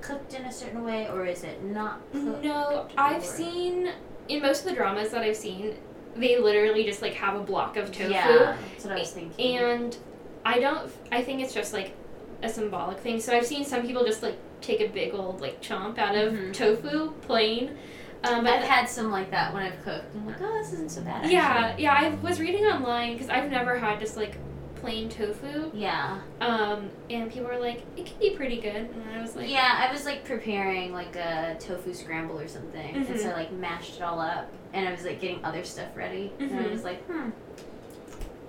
cooked 0.00 0.34
in 0.34 0.44
a 0.44 0.52
certain 0.52 0.84
way 0.84 1.08
or 1.08 1.26
is 1.26 1.42
it 1.44 1.62
not 1.64 2.00
cooked? 2.12 2.44
No, 2.44 2.88
I've 2.96 3.24
seen 3.24 3.90
in 4.28 4.42
most 4.42 4.60
of 4.60 4.70
the 4.70 4.74
dramas 4.74 5.10
that 5.10 5.22
I've 5.22 5.36
seen, 5.36 5.74
they 6.16 6.38
literally 6.38 6.84
just 6.84 7.02
like 7.02 7.14
have 7.14 7.34
a 7.36 7.40
block 7.42 7.76
of 7.76 7.90
tofu. 7.92 8.10
Yeah, 8.12 8.56
that's 8.72 8.84
what 8.84 8.94
I 8.96 8.98
was 9.00 9.10
thinking. 9.10 9.58
And 9.58 9.96
I 10.44 10.58
don't. 10.60 10.90
I 11.12 11.22
think 11.22 11.40
it's 11.42 11.52
just 11.54 11.72
like 11.72 11.94
a 12.42 12.48
symbolic 12.48 12.98
thing. 12.98 13.20
So 13.20 13.32
I've 13.36 13.46
seen 13.46 13.64
some 13.64 13.82
people 13.86 14.04
just 14.04 14.22
like 14.22 14.36
take 14.60 14.80
a 14.80 14.88
big 14.88 15.14
old 15.14 15.40
like 15.40 15.60
chomp 15.62 15.98
out 15.98 16.14
of 16.14 16.32
Mhm. 16.32 16.52
tofu 16.52 17.12
plain. 17.22 17.76
Um, 18.24 18.42
but 18.42 18.52
I've 18.54 18.64
had 18.64 18.88
some 18.88 19.12
like 19.12 19.30
that 19.30 19.54
when 19.54 19.62
I've 19.62 19.80
cooked. 19.84 20.14
I'm 20.16 20.26
like, 20.26 20.40
oh, 20.40 20.58
this 20.58 20.72
isn't 20.72 20.90
so 20.90 21.02
bad. 21.02 21.30
yeah, 21.30 21.40
actually." 21.40 21.84
yeah. 21.84 21.94
I 21.94 22.08
was 22.16 22.40
reading 22.40 22.64
online 22.64 23.12
because 23.12 23.28
I've 23.28 23.50
never 23.50 23.78
had 23.78 24.00
just 24.00 24.16
like 24.16 24.36
plain 24.80 25.08
tofu. 25.08 25.70
Yeah. 25.74 26.18
Um, 26.40 26.90
and 27.10 27.30
people 27.32 27.48
were 27.48 27.58
like, 27.58 27.82
it 27.96 28.06
can 28.06 28.18
be 28.18 28.30
pretty 28.30 28.60
good. 28.60 28.74
And 28.76 29.04
I 29.16 29.20
was 29.20 29.34
like, 29.36 29.48
yeah, 29.50 29.86
I 29.88 29.92
was 29.92 30.04
like 30.04 30.24
preparing 30.24 30.92
like 30.92 31.16
a 31.16 31.56
tofu 31.58 31.92
scramble 31.94 32.38
or 32.38 32.48
something, 32.48 32.94
and 32.96 33.06
Mhm. 33.06 33.18
so 33.18 33.30
I 33.30 33.34
like 33.34 33.52
mashed 33.52 33.96
it 33.96 34.02
all 34.02 34.20
up, 34.20 34.50
and 34.72 34.86
I 34.88 34.92
was 34.92 35.04
like 35.04 35.20
getting 35.20 35.44
other 35.44 35.64
stuff 35.64 35.88
ready, 35.96 36.32
and 36.38 36.52
I 36.58 36.64
Mhm. 36.64 36.70
was 36.70 36.84
like, 36.84 37.02
hmm, 37.06 37.30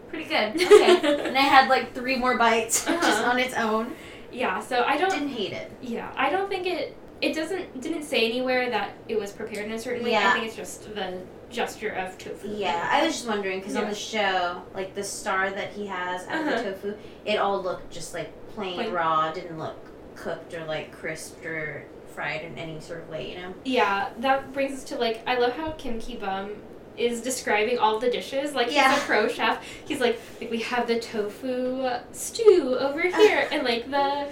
pretty 0.10 0.26
good. 0.26 0.56
Okay, 0.62 1.28
and 1.28 1.38
I 1.38 1.42
had 1.42 1.70
like 1.70 1.94
three 1.94 2.18
more 2.18 2.38
bites 2.38 2.86
just 2.86 3.20
Uh-huh. 3.22 3.32
on 3.32 3.40
its 3.40 3.54
own. 3.56 3.96
yeah. 4.32 4.60
So 4.60 4.84
I 4.84 4.98
don't. 4.98 5.10
Didn't 5.12 5.30
hate 5.30 5.54
it. 5.54 5.72
Yeah, 5.82 6.12
I 6.16 6.30
don't 6.30 6.50
think 6.50 6.66
it. 6.68 6.96
It 7.22 7.34
doesn't 7.36 7.82
didn't 7.82 8.04
say 8.04 8.26
anywhere 8.30 8.70
that 8.70 8.92
it 9.10 9.20
was 9.20 9.32
prepared 9.34 9.66
in 9.66 9.74
a 9.74 9.80
certain 9.80 10.04
way. 10.04 10.16
I 10.16 10.32
think 10.32 10.46
it's 10.46 10.56
just 10.56 10.96
the 10.96 11.20
gesture 11.50 11.90
of 11.90 12.18
tofu. 12.18 12.50
Yeah, 12.56 12.88
I 12.92 13.06
was 13.06 13.16
just 13.16 13.28
wondering 13.28 13.60
because 13.60 13.76
on 13.76 13.88
the 13.90 13.96
show, 13.96 14.62
like 14.74 14.96
the 14.96 15.04
star 15.04 15.50
that 15.50 15.72
he 15.72 15.88
has 15.88 16.28
out 16.28 16.42
Uh-huh. 16.48 16.50
of 16.56 16.64
the 16.64 16.72
tofu, 16.90 16.98
it 17.26 17.38
all 17.38 17.62
looked 17.62 17.92
just 17.92 18.14
like 18.14 18.32
plain, 18.54 18.76
Plain. 18.76 18.92
raw. 18.92 19.32
Didn't 19.32 19.58
look 19.60 19.76
cooked 20.16 20.54
or 20.54 20.66
like 20.66 20.92
crisped 20.92 21.46
or 21.46 21.86
fried 22.14 22.42
in 22.42 22.58
any 22.58 22.80
sort 22.80 23.02
of 23.02 23.10
way. 23.10 23.32
You 23.32 23.42
know. 23.42 23.54
Yeah, 23.66 24.10
that 24.20 24.54
brings 24.54 24.74
us 24.74 24.84
to 24.86 24.96
like 24.98 25.22
I 25.28 25.38
love 25.38 25.54
how 25.54 25.72
Kim 25.72 26.00
Ki 26.00 26.16
Bum 26.18 26.52
is 26.98 27.22
describing 27.22 27.78
all 27.80 27.98
the 27.98 28.10
dishes. 28.12 28.54
Like 28.54 28.72
Yeah. 28.72 28.94
he's 28.94 29.02
a 29.04 29.06
pro 29.06 29.28
chef. 29.30 29.64
He's 29.86 30.02
like, 30.02 30.20
like 30.42 30.52
we 30.52 30.60
have 30.60 30.86
the 30.88 31.00
tofu 31.00 31.90
stew 32.12 32.76
over 32.78 33.02
here 33.02 33.48
and 33.52 33.64
like 33.64 33.90
the 33.90 34.28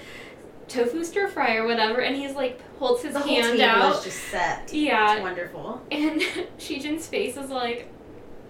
tofu 0.67 1.03
stir 1.03 1.27
fry 1.27 1.55
or 1.55 1.65
whatever 1.65 2.01
and 2.01 2.15
he's 2.15 2.33
like 2.35 2.59
holds 2.77 3.01
his 3.03 3.13
The 3.13 3.19
whole 3.19 3.27
hand 3.41 3.57
table 3.57 3.63
out. 3.83 3.97
is 3.99 4.03
just 4.03 4.19
set. 4.25 4.63
It's 4.63 4.73
yeah. 4.73 5.19
wonderful. 5.21 5.81
And 5.91 6.21
Shijin's 6.59 7.07
face 7.07 7.37
is 7.37 7.49
like, 7.49 7.87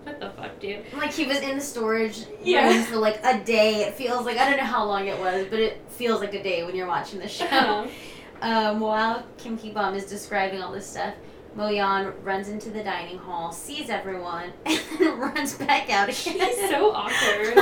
What 0.04 0.20
the 0.20 0.30
fuck, 0.32 0.60
dude? 0.60 0.84
Like 0.96 1.12
he 1.14 1.26
was 1.26 1.38
in 1.40 1.58
the 1.58 1.64
storage 1.64 2.26
Yeah. 2.44 2.68
room 2.74 2.84
for 2.84 2.98
like 2.98 3.20
a 3.24 3.44
day. 3.44 3.84
It 3.84 3.94
feels 3.94 4.26
like 4.26 4.38
I 4.38 4.50
don't 4.50 4.58
know 4.58 4.66
how 4.66 4.86
long 4.86 5.08
it 5.08 5.20
was, 5.20 5.46
but 5.50 5.60
it 5.60 5.80
feels 5.90 6.20
like 6.22 6.34
a 6.34 6.42
day 6.44 6.64
when 6.64 6.76
you're 6.76 6.88
watching 6.88 7.20
the 7.20 7.28
show. 7.28 7.46
Um, 7.48 7.90
Um, 8.40 8.80
while 8.82 9.24
Kim 9.40 9.58
Ki 9.58 9.72
Bum 9.72 9.96
is 9.96 10.06
describing 10.06 10.62
all 10.62 10.72
this 10.72 10.86
stuff, 10.88 11.16
Mo 11.56 11.70
Yan 11.70 12.14
runs 12.24 12.50
into 12.50 12.70
the 12.70 12.84
dining 12.84 13.18
hall, 13.18 13.52
sees 13.52 13.90
everyone, 13.90 14.54
and 14.68 14.80
then 15.00 15.18
runs 15.20 15.56
back 15.56 15.90
out 15.90 16.04
again. 16.08 16.14
She's 16.14 16.70
so 16.70 16.92
awkward. 16.94 17.58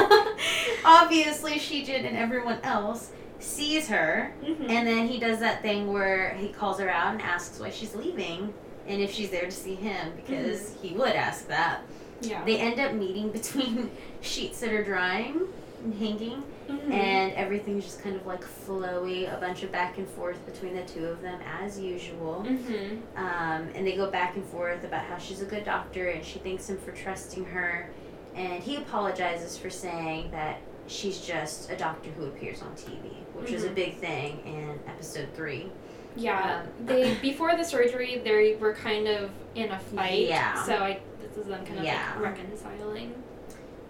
Obviously, 0.83 1.53
Shijin 1.53 2.05
and 2.05 2.17
everyone 2.17 2.59
else 2.61 3.11
sees 3.39 3.87
her, 3.87 4.33
mhm. 4.41 4.69
and 4.69 4.87
then 4.87 5.07
he 5.07 5.19
does 5.19 5.39
that 5.39 5.61
thing 5.61 5.91
where 5.93 6.33
he 6.35 6.49
calls 6.49 6.79
her 6.79 6.89
out 6.89 7.13
and 7.13 7.21
asks 7.21 7.59
why 7.59 7.69
she's 7.69 7.95
leaving. 7.95 8.53
And 8.87 9.01
if 9.01 9.11
she's 9.11 9.31
there 9.31 9.45
to 9.45 9.51
see 9.51 9.75
him, 9.75 10.13
because 10.15 10.75
he 10.81 10.93
would 10.93 11.13
ask 11.13 11.47
that. 11.47 11.81
yeah. 12.21 12.43
They 12.45 12.57
end 12.59 12.79
up 12.79 12.93
meeting 12.93 13.29
between 13.39 13.91
sheets 14.21 14.59
that 14.61 14.71
are 14.71 14.83
drying 14.83 15.41
and 15.83 15.93
hanging, 15.95 16.43
Mhm. 16.69 16.91
and 16.91 17.33
everything's 17.33 17.83
just 17.83 18.01
kind 18.01 18.15
of 18.15 18.25
like 18.25 18.41
flowy, 18.43 19.31
a 19.31 19.37
bunch 19.39 19.61
of 19.63 19.71
back 19.71 19.97
and 19.99 20.07
forth 20.07 20.43
between 20.45 20.75
the 20.75 20.81
two 20.83 21.05
of 21.05 21.21
them 21.21 21.39
as 21.61 21.79
usual. 21.79 22.43
Mhm. 22.47 23.01
Um, 23.15 23.69
and 23.75 23.85
they 23.85 23.95
go 23.95 24.09
back 24.09 24.35
and 24.35 24.45
forth 24.45 24.83
about 24.83 25.03
how 25.03 25.17
she's 25.17 25.41
a 25.41 25.45
good 25.45 25.63
doctor 25.65 26.07
and 26.09 26.23
she 26.25 26.39
thanks 26.39 26.67
him 26.69 26.77
for 26.77 26.91
trusting 26.91 27.45
her. 27.45 27.89
And 28.35 28.63
he 28.63 28.77
apologizes 28.77 29.57
for 29.57 29.69
saying 29.69 30.31
that 30.31 30.57
she's 30.87 31.19
just 31.19 31.69
a 31.69 31.75
doctor 31.75 32.09
who 32.11 32.25
appears 32.25 32.61
on 32.63 32.69
TV, 32.75 33.11
which 33.35 33.51
was 33.51 33.63
a 33.63 33.69
big 33.69 33.97
thing 33.97 34.39
in 34.45 34.79
episode 34.87 35.27
three. 35.35 35.71
Yeah, 36.15 36.61
Um, 36.63 36.85
they 36.85 37.15
before 37.15 37.55
the 37.57 37.63
surgery 37.63 38.21
they 38.23 38.55
were 38.55 38.73
kind 38.73 39.07
of 39.07 39.29
in 39.55 39.71
a 39.71 39.79
fight. 39.79 40.27
Yeah. 40.27 40.63
So 40.63 40.75
I 40.77 40.99
this 41.21 41.37
is 41.37 41.47
them 41.47 41.65
kind 41.65 41.79
of 41.79 41.85
Yeah. 41.85 42.13
like 42.15 42.23
reconciling. 42.37 43.13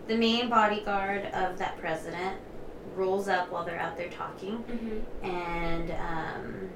The 0.07 0.15
main 0.15 0.49
bodyguard 0.49 1.25
of 1.33 1.57
that 1.59 1.77
president 1.77 2.37
rolls 2.95 3.27
up 3.27 3.51
while 3.51 3.63
they're 3.65 3.79
out 3.79 3.97
there 3.97 4.09
talking, 4.09 4.63
Mm-hmm. 4.63 5.25
and 5.25 5.91
um, 5.91 6.69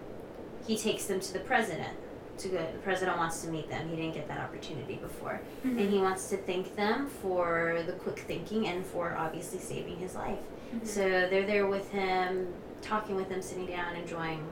he 0.67 0.77
takes 0.77 1.05
them 1.05 1.19
to 1.19 1.33
the 1.33 1.39
president. 1.39 1.95
To 2.39 2.47
go, 2.47 2.57
the 2.57 2.77
president 2.79 3.17
wants 3.17 3.41
to 3.41 3.49
meet 3.49 3.69
them. 3.69 3.89
He 3.89 3.97
didn't 3.97 4.13
get 4.13 4.27
that 4.29 4.39
opportunity 4.39 4.95
before. 4.95 5.41
Mm-hmm. 5.65 5.77
and 5.79 5.89
he 5.91 5.97
wants 5.99 6.29
to 6.29 6.37
thank 6.37 6.75
them 6.75 7.07
for 7.21 7.83
the 7.85 7.91
quick 7.93 8.19
thinking 8.19 8.67
and 8.67 8.85
for 8.85 9.15
obviously 9.17 9.59
saving 9.59 9.97
his 9.97 10.15
life. 10.15 10.39
Mhm. 10.73 10.85
So 10.85 11.01
they're 11.01 11.45
there 11.45 11.67
with 11.67 11.89
him, 11.91 12.53
talking 12.81 13.15
with 13.15 13.29
him, 13.29 13.41
sitting 13.41 13.65
down, 13.65 13.95
enjoying 13.95 14.45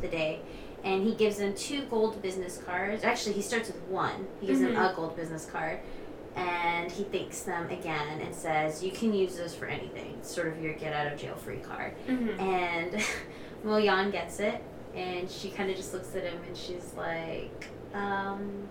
the 0.00 0.08
day. 0.08 0.40
And 0.84 1.02
he 1.06 1.14
gives 1.14 1.38
them 1.38 1.54
two 1.54 1.82
gold 1.86 2.20
business 2.20 2.58
cards. 2.58 3.04
Actually, 3.04 3.32
he 3.34 3.42
starts 3.42 3.68
with 3.68 3.80
one. 3.88 4.26
He 4.40 4.46
gives 4.46 4.60
them 4.60 4.72
Mhm. 4.74 4.92
a 4.92 4.94
gold 4.94 5.16
business 5.16 5.46
card. 5.46 5.78
And 6.36 6.90
he 6.90 7.04
thanks 7.04 7.42
them 7.42 7.70
again 7.70 8.20
and 8.20 8.34
says, 8.34 8.82
You 8.82 8.90
can 8.90 9.14
use 9.14 9.36
this 9.36 9.54
for 9.54 9.66
anything. 9.66 10.16
It's 10.18 10.30
sort 10.34 10.48
of 10.48 10.60
your 10.62 10.72
get 10.74 10.92
out 10.92 11.06
of 11.12 11.18
jail 11.18 11.36
free 11.36 11.58
card. 11.58 11.94
Mhm. 12.08 12.38
And 12.40 13.02
Mo 13.64 13.76
Yan 13.78 14.10
gets 14.10 14.40
it, 14.40 14.60
and 14.94 15.30
she 15.30 15.50
kind 15.50 15.70
of 15.70 15.76
just 15.76 15.94
looks 15.94 16.14
at 16.16 16.24
him 16.24 16.38
and 16.46 16.56
she's 16.56 16.92
like, 16.96 17.68
um, 17.94 18.68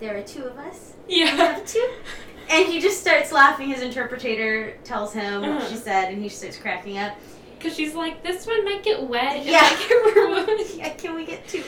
There 0.00 0.16
are 0.16 0.22
two 0.22 0.44
of 0.44 0.58
us. 0.58 0.94
You 1.08 1.24
Yeah. 1.24 1.30
have 1.36 1.64
two? 1.66 1.88
And 2.50 2.66
he 2.66 2.80
just 2.80 3.00
starts 3.00 3.30
laughing. 3.32 3.68
His 3.68 3.82
interpreter 3.82 4.72
tells 4.84 5.12
him 5.12 5.42
what 5.42 5.50
Uh-huh. 5.50 5.68
she 5.68 5.76
said, 5.76 6.12
and 6.12 6.22
he 6.22 6.28
starts 6.28 6.56
cracking 6.58 6.98
up. 6.98 7.14
Because 7.58 7.74
she's 7.76 7.94
like, 7.94 8.22
this 8.22 8.46
one 8.46 8.64
might 8.64 8.82
get 8.84 9.02
wet. 9.02 9.44
Yeah. 9.44 9.58
I 9.62 9.76
get 9.88 10.16
removed." 10.56 10.74
yeah, 10.76 10.88
can 10.90 11.14
we 11.14 11.24
get 11.26 11.46
two? 11.48 11.64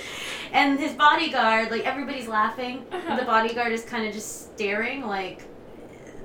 And 0.53 0.79
his 0.79 0.93
bodyguard, 0.93 1.71
like 1.71 1.85
everybody's 1.87 2.29
laughing. 2.29 2.85
Uh-huh. 2.93 3.17
The 3.17 3.25
bodyguard 3.25 3.73
is 3.73 3.85
kind 3.85 4.07
of 4.07 4.13
just 4.15 4.55
staring, 4.55 5.07
like, 5.07 5.43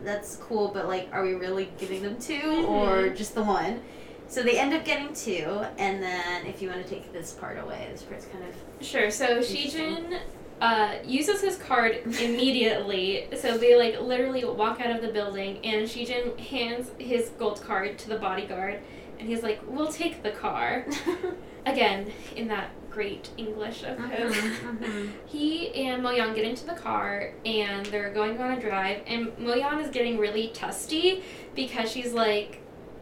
that's 0.03 0.35
cool, 0.37 0.69
but 0.73 0.87
like, 0.87 1.09
are 1.11 1.23
we 1.25 1.33
really 1.33 1.69
giving 1.79 2.03
them 2.03 2.17
2 2.19 2.65
or 2.67 2.87
Mhm. 3.09 3.17
just 3.17 3.33
the 3.35 3.43
one? 3.43 3.81
So 4.27 4.41
they 4.43 4.57
end 4.57 4.73
up 4.73 4.83
getting 4.85 5.13
two, 5.13 5.63
and 5.77 6.01
then 6.01 6.45
if 6.47 6.61
you 6.61 6.69
want 6.69 6.83
to 6.83 6.89
take 6.89 7.11
this 7.13 7.31
part 7.33 7.57
away, 7.59 7.87
this 7.91 8.01
part's 8.03 8.25
kind 8.25 8.43
of 8.43 8.85
Sure. 8.85 9.09
So 9.11 9.39
Shijin 9.39 10.19
uh, 10.61 10.95
uses 11.03 11.41
his 11.41 11.57
card 11.57 11.97
immediately. 12.19 13.27
so 13.37 13.57
they 13.57 13.75
like 13.75 13.99
literally 14.01 14.45
walk 14.45 14.79
out 14.81 14.95
of 14.95 15.01
the 15.01 15.09
building, 15.09 15.59
and 15.65 15.87
Shijin 15.87 16.37
hands 16.39 16.91
his 16.97 17.29
gold 17.37 17.61
card 17.61 17.97
to 17.99 18.09
the 18.09 18.17
bodyguard, 18.17 18.79
and 19.19 19.27
he's 19.27 19.43
like, 19.43 19.59
"We'll 19.67 19.91
take 19.91 20.23
the 20.23 20.31
car." 20.31 20.85
Again, 21.65 22.11
in 22.35 22.47
that 22.49 22.69
great 22.91 23.29
English 23.37 23.83
of 23.83 23.97
his. 24.09 24.33
Mhm, 24.33 24.77
mhm. 24.77 25.09
He 25.25 25.73
and 25.85 26.01
Moyan 26.03 26.33
get 26.33 26.45
into 26.45 26.65
the 26.65 26.75
car 26.75 27.33
and 27.45 27.85
they're 27.87 28.13
going 28.13 28.39
on 28.39 28.51
a 28.51 28.61
drive 28.61 29.01
and 29.05 29.35
Moyan 29.37 29.81
is 29.81 29.89
getting 29.89 30.17
really 30.17 30.47
testy 30.49 31.23
because 31.55 31.91
she's 31.91 32.13
like, 32.13 32.61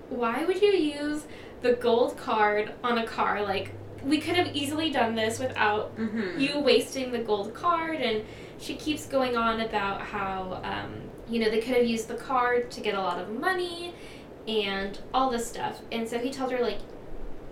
Why 0.10 0.46
would 0.46 0.62
you 0.62 0.70
use 0.72 1.26
the 1.62 1.74
gold 1.74 2.18
card 2.18 2.74
on 2.84 2.98
a 2.98 3.06
car? 3.06 3.44
Like 3.44 3.72
we 4.04 4.18
could 4.20 4.36
have 4.36 4.56
easily 4.56 4.90
done 4.92 5.16
this 5.16 5.40
without 5.40 5.96
Mhm. 5.98 6.40
you 6.40 6.60
wasting 6.60 7.12
the 7.12 7.20
gold 7.20 7.54
card 7.54 8.02
and 8.02 8.24
she 8.60 8.76
keeps 8.76 9.06
going 9.08 9.36
on 9.38 9.62
about 9.62 10.02
how 10.02 10.62
um, 10.64 10.94
you 11.30 11.40
know 11.40 11.50
they 11.50 11.60
could 11.60 11.76
have 11.78 11.86
used 11.86 12.08
the 12.08 12.16
card 12.16 12.70
to 12.72 12.82
get 12.82 12.96
a 12.96 13.00
lot 13.02 13.20
of 13.20 13.30
money 13.30 13.94
and 14.48 15.00
all 15.14 15.30
this 15.30 15.48
stuff 15.48 15.80
and 15.92 16.08
so 16.08 16.18
he 16.20 16.30
tells 16.30 16.52
her 16.52 16.60
like 16.60 16.80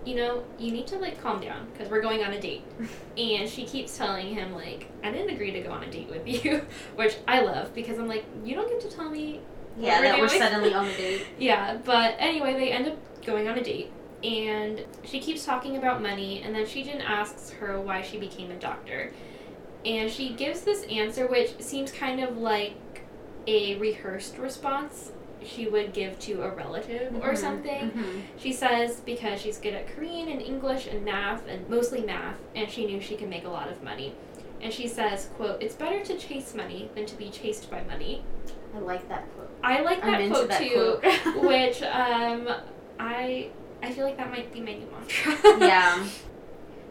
you 0.04 0.14
know 0.14 0.42
you 0.58 0.70
need 0.72 0.86
to 0.86 0.96
like 0.98 1.20
calm 1.22 1.40
down 1.40 1.66
because 1.72 1.88
we're 1.88 2.02
going 2.02 2.22
on 2.24 2.32
a 2.32 2.40
date 2.40 2.62
and 3.16 3.48
she 3.48 3.64
keeps 3.64 3.96
telling 3.96 4.34
him 4.34 4.52
like 4.52 4.88
i 5.02 5.10
didn't 5.10 5.30
agree 5.30 5.52
to 5.52 5.60
go 5.62 5.70
on 5.70 5.82
a 5.84 5.90
date 5.90 6.08
with 6.10 6.26
you 6.44 6.60
which 6.96 7.16
i 7.28 7.40
love 7.40 7.72
because 7.74 7.98
i'm 7.98 8.08
like 8.08 8.24
you 8.44 8.54
don't 8.54 8.68
get 8.68 8.80
to 8.80 8.94
tell 8.94 9.08
me 9.08 9.40
Yeah, 9.78 10.00
we're 10.00 10.02
that 10.08 10.20
we're 10.20 10.28
suddenly 10.28 10.74
on 10.74 10.86
a 10.86 10.96
date. 10.96 11.22
yeah, 11.38 11.78
but 11.82 12.14
anyway, 12.18 12.52
they 12.54 12.70
end 12.72 12.88
up 12.88 12.98
going 13.24 13.48
on 13.48 13.56
a 13.56 13.62
date, 13.64 13.90
and 14.24 14.84
she 15.04 15.20
keeps 15.20 15.44
talking 15.44 15.76
about 15.76 16.00
money, 16.02 16.42
and 16.42 16.54
then 16.54 16.64
Shijin 16.64 17.02
asks 17.04 17.50
her 17.50 17.80
why 17.80 18.02
she 18.02 18.18
became 18.18 18.50
a 18.50 18.56
doctor. 18.56 19.12
And 19.84 20.10
she 20.10 20.30
gives 20.34 20.60
this 20.62 20.84
answer, 20.84 21.26
which 21.26 21.60
seems 21.60 21.90
kind 21.90 22.20
of 22.22 22.36
like 22.38 22.74
a 23.46 23.74
rehearsed 23.76 24.38
response 24.38 25.10
she 25.44 25.66
would 25.68 25.92
give 25.92 26.16
to 26.20 26.42
a 26.42 26.50
relative 26.50 27.12
or 27.16 27.32
Mhm, 27.32 27.36
something. 27.36 27.90
mhm. 27.90 28.22
She 28.38 28.52
says 28.52 29.00
because 29.00 29.40
she's 29.40 29.58
good 29.58 29.74
at 29.74 29.88
Korean 29.88 30.28
and 30.28 30.40
English 30.40 30.86
and 30.86 31.04
math, 31.04 31.48
and 31.48 31.68
mostly 31.68 32.00
math, 32.02 32.36
and 32.54 32.70
she 32.70 32.86
knew 32.86 33.00
she 33.00 33.16
could 33.16 33.28
make 33.28 33.44
a 33.44 33.48
lot 33.48 33.68
of 33.68 33.82
money. 33.82 34.14
And 34.60 34.72
she 34.72 34.86
says, 34.86 35.28
quote, 35.36 35.60
it's 35.60 35.74
better 35.74 35.98
to 36.04 36.16
chase 36.16 36.54
money 36.54 36.90
than 36.94 37.06
to 37.06 37.16
be 37.16 37.28
chased 37.28 37.68
by 37.68 37.82
money. 37.82 38.22
I 38.76 38.78
like 38.78 39.08
that 39.08 39.24
quote. 39.34 39.50
I 39.64 39.80
like 39.80 40.04
I'm 40.04 40.12
that 40.12 40.20
into 40.20 40.34
quote 40.36 40.48
that 40.50 40.60
too, 40.62 40.98
quote. 41.02 41.44
which 41.44 41.82
um, 41.82 42.48
I 43.00 43.48
I 43.82 43.90
feel 43.92 44.04
like 44.04 44.16
that 44.16 44.30
might 44.30 44.52
be 44.52 44.60
my 44.60 44.74
new 44.74 44.86
mantra. 44.90 45.36
yeah. 45.66 46.06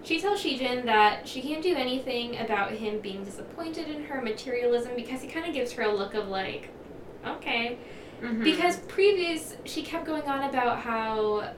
She 0.04 0.20
tells 0.20 0.44
Shijin 0.44 0.86
that 0.86 1.28
she 1.28 1.44
can't 1.44 1.62
do 1.62 1.76
anything 1.76 2.39
about 2.39 2.72
him 2.72 3.02
being 3.02 3.24
disappointed 3.24 3.88
in 3.88 4.04
her 4.06 4.20
materialism 4.20 4.94
because 4.96 5.22
he 5.22 5.28
kind 5.28 5.46
of 5.46 5.54
gives 5.54 5.72
her 5.74 5.84
a 5.84 5.94
look 5.94 6.16
of 6.16 6.28
like, 6.28 6.70
okay. 7.24 7.78
Mhm. 8.20 8.44
Because 8.44 8.78
previous, 8.88 9.56
she 9.66 9.84
kept 9.84 10.06
going 10.06 10.24
on 10.24 10.50
about 10.50 10.80
how 10.80 11.54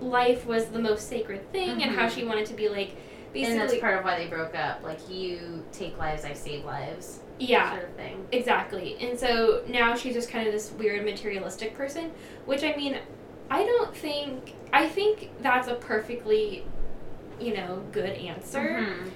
life 0.00 0.46
was 0.46 0.66
the 0.66 0.78
most 0.78 1.08
sacred 1.08 1.50
thing 1.50 1.82
and 1.82 1.90
how 1.96 2.06
Mhm. 2.06 2.14
she 2.14 2.24
wanted 2.24 2.46
to 2.46 2.54
be 2.54 2.68
like, 2.68 2.92
basically, 3.32 3.58
and 3.58 3.68
that's 3.68 3.80
part 3.80 3.98
of 3.98 4.04
why 4.04 4.16
they 4.16 4.28
broke 4.28 4.54
up. 4.54 4.84
Like 4.84 5.00
you 5.10 5.64
take 5.72 5.98
lives, 5.98 6.24
I 6.24 6.34
save 6.34 6.64
lives. 6.64 7.18
yeah, 7.40 7.72
Sort 7.72 7.82
of 7.88 7.94
thing. 7.96 8.26
Exactly. 8.30 8.96
And 9.00 9.18
so 9.18 9.62
now 9.66 9.96
she's 9.96 10.14
just 10.14 10.30
kind 10.30 10.46
of 10.46 10.52
this 10.54 10.70
weird 10.78 11.04
materialistic 11.04 11.74
person, 11.76 12.12
which 12.46 12.62
I 12.62 12.76
mean, 12.76 12.98
I 13.50 13.64
don't 13.64 13.96
think. 13.96 14.54
I 14.72 14.86
think 14.88 15.30
that's 15.40 15.68
a 15.68 15.74
perfectly, 15.74 16.64
you 17.40 17.54
know, 17.54 17.82
good 17.92 18.10
answer. 18.10 18.60
Mhm. 18.60 19.10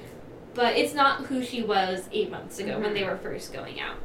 But 0.55 0.77
it's 0.77 0.95
not 0.95 1.23
who 1.27 1.43
she 1.43 1.63
was 1.63 2.09
eight 2.13 2.31
months 2.31 2.59
ago 2.59 2.79
when 2.79 2.91
Mhm. 2.91 2.95
they 2.95 3.05
were 3.05 3.17
first 3.19 3.53
going 3.53 3.81
out. 3.81 3.97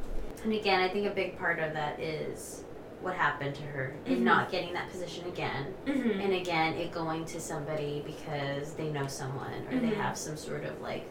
And 0.44 0.52
again, 0.52 0.80
I 0.80 0.88
think 0.88 1.06
a 1.06 1.10
big 1.14 1.38
part 1.38 1.58
of 1.58 1.72
that 1.74 1.98
is 2.00 2.64
what 3.00 3.14
happened 3.14 3.54
to 3.54 3.62
her 3.62 3.94
Mhm. 4.06 4.10
in 4.12 4.24
not 4.24 4.50
getting 4.50 4.72
that 4.74 4.90
position 4.90 5.26
again. 5.28 5.72
Mm-hmm. 5.86 6.20
And 6.20 6.32
again, 6.34 6.74
it 6.74 6.90
going 6.92 7.24
to 7.26 7.40
somebody 7.40 8.02
because 8.04 8.74
they 8.74 8.88
know 8.90 9.06
someone 9.06 9.66
or 9.70 9.78
they 9.78 9.88
Mhm. 9.88 9.94
have 9.96 10.16
some 10.18 10.36
sort 10.36 10.64
of 10.64 10.80
like 10.80 11.04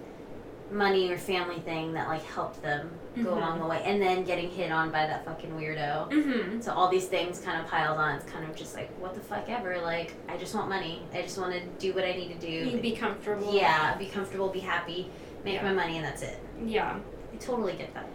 money 0.71 1.09
or 1.11 1.17
family 1.17 1.59
thing 1.61 1.93
that 1.93 2.07
like 2.09 2.23
helped 2.25 2.61
them 2.61 2.91
go 3.15 3.31
Mhm. 3.31 3.37
along 3.37 3.59
the 3.59 3.65
way. 3.65 3.81
And 3.85 4.01
then 4.01 4.23
getting 4.25 4.49
hit 4.49 4.71
on 4.71 4.91
by 4.91 5.05
that 5.07 5.23
fucking 5.25 5.51
weirdo. 5.51 6.11
Mm-hmm. 6.11 6.59
So 6.61 6.73
all 6.73 6.89
these 6.89 7.05
things 7.07 7.39
kind 7.39 7.59
of 7.61 7.67
piled 7.67 7.97
on. 7.97 8.15
It's 8.15 8.29
kind 8.29 8.43
of 8.49 8.55
just 8.55 8.75
like, 8.75 8.89
what 8.99 9.13
the 9.15 9.21
fuck 9.21 9.49
ever. 9.49 9.79
Like, 9.81 10.13
I 10.27 10.35
just 10.37 10.53
want 10.53 10.67
money. 10.69 11.03
I 11.13 11.21
just 11.21 11.37
want 11.37 11.53
to 11.53 11.61
do 11.79 11.93
what 11.93 12.03
I 12.03 12.11
need 12.11 12.39
to 12.39 12.45
do. 12.45 12.51
You'd 12.69 12.81
be 12.81 12.91
comfortable. 12.95 13.53
yeah, 13.53 13.95
be 13.97 14.07
comfortable, 14.07 14.49
be 14.49 14.59
happy, 14.59 15.09
make 15.45 15.55
Yeah. 15.55 15.63
my 15.63 15.73
money, 15.73 15.95
and 15.97 16.05
that's 16.05 16.21
it. 16.21 16.37
Yeah. 16.65 16.97
I 17.33 17.37
totally 17.37 17.73
get 17.73 17.93
that. 17.93 18.07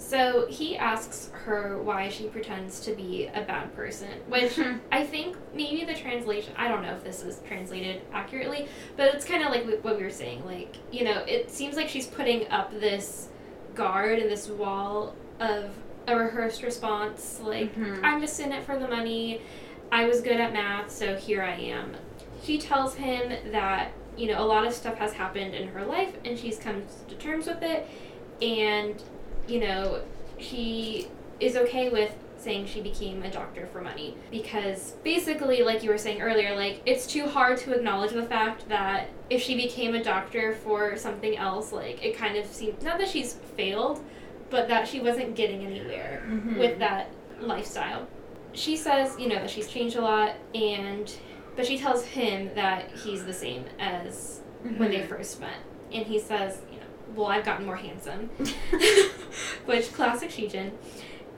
So 0.00 0.46
he 0.48 0.78
asks 0.78 1.30
her 1.44 1.78
why 1.82 2.08
she 2.08 2.24
pretends 2.28 2.80
to 2.80 2.94
be 2.94 3.26
a 3.34 3.42
bad 3.42 3.74
person, 3.76 4.08
which 4.28 4.58
I 4.92 5.04
think 5.04 5.36
maybe 5.54 5.84
the 5.84 5.94
translation, 5.94 6.54
I 6.56 6.68
don't 6.68 6.82
know 6.82 6.94
if 6.94 7.04
this 7.04 7.22
is 7.22 7.40
translated 7.46 8.00
accurately, 8.12 8.66
but 8.96 9.14
it's 9.14 9.26
kind 9.26 9.42
of 9.44 9.50
like 9.50 9.66
what 9.84 9.98
we 9.98 10.02
were 10.02 10.08
saying. 10.10 10.44
Like, 10.46 10.76
you 10.90 11.04
know, 11.04 11.18
it 11.28 11.50
seems 11.50 11.76
like 11.76 11.88
she's 11.88 12.06
putting 12.06 12.48
up 12.48 12.72
this 12.80 13.28
guard 13.74 14.18
and 14.18 14.30
this 14.30 14.48
wall 14.48 15.14
of 15.38 15.70
a 16.08 16.16
rehearsed 16.16 16.62
response. 16.62 17.38
Like, 17.42 17.74
Mhm. 17.76 18.00
I'm 18.02 18.22
just 18.22 18.40
in 18.40 18.52
it 18.52 18.64
for 18.64 18.78
the 18.78 18.88
money. 18.88 19.42
I 19.92 20.06
was 20.06 20.22
good 20.22 20.40
at 20.40 20.52
math, 20.54 20.90
so 20.90 21.14
here 21.14 21.42
I 21.42 21.54
am. 21.56 21.94
She 22.42 22.56
tells 22.58 22.94
him 22.94 23.52
that, 23.52 23.92
you 24.16 24.28
know, 24.28 24.42
a 24.42 24.46
lot 24.46 24.66
of 24.66 24.72
stuff 24.72 24.96
has 24.96 25.12
happened 25.12 25.54
in 25.54 25.68
her 25.68 25.84
life 25.84 26.14
and 26.24 26.38
she's 26.38 26.58
come 26.58 26.84
to 27.08 27.14
terms 27.16 27.46
with 27.46 27.62
it. 27.62 27.86
And, 28.40 29.02
you 29.50 29.60
know, 29.60 30.02
she 30.38 31.08
is 31.40 31.56
okay 31.56 31.88
with 31.90 32.14
saying 32.36 32.64
she 32.66 32.80
became 32.80 33.22
a 33.22 33.30
doctor 33.30 33.66
for 33.66 33.82
money 33.82 34.16
because 34.30 34.92
basically 35.04 35.62
like 35.62 35.82
you 35.82 35.90
were 35.90 35.98
saying 35.98 36.22
earlier 36.22 36.56
like 36.56 36.80
it's 36.86 37.06
too 37.06 37.26
hard 37.26 37.58
to 37.58 37.74
acknowledge 37.74 38.12
the 38.12 38.22
fact 38.22 38.66
that 38.70 39.08
if 39.28 39.42
she 39.42 39.54
became 39.56 39.94
a 39.94 40.02
doctor 40.02 40.54
for 40.54 40.96
something 40.96 41.36
else 41.36 41.70
like 41.70 42.02
it 42.02 42.16
kind 42.16 42.38
of 42.38 42.46
seems 42.46 42.82
not 42.82 42.96
that 42.98 43.06
she's 43.08 43.34
failed 43.58 44.02
but 44.48 44.68
that 44.68 44.88
she 44.88 45.00
wasn't 45.00 45.36
getting 45.36 45.66
anywhere 45.66 46.22
Mhm. 46.26 46.56
with 46.58 46.78
that 46.78 47.10
lifestyle 47.42 48.06
she 48.54 48.74
says 48.74 49.18
you 49.18 49.28
know 49.28 49.34
that 49.34 49.50
she's 49.50 49.68
changed 49.68 49.96
a 49.96 50.00
lot 50.00 50.32
and 50.54 51.14
but 51.56 51.66
she 51.66 51.76
tells 51.76 52.06
him 52.06 52.48
that 52.54 52.90
he's 53.04 53.26
the 53.26 53.34
same 53.34 53.66
as 53.78 54.40
when 54.78 54.90
they 54.90 55.00
Mhm. 55.00 55.08
first 55.08 55.40
met 55.40 55.58
and 55.92 56.06
he 56.06 56.18
says 56.18 56.62
you 56.72 56.78
know 56.78 56.79
well 57.14 57.26
i've 57.28 57.44
gotten 57.44 57.66
more 57.66 57.76
handsome 57.76 58.28
which 59.66 59.92
classic 59.92 60.30
Shijin. 60.30 60.72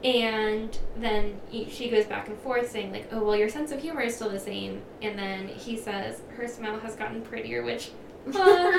And 0.05 0.77
then 0.97 1.41
he- 1.49 1.71
she 1.71 1.89
goes 1.89 2.07
back 2.07 2.27
and 2.27 2.37
forth 2.39 2.69
saying 2.71 2.91
like, 2.93 3.07
"Oh 3.13 3.23
well, 3.23 3.37
your 3.37 3.49
sense 3.49 3.71
of 3.71 3.81
humor 3.81 4.01
is 4.01 4.17
still 4.17 4.31
the 4.31 4.41
same." 4.41 4.83
And 5.01 5.17
then 5.17 5.47
he 5.47 5.77
says 5.79 6.23
her 6.37 6.49
smile 6.49 6.81
has 6.81 6.97
gotten 6.97 7.23
prettier, 7.23 7.63
which, 7.63 7.91
uh, 8.35 8.79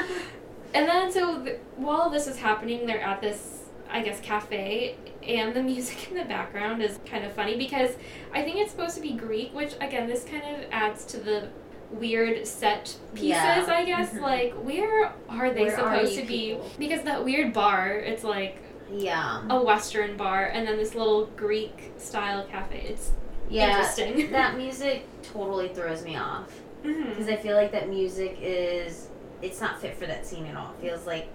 and 0.73 0.85
then 0.89 1.11
so 1.13 1.41
th- 1.41 1.59
while 1.77 2.09
this 2.09 2.27
is 2.27 2.37
happening, 2.37 2.85
they're 2.85 2.99
at 3.01 3.21
this, 3.21 3.61
I 3.89 4.01
guess, 4.01 4.19
cafe, 4.19 4.97
and 5.25 5.53
the 5.53 5.63
music 5.63 6.11
in 6.11 6.17
the 6.17 6.25
background 6.25 6.81
is 6.83 6.99
kind 7.05 7.23
of 7.23 7.31
funny 7.31 7.55
because 7.57 7.91
I 8.33 8.41
think 8.41 8.57
it's 8.57 8.71
supposed 8.71 8.95
to 8.95 9.01
be 9.01 9.13
Greek, 9.13 9.53
which 9.53 9.75
again, 9.79 10.07
this 10.09 10.25
kind 10.25 10.43
of 10.43 10.65
adds 10.71 11.05
to 11.05 11.17
the 11.21 11.47
weird 11.99 12.45
set 12.47 12.95
pieces, 13.13 13.29
Yeah. 13.29 13.65
I 13.67 13.85
guess. 13.85 14.11
Mhm. 14.13 14.21
Like, 14.21 14.53
where 14.53 15.13
are 15.29 15.51
they 15.51 15.65
Where 15.65 15.75
supposed 15.75 16.13
you 16.15 16.21
to 16.21 16.27
be? 16.27 16.49
people? 16.51 16.69
Because 16.79 17.01
that 17.03 17.23
weird 17.23 17.53
bar, 17.53 17.89
it's 17.91 18.23
like 18.23 18.57
yeah. 18.91 19.41
a 19.49 19.61
Western 19.63 20.17
bar, 20.17 20.45
and 20.45 20.67
then 20.67 20.77
this 20.77 20.95
little 20.95 21.25
Greek 21.35 21.91
style 21.97 22.43
cafe. 22.45 22.85
It's 22.89 23.11
Yeah. 23.49 23.69
interesting. 23.69 24.31
that 24.31 24.57
music 24.57 25.05
totally 25.23 25.69
throws 25.69 26.03
me 26.03 26.17
off 26.17 26.49
because 26.81 27.29
I 27.29 27.35
feel 27.37 27.55
like 27.55 27.71
that 27.71 27.89
music 27.89 28.37
is 28.41 29.09
it's 29.41 29.59
not 29.61 29.79
fit 29.81 29.95
for 29.97 30.05
that 30.05 30.25
scene 30.25 30.45
at 30.47 30.55
all. 30.55 30.71
It 30.79 30.81
feels 30.89 31.05
like 31.05 31.27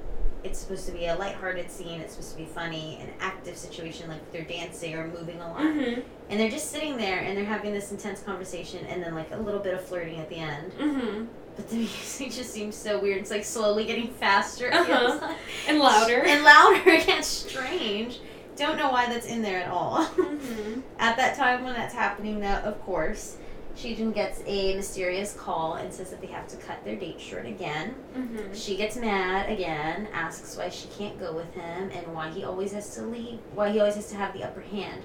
it's 0.44 0.58
supposed 0.58 0.86
to 0.86 0.92
be 0.92 1.06
a 1.06 1.14
lighthearted 1.16 1.70
scene. 1.70 2.00
It's 2.00 2.12
supposed 2.14 2.32
to 2.32 2.38
be 2.38 2.44
funny, 2.46 2.98
an 3.00 3.08
active 3.20 3.56
situation 3.56 4.08
like 4.08 4.32
they're 4.32 4.42
dancing 4.44 4.94
or 4.94 5.06
moving 5.08 5.40
a 5.40 5.48
lot, 5.48 5.60
Mhm. 5.60 6.02
and 6.30 6.40
they're 6.40 6.50
just 6.50 6.70
sitting 6.70 6.96
there 6.96 7.18
and 7.18 7.36
they're 7.36 7.44
having 7.44 7.72
this 7.72 7.90
intense 7.90 8.20
conversation, 8.22 8.86
and 8.86 9.02
then 9.02 9.14
like 9.14 9.30
a 9.32 9.36
little 9.36 9.60
bit 9.60 9.74
of 9.74 9.84
flirting 9.84 10.18
at 10.20 10.28
the 10.28 10.36
end. 10.36 10.72
Mhm. 10.78 11.26
But 11.56 11.68
the 11.70 11.76
music 11.88 12.30
just 12.30 12.52
seems 12.52 12.76
so 12.76 12.98
weird. 13.00 13.18
It's 13.18 13.30
like 13.30 13.44
slowly 13.44 13.84
getting 13.84 14.08
faster. 14.14 14.70
Uh-huh. 14.72 15.18
like. 15.20 15.36
And 15.66 15.78
louder. 15.80 16.22
And 16.24 16.44
louder. 16.44 16.82
It's 16.86 17.26
strange. 17.26 18.20
Don't 18.56 18.76
know 18.76 18.90
why 18.90 19.06
that's 19.06 19.26
in 19.26 19.42
there 19.42 19.60
at 19.60 19.70
all. 19.70 20.04
Mhm. 20.06 20.82
At 20.98 21.16
that 21.16 21.36
time 21.36 21.64
when 21.64 21.74
that's 21.74 21.94
happening, 21.94 22.40
though, 22.40 22.60
of 22.64 22.80
course, 22.84 23.36
Shijin 23.78 24.12
gets 24.12 24.42
a 24.44 24.74
mysterious 24.74 25.34
call 25.34 25.74
and 25.74 25.92
says 25.92 26.10
that 26.10 26.20
they 26.20 26.26
have 26.26 26.48
to 26.48 26.56
cut 26.56 26.84
their 26.84 26.96
date 26.96 27.20
short 27.20 27.46
again. 27.46 27.94
Mhm. 28.16 28.52
She 28.52 28.76
gets 28.76 28.96
mad 28.96 29.48
again, 29.50 30.08
asks 30.12 30.56
why 30.56 30.68
she 30.68 30.88
can't 30.98 31.18
go 31.20 31.32
with 31.32 31.52
him 31.54 31.90
and 31.94 32.12
why 32.12 32.28
he 32.30 32.42
always 32.42 32.72
has 32.72 32.92
to 32.96 33.02
leave, 33.02 33.38
why 33.54 33.70
he 33.70 33.78
always 33.78 33.94
has 33.94 34.08
to 34.10 34.16
have 34.16 34.32
the 34.32 34.42
upper 34.42 34.62
hand. 34.62 35.02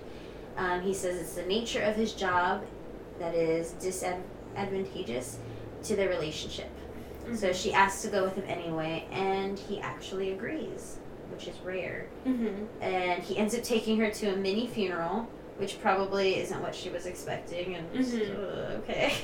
Um, 0.58 0.82
he 0.82 0.94
says 0.94 1.20
it's 1.22 1.34
the 1.36 1.44
nature 1.44 1.82
of 1.84 1.96
his 1.96 2.14
job 2.14 2.64
that 3.20 3.36
is 3.36 3.72
disadvantageous 3.74 5.38
to 5.84 5.96
their 5.96 6.10
relationship. 6.10 6.70
So 7.36 7.50
Mhm. 7.50 7.56
she 7.56 7.74
asks 7.74 8.02
to 8.02 8.08
go 8.10 8.24
with 8.24 8.36
him 8.36 8.46
anyway, 8.48 9.06
and 9.12 9.58
he 9.58 9.80
actually 9.82 10.32
agrees, 10.32 10.98
which 11.32 11.48
is 11.48 11.60
rare. 11.64 12.08
Mhm. 12.26 12.66
And 12.82 13.22
he 13.24 13.38
ends 13.38 13.54
up 13.56 13.64
taking 13.64 13.98
her 14.00 14.10
to 14.10 14.34
a 14.34 14.36
mini 14.36 14.66
funeral, 14.68 15.28
which 15.64 15.80
probably 15.82 16.36
isn't 16.40 16.62
what 16.62 16.76
she 16.76 16.90
was 16.90 17.06
expecting, 17.06 17.76
and 17.76 17.90
Mhm. 17.94 18.38
uh, 18.38 18.78
okay. 18.80 19.14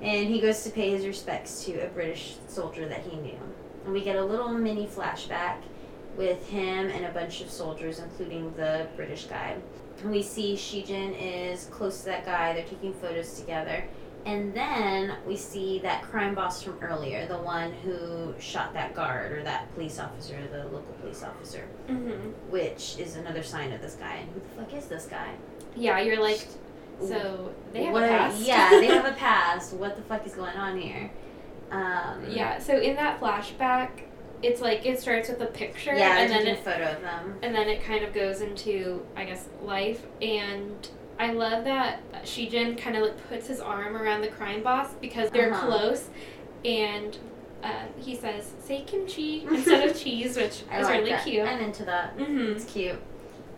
And 0.00 0.28
he 0.28 0.40
goes 0.40 0.62
to 0.62 0.70
pay 0.70 0.90
his 0.92 1.04
respects 1.04 1.64
to 1.64 1.72
a 1.84 1.88
British 1.88 2.36
soldier 2.46 2.88
that 2.88 3.00
he 3.02 3.16
knew. 3.16 3.38
And 3.84 3.92
we 3.92 4.00
get 4.00 4.14
a 4.16 4.24
little 4.24 4.48
mini 4.48 4.86
flashback 4.86 5.56
with 6.16 6.48
him 6.48 6.88
and 6.88 7.04
a 7.04 7.10
bunch 7.10 7.40
of 7.40 7.50
soldiers, 7.50 7.98
including 7.98 8.54
the 8.54 8.86
British 8.94 9.24
guy. 9.24 9.56
And 10.00 10.10
we 10.12 10.22
see 10.22 10.54
Shijin 10.54 11.16
is 11.20 11.64
close 11.66 11.98
to 12.00 12.04
that 12.06 12.24
guy, 12.24 12.52
they're 12.52 12.62
taking 12.64 12.94
photos 12.94 13.38
together. 13.40 13.84
And 14.24 14.54
then 14.54 15.16
we 15.26 15.36
see 15.36 15.80
that 15.80 16.02
crime 16.02 16.34
boss 16.36 16.62
from 16.62 16.78
earlier, 16.80 17.26
the 17.26 17.38
one 17.38 17.72
who 17.84 18.34
shot 18.38 18.72
that 18.74 18.94
guard 18.94 19.32
or 19.32 19.42
that 19.42 19.72
police 19.74 19.98
officer, 19.98 20.36
the 20.52 20.64
local 20.64 20.94
police 21.00 21.24
officer, 21.24 21.64
Mhm. 21.88 22.34
which 22.50 22.98
is 23.00 23.16
another 23.16 23.42
sign 23.42 23.72
of 23.72 23.80
this 23.82 23.94
guy. 23.96 24.14
And 24.22 24.28
who 24.32 24.40
the 24.40 24.62
fuck 24.62 24.74
is 24.74 24.86
this 24.86 25.06
guy? 25.06 25.30
Yeah, 25.78 26.00
you're 26.00 26.20
like, 26.20 26.46
so 27.00 27.54
they 27.72 27.84
have 27.84 27.92
What 27.92 28.02
a 28.02 28.06
are- 28.06 28.18
past. 28.18 28.40
yeah, 28.42 28.70
they 28.70 28.86
have 28.86 29.06
a 29.06 29.12
past. 29.16 29.72
What 29.74 29.96
the 29.96 30.02
fuck 30.02 30.26
is 30.26 30.34
going 30.34 30.56
on 30.56 30.78
here? 30.80 31.10
Um, 31.70 32.24
yeah. 32.28 32.58
So 32.58 32.78
in 32.78 32.96
that 32.96 33.20
flashback, 33.20 33.90
it's 34.42 34.60
like 34.60 34.86
it 34.86 34.98
starts 35.00 35.28
with 35.28 35.40
a 35.40 35.46
picture, 35.46 35.94
yeah, 35.94 36.18
and 36.20 36.30
then 36.30 36.46
a 36.46 36.50
it 36.50 36.58
photo 36.64 36.92
of 36.92 37.02
them. 37.02 37.38
and 37.42 37.54
then 37.54 37.68
it 37.68 37.82
kind 37.84 38.04
of 38.04 38.12
goes 38.14 38.40
into 38.40 39.04
I 39.16 39.24
guess 39.24 39.48
life 39.62 40.00
and 40.22 40.88
I 41.18 41.32
love 41.32 41.64
that 41.64 42.00
Shijin 42.24 42.78
kind 42.78 42.96
of 42.96 43.02
like 43.02 43.28
puts 43.28 43.48
his 43.48 43.60
arm 43.60 43.96
around 43.96 44.20
the 44.20 44.28
crime 44.28 44.62
boss 44.62 44.94
because 45.00 45.30
they're 45.30 45.52
Uh-huh. 45.52 45.66
close 45.66 46.08
and 46.64 47.18
uh, 47.64 47.86
he 47.98 48.14
says 48.14 48.52
say 48.62 48.82
kimchi 48.86 49.44
instead 49.50 49.88
of 49.90 49.98
cheese 50.00 50.36
which 50.36 50.62
I 50.70 50.78
is 50.80 50.86
like 50.86 50.98
really 50.98 51.10
that. 51.10 51.24
cute 51.24 51.44
I'm 51.46 51.58
into 51.60 51.84
that. 51.86 52.16
mm-hmm. 52.16 52.52
It's 52.52 52.64
cute. 52.64 53.00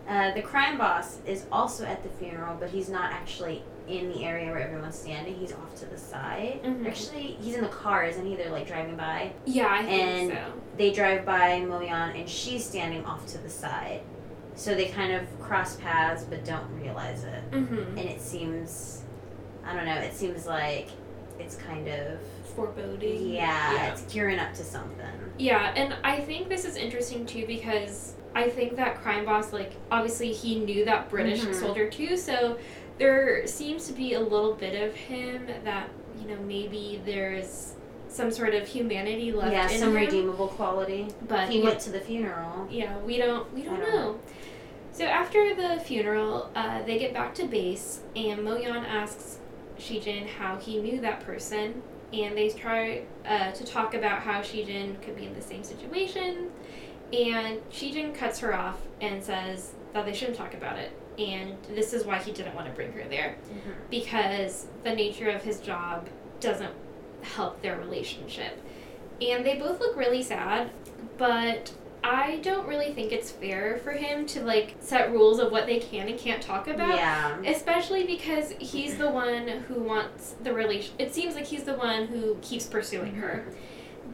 Uh, 0.07 0.33
the 0.33 0.41
crime 0.41 0.77
boss 0.77 1.19
is 1.25 1.45
also 1.51 1.85
at 1.85 2.03
the 2.03 2.09
funeral, 2.09 2.55
but 2.59 2.69
he's 2.69 2.89
not 2.89 3.11
actually 3.11 3.63
in 3.87 4.09
the 4.09 4.23
area 4.23 4.47
where 4.51 4.59
everyone's 4.61 4.97
standing. 4.97 5.35
He's 5.35 5.53
off 5.53 5.75
to 5.77 5.85
the 5.85 5.97
side. 5.97 6.59
Mhm. 6.63 6.87
Actually, 6.87 7.37
he's 7.41 7.55
in 7.55 7.61
the 7.61 7.67
car, 7.69 8.03
isn't 8.05 8.25
he? 8.25 8.35
They're 8.35 8.51
like 8.51 8.67
driving 8.67 8.95
by. 8.95 9.31
yeah 9.45 9.67
I 9.71 9.83
think 9.83 10.01
And- 10.01 10.31
so 10.31 10.53
They 10.77 10.91
drive 10.91 11.25
by 11.25 11.61
Moyan, 11.61 12.19
and 12.19 12.27
she's 12.29 12.63
standing 12.65 13.05
off 13.05 13.25
to 13.27 13.37
the 13.37 13.49
side. 13.49 14.01
So 14.55 14.73
they 14.75 14.85
kind 14.87 15.13
of 15.13 15.23
cross 15.39 15.75
paths, 15.77 16.23
but 16.23 16.43
don't 16.45 16.67
realize 16.81 17.23
it. 17.23 17.51
mm-hmm. 17.51 17.97
And 17.97 18.09
it 18.09 18.21
seems, 18.21 19.01
I 19.65 19.75
don't 19.75 19.85
know, 19.85 19.95
it 19.95 20.13
seems 20.13 20.45
like 20.45 20.89
it's 21.39 21.55
kind 21.55 21.87
of, 21.87 22.19
foreboding 22.55 23.29
yeah, 23.29 23.73
yeah. 23.73 23.91
it's 23.93 24.01
gearing 24.13 24.37
up 24.39 24.53
to 24.55 24.63
something. 24.63 25.05
Yeah, 25.37 25.73
and 25.75 25.95
I 26.03 26.19
think 26.19 26.49
this 26.49 26.65
is 26.65 26.75
interesting 26.75 27.25
too 27.25 27.45
because 27.47 28.15
I 28.33 28.49
think 28.49 28.75
that 28.77 29.01
crime 29.01 29.25
boss, 29.25 29.51
like, 29.51 29.73
obviously 29.91 30.31
he 30.31 30.59
knew 30.59 30.85
that 30.85 31.09
British 31.09 31.41
Mhm. 31.41 31.53
soldier 31.53 31.89
too, 31.89 32.15
so 32.17 32.57
there 32.97 33.45
seems 33.47 33.87
to 33.87 33.93
be 33.93 34.13
a 34.13 34.19
little 34.19 34.53
bit 34.53 34.81
of 34.81 34.95
him 34.95 35.47
that, 35.63 35.89
you 36.19 36.27
know, 36.27 36.41
maybe 36.41 37.01
there's 37.05 37.73
some 38.07 38.29
sort 38.31 38.53
of 38.53 38.67
humanity 38.67 39.31
left 39.31 39.51
yeah, 39.53 39.69
in 39.69 39.79
some 39.79 39.89
him. 39.89 39.95
redeemable 39.95 40.47
quality. 40.49 41.07
but 41.27 41.49
he 41.49 41.61
went 41.61 41.79
to 41.79 41.89
the 41.89 41.99
funeral. 41.99 42.67
yeah, 42.69 42.97
we 42.99 43.17
don't 43.17 43.51
we 43.53 43.61
don't, 43.63 43.79
don't 43.79 43.89
know. 43.95 44.19
So 44.93 45.05
after 45.05 45.55
the 45.55 45.79
funeral, 45.79 46.49
uh, 46.55 46.83
they 46.83 46.99
get 46.99 47.13
back 47.13 47.33
to 47.35 47.45
base, 47.47 48.01
and 48.15 48.41
Moyan 48.41 48.83
asks 48.85 49.39
Shijin 49.79 50.27
how 50.27 50.57
he 50.57 50.79
knew 50.81 50.99
that 50.99 51.21
person, 51.21 51.81
and 52.11 52.37
they 52.37 52.49
try 52.49 53.03
uh, 53.25 53.51
to 53.51 53.63
talk 53.63 53.93
about 53.93 54.19
how 54.19 54.41
Shijin 54.41 55.01
could 55.01 55.15
be 55.15 55.25
in 55.25 55.33
the 55.33 55.41
same 55.41 55.63
situation, 55.63 56.51
and 57.13 57.59
Shijin 57.71 58.13
cuts 58.15 58.39
her 58.39 58.55
off 58.55 58.79
and 59.01 59.23
says 59.23 59.73
that 59.93 60.05
they 60.05 60.13
shouldn't 60.13 60.37
talk 60.37 60.53
about 60.53 60.77
it, 60.77 60.91
and 61.17 61.57
this 61.75 61.93
is 61.93 62.05
why 62.05 62.17
he 62.17 62.31
didn't 62.31 62.55
want 62.55 62.67
to 62.67 62.73
bring 62.73 62.91
her 62.93 63.03
there 63.09 63.35
mm-hmm. 63.49 63.71
because 63.89 64.67
the 64.83 64.93
nature 64.93 65.29
of 65.29 65.43
his 65.43 65.59
job 65.59 66.07
doesn't 66.39 66.73
help 67.21 67.61
their 67.61 67.77
relationship. 67.77 68.59
And 69.21 69.45
they 69.45 69.55
both 69.55 69.79
look 69.79 69.95
really 69.95 70.23
sad, 70.23 70.71
but 71.17 71.71
I 72.03 72.37
don't 72.37 72.67
really 72.67 72.93
think 72.93 73.11
it's 73.11 73.29
fair 73.29 73.77
for 73.83 73.91
him 73.91 74.25
to 74.27 74.43
like 74.43 74.75
set 74.79 75.11
rules 75.11 75.39
of 75.39 75.51
what 75.51 75.67
they 75.67 75.79
can 75.79 76.07
and 76.07 76.17
can't 76.17 76.41
talk 76.41 76.67
about. 76.67 76.95
Yeah. 76.95 77.39
Especially 77.45 78.05
because 78.05 78.53
he's 78.53 78.97
the 78.97 79.09
one 79.09 79.47
who 79.47 79.83
wants 79.83 80.35
the 80.41 80.53
relation. 80.53 80.95
It 80.97 81.13
seems 81.13 81.35
like 81.35 81.45
he's 81.45 81.63
the 81.63 81.75
one 81.75 82.07
who 82.07 82.37
keeps 82.41 82.65
pursuing 82.65 83.15
her. 83.15 83.45
Mm-hmm. 83.47 83.57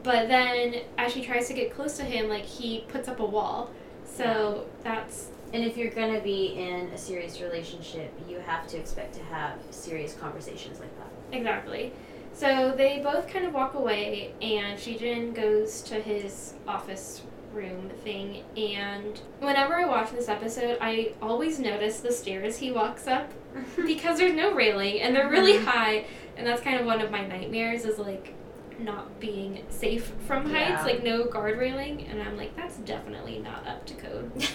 But 0.02 0.28
then, 0.28 0.76
as 0.96 1.12
she 1.12 1.22
tries 1.24 1.48
to 1.48 1.54
get 1.54 1.74
close 1.74 1.96
to 1.96 2.04
him, 2.04 2.28
like 2.28 2.44
he 2.44 2.84
puts 2.88 3.08
up 3.08 3.20
a 3.20 3.24
wall. 3.26 3.70
So 4.04 4.66
that's 4.82 5.28
And 5.52 5.64
if 5.64 5.76
you're 5.78 5.90
gonna 5.90 6.20
be 6.20 6.48
in 6.58 6.88
a 6.94 6.98
serious 6.98 7.40
relationship, 7.40 8.12
you 8.28 8.38
have 8.40 8.66
to 8.68 8.76
expect 8.76 9.14
to 9.14 9.22
have 9.24 9.54
serious 9.70 10.12
conversations 10.12 10.78
like 10.78 10.90
that. 10.98 11.08
Exactly. 11.36 11.92
So 12.34 12.74
they 12.76 13.00
both 13.02 13.26
kind 13.28 13.46
of 13.46 13.54
walk 13.54 13.72
away, 13.74 14.34
and 14.42 14.78
Shijin 14.78 15.34
goes 15.34 15.80
to 15.82 15.94
his 15.94 16.52
office 16.68 17.22
room 17.54 17.88
thing. 18.04 18.42
And 18.58 19.18
whenever 19.40 19.74
I 19.74 19.86
watch 19.86 20.10
this 20.10 20.28
episode, 20.28 20.76
I 20.82 21.12
always 21.22 21.58
notice 21.58 22.00
the 22.00 22.12
stairs 22.12 22.58
he 22.58 22.70
walks 22.70 23.06
up 23.08 23.32
because 23.86 24.18
there's 24.18 24.34
no 24.34 24.52
railing 24.54 25.00
and 25.00 25.16
they're 25.16 25.30
really 25.30 25.54
Mhm. 25.54 25.64
high. 25.64 26.04
And 26.36 26.46
that's 26.46 26.60
kind 26.60 26.78
of 26.78 26.84
one 26.86 27.00
of 27.00 27.10
my 27.10 27.26
nightmares 27.26 27.84
is 27.86 27.98
like 27.98 28.34
not 28.78 29.18
being 29.20 29.64
safe 29.68 30.12
from 30.26 30.50
heights, 30.50 30.70
Yeah. 30.70 30.84
like 30.84 31.02
no 31.02 31.24
guard 31.24 31.58
railing. 31.58 32.06
And 32.06 32.22
I'm 32.22 32.36
like, 32.36 32.54
that's 32.56 32.76
definitely 32.78 33.38
not 33.38 33.66
up 33.66 33.84
to 33.86 33.94
code. 33.94 34.30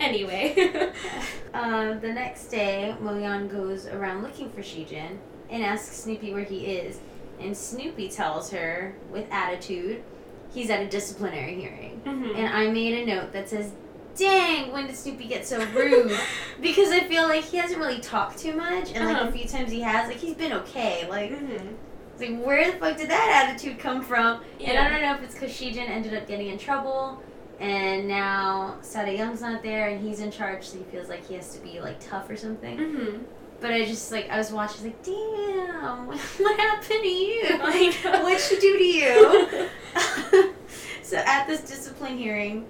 Anyway. 0.00 0.92
Um, 1.54 2.00
the 2.00 2.12
next 2.12 2.46
day, 2.46 2.94
Moyan 3.02 3.50
goes 3.50 3.86
around 3.86 4.22
looking 4.22 4.50
for 4.50 4.62
Shijin 4.62 5.18
and 5.50 5.62
asks 5.62 5.96
Snoopy 5.98 6.32
where 6.32 6.44
he 6.44 6.64
is. 6.66 6.98
And 7.40 7.54
Snoopy 7.56 8.08
tells 8.08 8.50
her, 8.52 8.94
with 9.10 9.26
attitude, 9.30 10.02
he's 10.54 10.70
at 10.70 10.80
a 10.80 10.88
disciplinary 10.88 11.54
hearing. 11.56 12.00
Mhm. 12.06 12.36
And 12.36 12.48
I 12.48 12.68
made 12.70 13.02
a 13.02 13.06
note 13.14 13.32
that 13.32 13.48
says, 13.50 13.72
Dang, 14.16 14.72
when 14.72 14.86
did 14.86 14.96
Snoopy 14.96 15.26
get 15.26 15.46
so 15.46 15.62
rude? 15.74 16.18
because 16.60 16.90
I 16.90 17.00
feel 17.00 17.24
like 17.24 17.44
he 17.44 17.56
hasn't 17.58 17.78
really 17.80 18.00
talked 18.00 18.38
too 18.38 18.54
much, 18.54 18.92
and 18.94 19.04
like 19.06 19.16
Uh-huh. 19.16 19.28
a 19.28 19.32
few 19.32 19.46
times 19.46 19.70
he 19.70 19.80
has, 19.80 20.08
like 20.08 20.18
he's 20.18 20.34
been 20.34 20.52
okay. 20.54 21.06
Like, 21.08 21.30
Mhm. 21.32 21.74
It's 22.12 22.20
like 22.20 22.42
where 22.44 22.70
the 22.70 22.78
fuck 22.78 22.96
did 22.96 23.10
that 23.10 23.48
attitude 23.48 23.78
come 23.78 24.02
from? 24.02 24.40
Yeah. 24.58 24.70
And 24.70 24.78
I 24.78 24.88
don't 24.90 25.02
know 25.02 25.14
if 25.14 25.22
it's 25.22 25.34
because 25.34 25.50
Shijin 25.52 25.88
ended 25.88 26.14
up 26.14 26.26
getting 26.28 26.48
in 26.48 26.58
trouble, 26.58 27.22
and 27.60 28.06
now 28.08 28.76
Sada 28.82 29.12
Young's 29.14 29.40
not 29.40 29.62
there, 29.62 29.88
and 29.88 30.04
he's 30.06 30.20
in 30.20 30.30
charge, 30.30 30.64
so 30.64 30.78
he 30.78 30.84
feels 30.84 31.08
like 31.08 31.26
he 31.26 31.34
has 31.34 31.54
to 31.54 31.60
be 31.62 31.80
like 31.80 31.98
tough 32.00 32.28
or 32.30 32.36
something. 32.36 32.76
Mhm. 32.78 33.20
But 33.60 33.70
I 33.72 33.84
just 33.84 34.10
like 34.10 34.28
I 34.28 34.38
was 34.38 34.50
watching, 34.50 34.84
like, 34.86 35.02
damn, 35.04 36.06
what 36.08 36.60
happened 36.60 37.02
to 37.02 37.08
you? 37.08 37.58
What'd 37.60 38.40
she 38.40 38.58
do 38.58 38.78
to 38.78 38.84
you? 38.84 39.68
so 41.02 41.16
at 41.18 41.46
this 41.46 41.60
discipline 41.60 42.18
hearing, 42.18 42.66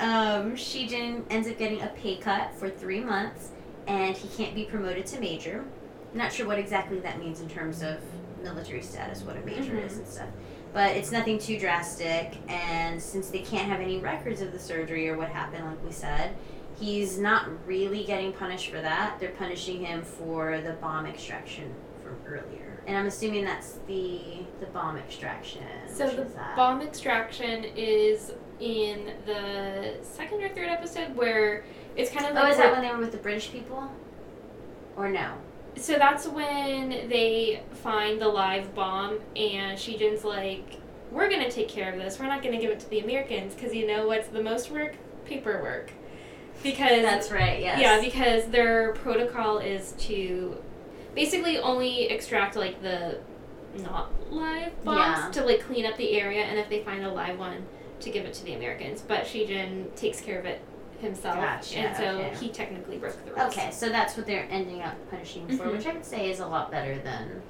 um, 0.00 0.52
Shijin 0.54 1.22
ends 1.30 1.48
up 1.48 1.56
getting 1.58 1.80
a 1.80 1.86
pay 1.88 2.16
cut 2.16 2.54
for 2.56 2.68
three 2.68 3.00
months, 3.00 3.50
and 3.86 4.16
he 4.16 4.28
can't 4.36 4.54
be 4.54 4.64
promoted 4.64 5.06
to 5.06 5.20
major. 5.20 5.64
Not 6.12 6.32
sure 6.32 6.46
what 6.46 6.58
exactly 6.58 7.00
that 7.00 7.18
means 7.18 7.40
in 7.40 7.48
terms 7.48 7.82
of 7.82 7.96
military 8.44 8.82
status, 8.82 9.22
what 9.22 9.36
a 9.36 9.40
major 9.40 9.72
Mhm. 9.72 9.86
is 9.86 9.98
and 9.98 10.06
stuff. 10.06 10.28
But 10.72 10.90
it's 10.96 11.10
nothing 11.12 11.38
too 11.38 11.58
drastic, 11.58 12.34
and 12.48 13.00
since 13.02 13.28
they 13.30 13.38
can't 13.40 13.68
have 13.68 13.80
any 13.80 13.98
records 13.98 14.40
of 14.40 14.52
the 14.52 14.58
surgery 14.58 15.08
or 15.08 15.16
what 15.16 15.28
happened, 15.28 15.64
like 15.64 15.84
we 15.84 15.92
said, 15.92 16.34
he's 16.78 17.18
not 17.18 17.46
really 17.66 18.04
getting 18.04 18.32
punished 18.32 18.70
for 18.70 18.80
that. 18.80 19.18
They're 19.20 19.30
punishing 19.30 19.84
him 19.84 20.02
for 20.02 20.60
the 20.60 20.72
bomb 20.74 21.06
extraction 21.06 21.72
from 22.02 22.16
earlier. 22.26 22.82
And 22.86 22.98
I'm 22.98 23.06
assuming 23.06 23.44
that's 23.44 23.78
the 23.86 24.20
the 24.60 24.66
bomb 24.66 24.96
extraction. 24.98 25.62
So 25.88 26.08
the 26.08 26.26
bomb 26.56 26.82
extraction 26.82 27.64
is 27.76 28.32
in 28.60 29.12
the 29.26 29.94
second 30.02 30.42
or 30.42 30.48
third 30.50 30.68
episode 30.68 31.14
where 31.16 31.64
it's 31.96 32.10
kind 32.10 32.26
of 32.26 32.34
like 32.34 32.44
Oh, 32.44 32.50
is 32.50 32.56
that 32.58 32.72
when 32.72 32.82
they 32.82 32.90
were 32.90 32.98
with 32.98 33.12
the 33.12 33.18
British 33.18 33.50
people? 33.52 33.90
Or 34.96 35.08
no? 35.08 35.32
So 35.76 35.94
that's 35.94 36.26
when 36.26 37.08
they 37.08 37.62
find 37.82 38.20
the 38.20 38.28
live 38.28 38.74
bomb 38.74 39.18
and 39.36 39.76
Shijin's 39.78 40.24
like 40.24 40.78
we're 41.10 41.28
gonna 41.30 41.50
take 41.50 41.68
care 41.68 41.92
of 41.92 41.98
this 41.98 42.18
we're 42.18 42.26
not 42.26 42.42
gonna 42.42 42.60
give 42.60 42.70
it 42.70 42.80
to 42.80 42.90
the 42.90 43.00
Americans 43.00 43.54
because 43.54 43.74
you 43.74 43.86
know 43.86 44.06
what's 44.06 44.28
the 44.28 44.42
most 44.42 44.70
work 44.70 44.94
paperwork 45.24 45.90
because 46.62 47.02
That's 47.02 47.30
right. 47.30 47.60
Yes. 47.60 47.80
yeah 47.80 48.00
because 48.00 48.46
their 48.46 48.92
protocol 48.94 49.58
is 49.58 49.92
to 49.98 50.56
basically 51.14 51.58
only 51.58 52.04
extract 52.08 52.56
like 52.56 52.80
the 52.82 53.18
not 53.82 54.10
live 54.32 54.72
bombs 54.84 55.18
Yeah. 55.36 55.42
to 55.42 55.44
like 55.46 55.60
clean 55.60 55.84
up 55.86 55.96
the 55.96 56.12
area 56.12 56.42
and 56.44 56.58
if 56.58 56.68
they 56.68 56.82
find 56.82 57.04
a 57.04 57.12
live 57.12 57.38
one 57.38 57.66
to 58.00 58.10
give 58.10 58.24
it 58.24 58.34
to 58.34 58.44
the 58.44 58.52
Americans 58.54 59.02
but 59.06 59.24
Shijin 59.24 59.94
takes 59.96 60.20
care 60.20 60.38
of 60.38 60.44
it 60.44 60.62
himself 61.04 61.36
Gotcha, 61.36 61.78
and 61.78 61.96
so 61.96 62.04
okay. 62.04 62.34
he 62.40 62.48
technically 62.48 62.98
broke 62.98 63.24
the 63.24 63.32
rules 63.32 63.52
Okay, 63.56 63.70
so 63.70 63.88
that's 63.88 64.16
what 64.16 64.26
they're 64.26 64.48
ending 64.50 64.82
up 64.82 64.94
punishing 65.10 65.48
him 65.48 65.58
for, 65.58 65.64
Mhm. 65.66 65.72
which 65.76 65.86
I 65.86 65.92
would 65.92 66.04
say 66.04 66.30
is 66.30 66.40
a 66.40 66.46
lot 66.46 66.70
better 66.70 66.98
than 66.98 67.42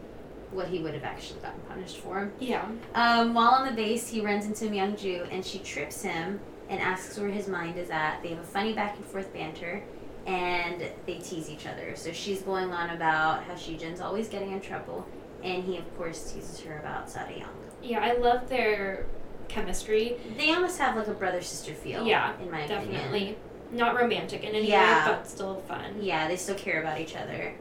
what 0.50 0.68
he 0.68 0.80
would 0.80 0.94
have 0.94 1.04
actually 1.04 1.40
gotten 1.40 1.60
punished 1.62 1.98
for. 1.98 2.30
yeah 2.38 2.66
Um, 2.94 3.34
while 3.34 3.50
on 3.50 3.66
the 3.66 3.72
base, 3.72 4.08
he 4.08 4.20
runs 4.20 4.46
into 4.46 4.66
Myungju 4.66 5.28
and 5.32 5.44
she 5.44 5.58
trips 5.60 6.02
him 6.02 6.40
and 6.68 6.80
asks 6.80 7.18
where 7.18 7.28
his 7.28 7.48
mind 7.48 7.78
is 7.78 7.90
at. 7.90 8.22
They 8.22 8.28
have 8.30 8.38
a 8.38 8.42
funny 8.44 8.72
back 8.72 8.96
and 8.96 9.04
forth 9.06 9.32
banter 9.32 9.82
and 10.26 10.82
they 11.06 11.14
tease 11.18 11.50
each 11.50 11.66
other. 11.66 11.94
So 11.96 12.12
she's 12.12 12.42
going 12.42 12.72
on 12.72 12.90
about 12.90 13.42
how 13.44 13.54
Shijin's 13.54 14.00
always 14.00 14.28
getting 14.28 14.52
in 14.52 14.60
trouble, 14.60 15.06
and 15.42 15.62
he, 15.62 15.76
of 15.76 15.96
course, 15.98 16.32
teases 16.32 16.60
her 16.60 16.78
about 16.78 17.10
Sada 17.10 17.36
Young. 17.38 17.50
Yeah, 17.82 18.02
I 18.02 18.14
love 18.14 18.48
their 18.48 19.04
chemistry. 19.48 20.16
They 20.36 20.52
almost 20.52 20.78
have 20.78 20.96
like 20.96 21.08
a 21.08 21.12
brother 21.14 21.42
sister 21.42 21.74
feel, 21.74 22.06
Yeah, 22.06 22.32
in 22.40 22.50
my 22.50 22.62
opinion. 22.62 22.90
Definitely. 22.92 23.18
opinion. 23.18 23.36
Not 23.72 23.96
romantic 23.96 24.44
in 24.44 24.54
any 24.54 24.68
Yeah. 24.68 25.06
way, 25.10 25.12
but 25.16 25.26
still 25.28 25.62
fun. 25.68 25.96
Yeah, 26.00 26.28
they 26.28 26.36
still 26.36 26.54
care 26.54 26.80
about 26.80 27.00
each 27.00 27.16
other, 27.16 27.52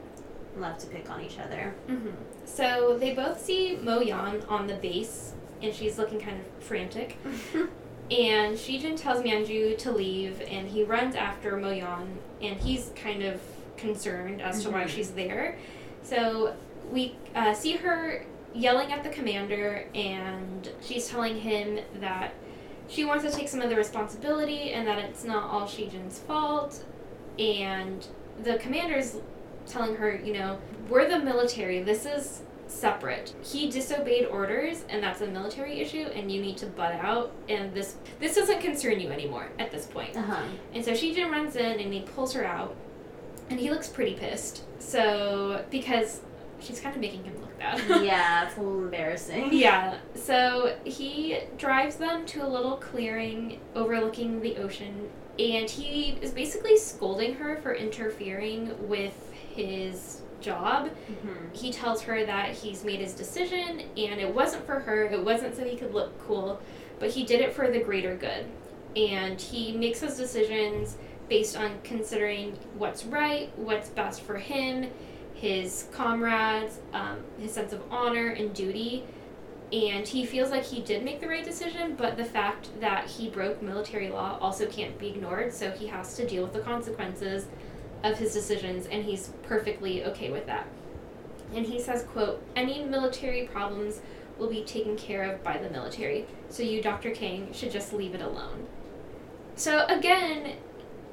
love 0.58 0.78
to 0.80 0.88
pick 0.88 1.10
on 1.10 1.22
each 1.22 1.40
other. 1.40 1.74
hmm 1.88 2.10
So 2.46 2.98
they 3.00 3.14
both 3.14 3.44
see 3.44 3.78
Mo 3.82 4.02
Yan 4.02 4.44
on 4.50 4.68
the 4.68 4.76
base, 4.76 5.34
and 5.62 5.74
she's 5.74 5.98
looking 5.98 6.20
kind 6.20 6.40
of 6.40 6.64
frantic. 6.64 7.18
And 8.12 8.58
Shijin 8.58 8.98
tells 8.98 9.24
Myungju 9.24 9.78
to 9.80 9.92
leave, 9.92 10.42
and 10.50 10.68
he 10.68 10.84
runs 10.84 11.16
after 11.16 11.56
Mo 11.56 11.72
Yan, 11.72 12.18
and 12.42 12.60
he's 12.60 12.92
kind 13.02 13.24
of 13.24 13.40
concerned 13.78 14.42
as 14.42 14.62
to 14.64 14.70
why 14.70 14.84
Mhm. 14.84 14.90
she's 14.90 15.12
there. 15.12 15.58
So 16.04 16.54
we 16.92 17.16
uh, 17.34 17.54
see 17.54 17.72
her 17.78 18.26
yelling 18.54 18.91
at 18.91 19.04
the 19.04 19.10
commander, 19.10 19.88
and 19.95 20.70
she's 20.82 21.08
telling 21.08 21.39
him 21.39 21.80
that 21.99 22.34
she 22.88 23.06
wants 23.06 23.24
to 23.24 23.32
take 23.32 23.47
some 23.47 23.62
of 23.62 23.70
the 23.70 23.76
responsibility 23.76 24.72
and 24.72 24.88
that 24.88 24.99
it's 24.99 25.24
not 25.24 25.49
all 25.49 25.68
Shijin's 25.68 26.20
fault. 26.20 26.84
And 27.39 28.06
the 28.43 28.58
commander's 28.58 29.18
telling 29.66 29.95
her, 29.95 30.16
you 30.16 30.34
know, 30.34 30.60
we're 30.89 31.10
the 31.10 31.20
military. 31.20 31.82
This 31.82 32.06
is 32.06 32.43
separate. 32.68 33.34
He 33.43 33.70
disobeyed 33.70 34.26
orders, 34.26 34.84
and 34.89 35.01
that's 35.01 35.22
a 35.22 35.28
military 35.28 35.80
issue, 35.80 36.06
and 36.14 36.32
you 36.32 36.41
need 36.41 36.58
to 36.58 36.66
butt 36.66 36.93
out. 36.93 37.32
And 37.49 37.74
this 37.74 37.95
this 38.20 38.36
doesn't 38.36 38.62
concern 38.62 38.99
you 38.99 39.10
anymore 39.10 39.49
at 39.60 39.72
this 39.72 39.86
point. 39.86 40.16
Uh 40.18 40.22
huh. 40.22 40.43
And 40.74 40.84
so 40.84 40.91
Shijin 40.91 41.32
runs 41.32 41.56
in 41.56 41.80
and 41.80 41.93
he 41.93 42.01
pulls 42.01 42.34
her 42.34 42.45
out, 42.45 42.76
and 43.49 43.60
he 43.60 43.70
looks 43.70 43.88
pretty 43.88 44.16
pissed. 44.16 44.64
So 44.80 45.64
because 45.70 46.22
she's 46.64 46.80
kind 46.80 46.95
of 46.95 47.01
making 47.01 47.24
him 47.24 47.39
look 47.41 47.57
bad. 47.59 47.80
yeah, 48.03 48.45
it's 48.47 48.57
a 48.57 48.61
little 48.61 48.84
embarrassing. 48.84 49.49
Yeah, 49.51 49.97
so 50.16 50.78
he 50.86 51.39
drives 51.57 51.95
them 51.97 52.26
to 52.28 52.45
a 52.45 52.47
little 52.47 52.78
clearing 52.78 53.59
overlooking 53.76 54.41
the 54.41 54.57
ocean, 54.57 55.09
and 55.39 55.70
he 55.70 56.18
is 56.22 56.32
basically 56.32 56.78
scolding 56.78 57.36
her 57.36 57.57
for 57.57 57.74
interfering 57.74 58.88
with 58.88 59.32
his 59.55 60.22
job. 60.41 60.89
Mhm. 61.09 61.55
He 61.55 61.72
tells 61.72 62.01
her 62.03 62.26
that 62.26 62.49
he's 62.49 62.84
made 62.84 62.99
his 62.99 63.14
decision, 63.14 63.82
and 63.97 64.20
it 64.20 64.34
wasn't 64.34 64.66
for 64.66 64.80
her, 64.80 65.05
it 65.05 65.24
wasn't 65.24 65.55
so 65.55 65.64
he 65.64 65.76
could 65.78 65.93
look 65.93 66.18
cool, 66.28 66.61
but 66.99 67.11
he 67.11 67.24
did 67.24 67.41
it 67.41 67.53
for 67.53 67.70
the 67.70 67.80
greater 67.80 68.16
good. 68.16 68.45
And 68.95 69.39
he 69.41 69.72
makes 69.76 70.01
his 70.01 70.18
decisions 70.18 70.97
based 71.30 71.57
on 71.57 71.80
considering 71.84 72.57
what's 72.78 73.05
right, 73.05 73.51
what's 73.57 73.89
best 73.89 74.22
for 74.22 74.36
him, 74.38 74.89
his 75.44 75.89
comrades, 75.91 76.80
um, 76.94 77.18
his 77.38 77.52
sense 77.52 77.74
of 77.74 77.82
honor 77.91 78.28
and 78.30 78.54
duty. 78.54 79.04
And 79.74 80.08
he 80.08 80.26
feels 80.26 80.52
like 80.52 80.64
he 80.64 80.82
did 80.82 81.04
make 81.04 81.20
the 81.20 81.28
right 81.28 81.44
decision, 81.44 81.96
but 81.98 82.16
the 82.16 82.24
fact 82.24 82.70
that 82.80 83.08
he 83.10 83.30
broke 83.30 83.62
military 83.62 84.10
law 84.10 84.38
also 84.39 84.66
can't 84.68 84.98
be 84.98 85.10
ignored, 85.10 85.54
so 85.54 85.70
he 85.72 85.88
has 85.88 86.16
to 86.16 86.26
deal 86.26 86.44
with 86.44 86.54
the 86.54 86.62
consequences 86.62 87.48
of 88.06 88.18
his 88.20 88.32
decisions, 88.34 88.86
and 88.88 89.04
he's 89.04 89.32
perfectly 89.44 90.06
okay 90.06 90.32
with 90.32 90.46
that. 90.48 90.66
and 91.56 91.68
he 91.68 91.80
says, 91.80 92.04
"quote 92.14 92.41
Any 92.56 92.84
military 92.84 93.44
problems 93.46 94.02
will 94.39 94.50
be 94.50 94.64
taken 94.64 94.96
care 94.96 95.22
of 95.32 95.44
by 95.44 95.58
the 95.58 95.70
military. 95.70 96.26
So 96.50 96.64
you, 96.64 96.82
Dr. 96.82 97.12
King, 97.12 97.54
should 97.54 97.70
just 97.72 97.94
leave 97.94 98.16
it 98.16 98.22
alone." 98.22 98.66
So 99.56 99.86
again, 99.88 100.54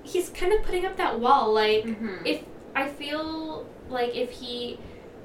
he's 0.02 0.30
kind 0.30 0.52
of 0.54 0.62
putting 0.62 0.86
up 0.86 0.96
that 0.96 1.20
wall, 1.20 1.52
like 1.52 1.84
Mhm. 1.84 2.20
if 2.24 2.42
I 2.74 2.88
feel 2.88 3.66
like 3.90 4.14
if 4.14 4.30
he 4.30 4.78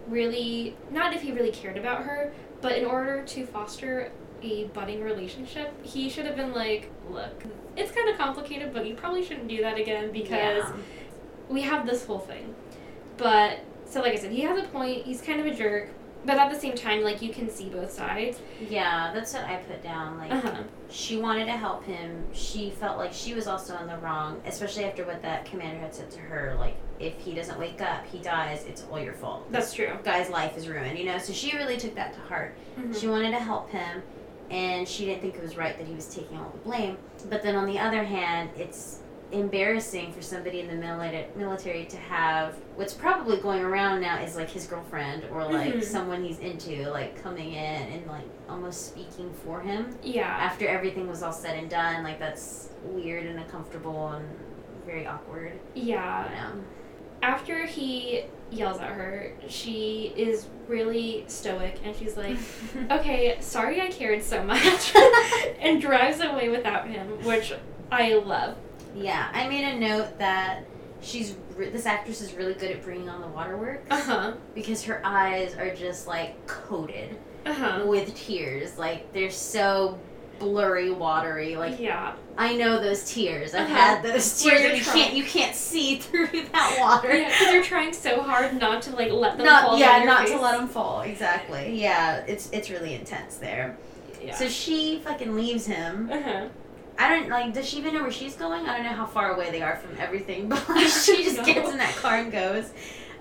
really 0.08 0.76
not 0.92 1.14
if 1.14 1.22
he 1.22 1.32
really 1.32 1.52
cared 1.52 1.78
about 1.78 2.04
her, 2.04 2.34
but 2.62 2.74
in 2.78 2.86
order 2.86 3.24
to 3.24 3.46
foster 3.46 4.12
a 4.42 4.66
budding 4.66 5.02
relationship, 5.04 5.74
he 5.86 6.10
should 6.10 6.26
have 6.26 6.36
been 6.36 6.54
like, 6.54 6.92
look, 7.10 7.44
it's 7.76 7.92
kind 7.92 8.10
of 8.10 8.18
complicated, 8.18 8.74
but 8.74 8.86
you 8.86 8.94
probably 8.96 9.24
shouldn't 9.24 9.48
do 9.48 9.62
that 9.62 9.78
again 9.80 10.12
because 10.12 10.64
Yeah. 10.64 10.74
we 11.50 11.62
have 11.62 11.86
this 11.86 12.06
whole 12.06 12.20
thing. 12.20 12.54
But 13.18 13.60
so 13.86 14.02
like 14.02 14.14
I 14.14 14.18
said, 14.18 14.32
he 14.32 14.42
has 14.42 14.58
a 14.64 14.68
point. 14.68 15.06
He's 15.06 15.22
kind 15.22 15.40
of 15.40 15.46
a 15.48 15.54
jerk, 15.54 15.90
but 16.26 16.38
at 16.38 16.52
the 16.52 16.60
same 16.60 16.76
time, 16.76 17.04
like 17.04 17.22
you 17.22 17.32
can 17.32 17.50
see 17.50 17.70
both 17.70 17.92
sides. 17.92 18.40
Yeah, 18.70 19.12
that's 19.14 19.34
what 19.34 19.46
I 19.46 19.58
put 19.58 19.82
down. 19.84 20.18
Like, 20.18 20.32
Uh 20.32 20.42
huh. 20.42 20.64
she 20.90 21.18
wanted 21.18 21.46
to 21.46 21.52
help 21.54 21.84
him. 21.86 22.26
She 22.34 22.72
felt 22.72 22.98
like 22.98 23.14
she 23.14 23.34
was 23.34 23.48
also 23.48 23.78
in 23.78 23.88
the 23.88 23.98
wrong, 23.98 24.42
especially 24.46 24.86
after 24.86 25.06
what 25.06 25.22
that 25.22 25.46
commander 25.46 25.80
had 25.80 25.94
said 25.94 26.10
to 26.12 26.20
her. 26.20 26.56
Like, 26.60 26.76
if 27.00 27.18
he 27.20 27.34
doesn't 27.34 27.60
wake 27.60 27.82
up, 27.82 28.06
he 28.08 28.20
dies. 28.20 28.66
It's 28.68 28.84
all 28.90 29.00
your 29.00 29.14
fault. 29.14 29.52
That's 29.52 29.74
true. 29.74 29.98
Guy's 30.04 30.30
life 30.30 30.58
is 30.58 30.68
ruined. 30.68 30.98
You 30.98 31.06
know. 31.06 31.18
So 31.18 31.32
she 31.34 31.56
really 31.58 31.78
took 31.78 31.96
that 31.96 32.14
to 32.14 32.20
heart. 32.22 32.56
Mhm. 32.80 33.00
She 33.00 33.08
wanted 33.08 33.32
to 33.32 33.40
help 33.40 33.70
him, 33.70 34.02
and 34.50 34.88
she 34.88 35.06
didn't 35.06 35.22
think 35.22 35.36
it 35.36 35.42
was 35.42 35.58
right 35.58 35.78
that 35.78 35.88
he 35.88 35.94
was 35.94 36.14
taking 36.14 36.38
all 36.38 36.50
the 36.52 36.58
blame. 36.60 36.98
But 37.30 37.44
then 37.44 37.56
on 37.56 37.66
the 37.66 37.80
other 37.80 38.04
hand, 38.04 38.50
it's 38.58 39.00
embarrassing 39.32 40.14
for 40.14 40.22
somebody 40.22 40.60
in 40.60 40.68
the 40.68 40.76
military 40.76 41.26
military 41.36 41.86
to 41.86 41.98
have 41.98 42.54
what's 42.76 42.94
probably 42.94 43.38
going 43.38 43.62
around 43.64 44.00
now 44.02 44.20
is 44.22 44.36
like 44.36 44.50
his 44.50 44.68
girlfriend 44.68 45.24
or 45.32 45.44
like 45.44 45.74
Mhm. 45.74 45.84
someone 45.84 46.24
he's 46.24 46.40
into 46.40 46.90
like 46.92 47.22
coming 47.22 47.54
in 47.54 47.82
and 47.94 48.06
like 48.08 48.24
almost 48.48 48.88
speaking 48.88 49.34
for 49.44 49.60
him 49.62 49.98
Yeah. 50.04 50.28
after 50.28 50.68
everything 50.68 51.08
was 51.08 51.24
all 51.24 51.34
said 51.34 51.58
and 51.58 51.70
done 51.70 52.04
like 52.04 52.20
that's 52.20 52.70
weird 52.84 53.26
and 53.26 53.40
uncomfortable 53.40 54.10
and 54.10 54.26
very 54.86 55.08
awkward 55.08 55.54
Yeah. 55.74 56.30
you 56.30 56.36
know 56.36 56.64
After 57.24 57.66
he 57.66 58.26
yells 58.52 58.78
at 58.80 58.92
her, 58.92 59.32
she 59.48 60.14
is 60.16 60.48
really 60.68 61.24
stoic 61.28 61.80
and 61.84 61.96
she's 61.96 62.16
like, 62.16 62.38
okay, 62.92 63.38
sorry 63.40 63.82
I 63.82 63.88
cared 63.88 64.22
so 64.22 64.44
much, 64.44 64.94
and 65.60 65.82
drives 65.82 66.20
away 66.20 66.50
without 66.50 66.88
him, 66.88 67.08
which 67.26 67.52
I 67.92 68.14
love. 68.14 68.58
Yeah 68.96 69.30
i 69.34 69.48
made 69.48 69.64
a 69.66 69.80
note 69.80 70.18
that 70.18 70.64
she's 71.02 71.36
re- 71.56 71.70
this 71.70 71.86
actress 71.86 72.22
is 72.22 72.34
really 72.34 72.54
good 72.54 72.72
at 72.72 72.84
bringing 72.84 73.10
on 73.10 73.22
the 73.22 73.28
waterworks 73.28 73.86
Uh 73.92 74.02
huh. 74.02 74.34
because 74.56 74.84
her 74.84 75.02
eyes 75.06 75.54
are 75.56 75.74
just 75.76 76.08
like 76.08 76.46
coated 76.48 77.18
Uh 77.46 77.54
huh. 77.54 77.84
with 77.86 78.16
tears 78.16 78.78
like 78.78 79.12
they're 79.14 79.30
so 79.32 80.00
blurry 80.40 80.92
watery 80.92 81.56
like 81.56 81.80
yeah. 81.80 82.14
i 82.38 82.54
know 82.58 82.82
those 82.82 83.06
tears 83.10 83.54
i've 83.56 83.62
Uh-huh. 83.62 83.74
had 83.74 84.04
those 84.04 84.42
tears 84.44 84.78
you 84.78 84.84
trying- 84.84 84.98
can't 85.04 85.14
you 85.16 85.24
can't 85.24 85.56
see 85.56 85.96
through 85.98 86.28
that 86.52 86.78
water 86.80 87.16
Yeah, 87.16 87.30
because 87.30 87.48
they're 87.48 87.64
trying 87.64 87.94
so 87.94 88.22
hard 88.22 88.60
not 88.60 88.82
to 88.84 88.92
like 88.96 89.12
let 89.12 89.38
them 89.38 89.46
not 89.46 89.64
fall. 89.64 89.80
yeah 89.80 90.04
not 90.04 90.24
face. 90.28 90.32
to 90.36 90.42
let 90.42 90.58
them 90.58 90.68
fall 90.68 91.02
exactly 91.02 91.80
yeah 91.82 92.18
it's 92.28 92.50
it's 92.52 92.70
really 92.70 92.96
intense 92.96 93.38
there 93.38 93.78
Yeah. 94.22 94.36
so 94.36 94.50
she 94.50 95.00
fucking 95.00 95.36
leaves 95.36 95.66
him 95.66 96.10
uh 96.12 96.22
huh. 96.22 96.48
I 96.98 97.10
don't 97.10 97.30
like 97.30 97.54
does 97.54 97.68
she 97.68 97.78
even 97.78 97.94
know 97.94 98.02
where 98.04 98.12
she's 98.12 98.36
going? 98.36 98.66
I 98.68 98.76
don't 98.78 98.86
know 98.86 98.94
how 98.94 99.06
far 99.06 99.34
away 99.34 99.52
they 99.52 99.62
are 99.62 99.76
from 99.78 99.98
everything 100.00 100.48
but 100.50 100.68
like, 100.70 100.88
she 100.88 101.24
just 101.24 101.44
gets 101.46 101.70
in 101.70 101.78
that 101.78 101.96
car 101.96 102.18
and 102.18 102.32
goes. 102.32 102.72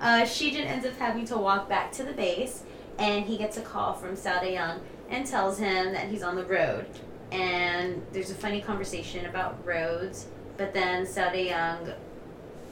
Uh, 0.00 0.22
Shijin 0.22 0.64
ends 0.66 0.84
up 0.86 0.96
having 0.98 1.24
to 1.26 1.38
walk 1.38 1.68
back 1.68 1.90
to 1.92 2.02
the 2.04 2.12
base 2.12 2.62
and 2.98 3.24
he 3.24 3.36
gets 3.36 3.56
a 3.56 3.62
call 3.62 3.94
from 3.94 4.16
Seo 4.16 4.40
Dae 4.40 4.54
Young 4.54 4.80
and 5.10 5.26
tells 5.26 5.58
him 5.58 5.92
that 5.92 6.08
he's 6.08 6.22
on 6.22 6.36
the 6.36 6.44
road. 6.44 6.86
And 7.32 8.04
there's 8.12 8.30
a 8.30 8.34
funny 8.34 8.60
conversation 8.60 9.26
about 9.26 9.64
roads 9.66 10.26
but 10.56 10.72
then 10.72 11.04
Seo 11.04 11.32
Dae 11.32 11.48
Young 11.48 11.92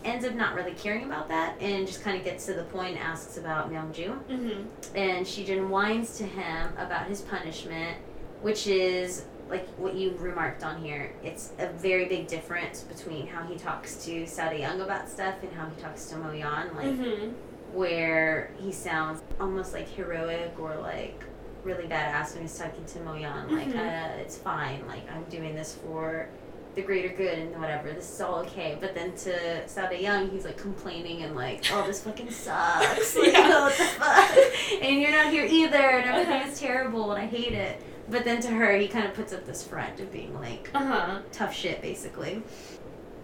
ends 0.04 0.24
up 0.24 0.34
not 0.34 0.54
really 0.54 0.72
caring 0.72 1.04
about 1.04 1.28
that 1.28 1.60
and 1.60 1.86
just 1.86 2.02
kind 2.02 2.16
of 2.18 2.24
gets 2.24 2.46
to 2.46 2.54
the 2.54 2.64
point 2.64 2.90
and 2.96 2.98
asks 2.98 3.36
about 3.38 3.72
Myungju 3.72 4.18
Mhm. 4.28 4.64
and 4.96 5.24
Shijin 5.26 5.68
whines 5.68 6.16
to 6.18 6.24
him 6.24 6.72
about 6.76 7.06
his 7.06 7.20
punishment, 7.22 7.98
which 8.40 8.66
is 8.66 9.24
like 9.52 9.68
what 9.76 9.94
you 9.94 10.16
remarked 10.18 10.64
on 10.64 10.82
here. 10.82 11.12
It's 11.22 11.52
a 11.58 11.68
very 11.68 12.06
big 12.06 12.26
difference 12.26 12.80
between 12.82 13.26
how 13.26 13.42
he 13.44 13.54
talks 13.56 14.02
to 14.06 14.22
Seo 14.24 14.50
Dae 14.50 14.60
Young 14.60 14.80
about 14.80 15.08
stuff 15.10 15.34
and 15.42 15.52
how 15.52 15.66
he 15.68 15.80
talks 15.80 16.06
to 16.06 16.16
Mo 16.16 16.32
Yan, 16.32 16.74
like 16.74 16.86
Mhm. 16.86 17.34
where 17.74 18.50
he 18.58 18.72
sounds 18.72 19.22
almost 19.38 19.72
like 19.74 19.88
heroic 19.88 20.54
or 20.58 20.74
like 20.76 21.22
really 21.64 21.84
badass 21.84 22.32
when 22.32 22.42
he's 22.42 22.58
talking 22.58 22.84
to 22.86 23.00
Mo 23.00 23.14
Yan, 23.14 23.54
like 23.54 23.68
Mhm. 23.68 23.76
uh, 24.16 24.20
it's 24.22 24.38
fine, 24.38 24.82
like 24.88 25.04
I'm 25.14 25.24
doing 25.24 25.54
this 25.54 25.74
for 25.84 26.28
the 26.74 26.80
greater 26.80 27.10
good 27.14 27.38
and 27.38 27.60
whatever. 27.60 27.92
This 27.92 28.10
is 28.10 28.18
all 28.22 28.36
okay. 28.46 28.78
But 28.80 28.94
then 28.94 29.12
to 29.16 29.64
Seo 29.66 29.90
Dae 29.90 30.00
Young, 30.00 30.30
he's 30.30 30.46
like 30.46 30.56
complaining 30.56 31.22
and 31.24 31.36
like, 31.36 31.62
oh, 31.70 31.86
this 31.86 32.02
fucking 32.02 32.30
sucks. 32.46 33.14
Like, 33.16 33.34
Yeah. 33.34 33.48
what 33.64 33.76
the 33.76 33.84
fuck? 33.84 34.82
And 34.82 34.98
you're 35.02 35.10
not 35.12 35.26
here 35.30 35.44
either, 35.44 35.76
and 35.98 36.08
everything 36.08 36.50
is 36.50 36.58
terrible, 36.58 37.12
and 37.12 37.20
I 37.22 37.26
hate 37.26 37.52
it. 37.52 37.82
But 38.12 38.24
then 38.24 38.40
to 38.42 38.48
her, 38.48 38.76
he 38.76 38.86
kind 38.88 39.06
of 39.06 39.14
puts 39.14 39.32
up 39.32 39.46
this 39.46 39.66
front 39.66 39.98
of 39.98 40.12
being 40.12 40.34
like 40.38 40.70
Uh 40.74 40.78
huh. 40.84 41.18
tough 41.32 41.54
shit, 41.54 41.80
basically. 41.80 42.42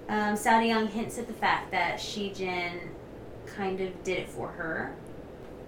Um, 0.08 0.34
Seo 0.34 0.58
Dae 0.60 0.68
Young 0.68 0.88
hints 0.88 1.18
at 1.18 1.26
the 1.26 1.34
fact 1.34 1.70
that 1.72 2.00
Shi 2.00 2.32
Jin 2.32 2.80
kind 3.44 3.80
of 3.82 4.02
did 4.02 4.18
it 4.20 4.28
for 4.30 4.48
her 4.48 4.94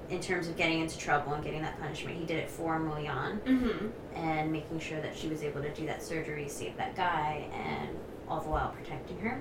in 0.08 0.20
terms 0.20 0.48
of 0.48 0.56
getting 0.56 0.80
into 0.80 0.96
trouble 0.98 1.34
and 1.34 1.44
getting 1.44 1.60
that 1.62 1.78
punishment. 1.78 2.16
He 2.18 2.24
did 2.24 2.38
it 2.38 2.50
for 2.50 2.78
Mo 2.78 2.96
Yan 2.98 3.40
Mhm. 3.44 3.90
and 4.16 4.50
making 4.50 4.80
sure 4.80 5.00
that 5.02 5.14
she 5.16 5.28
was 5.28 5.42
able 5.42 5.60
to 5.62 5.68
do 5.74 5.84
that 5.86 6.02
surgery, 6.02 6.48
save 6.48 6.76
that 6.78 6.96
guy, 6.96 7.46
and 7.54 7.90
all 8.28 8.40
the 8.40 8.48
while 8.48 8.70
protecting 8.70 9.18
her. 9.20 9.40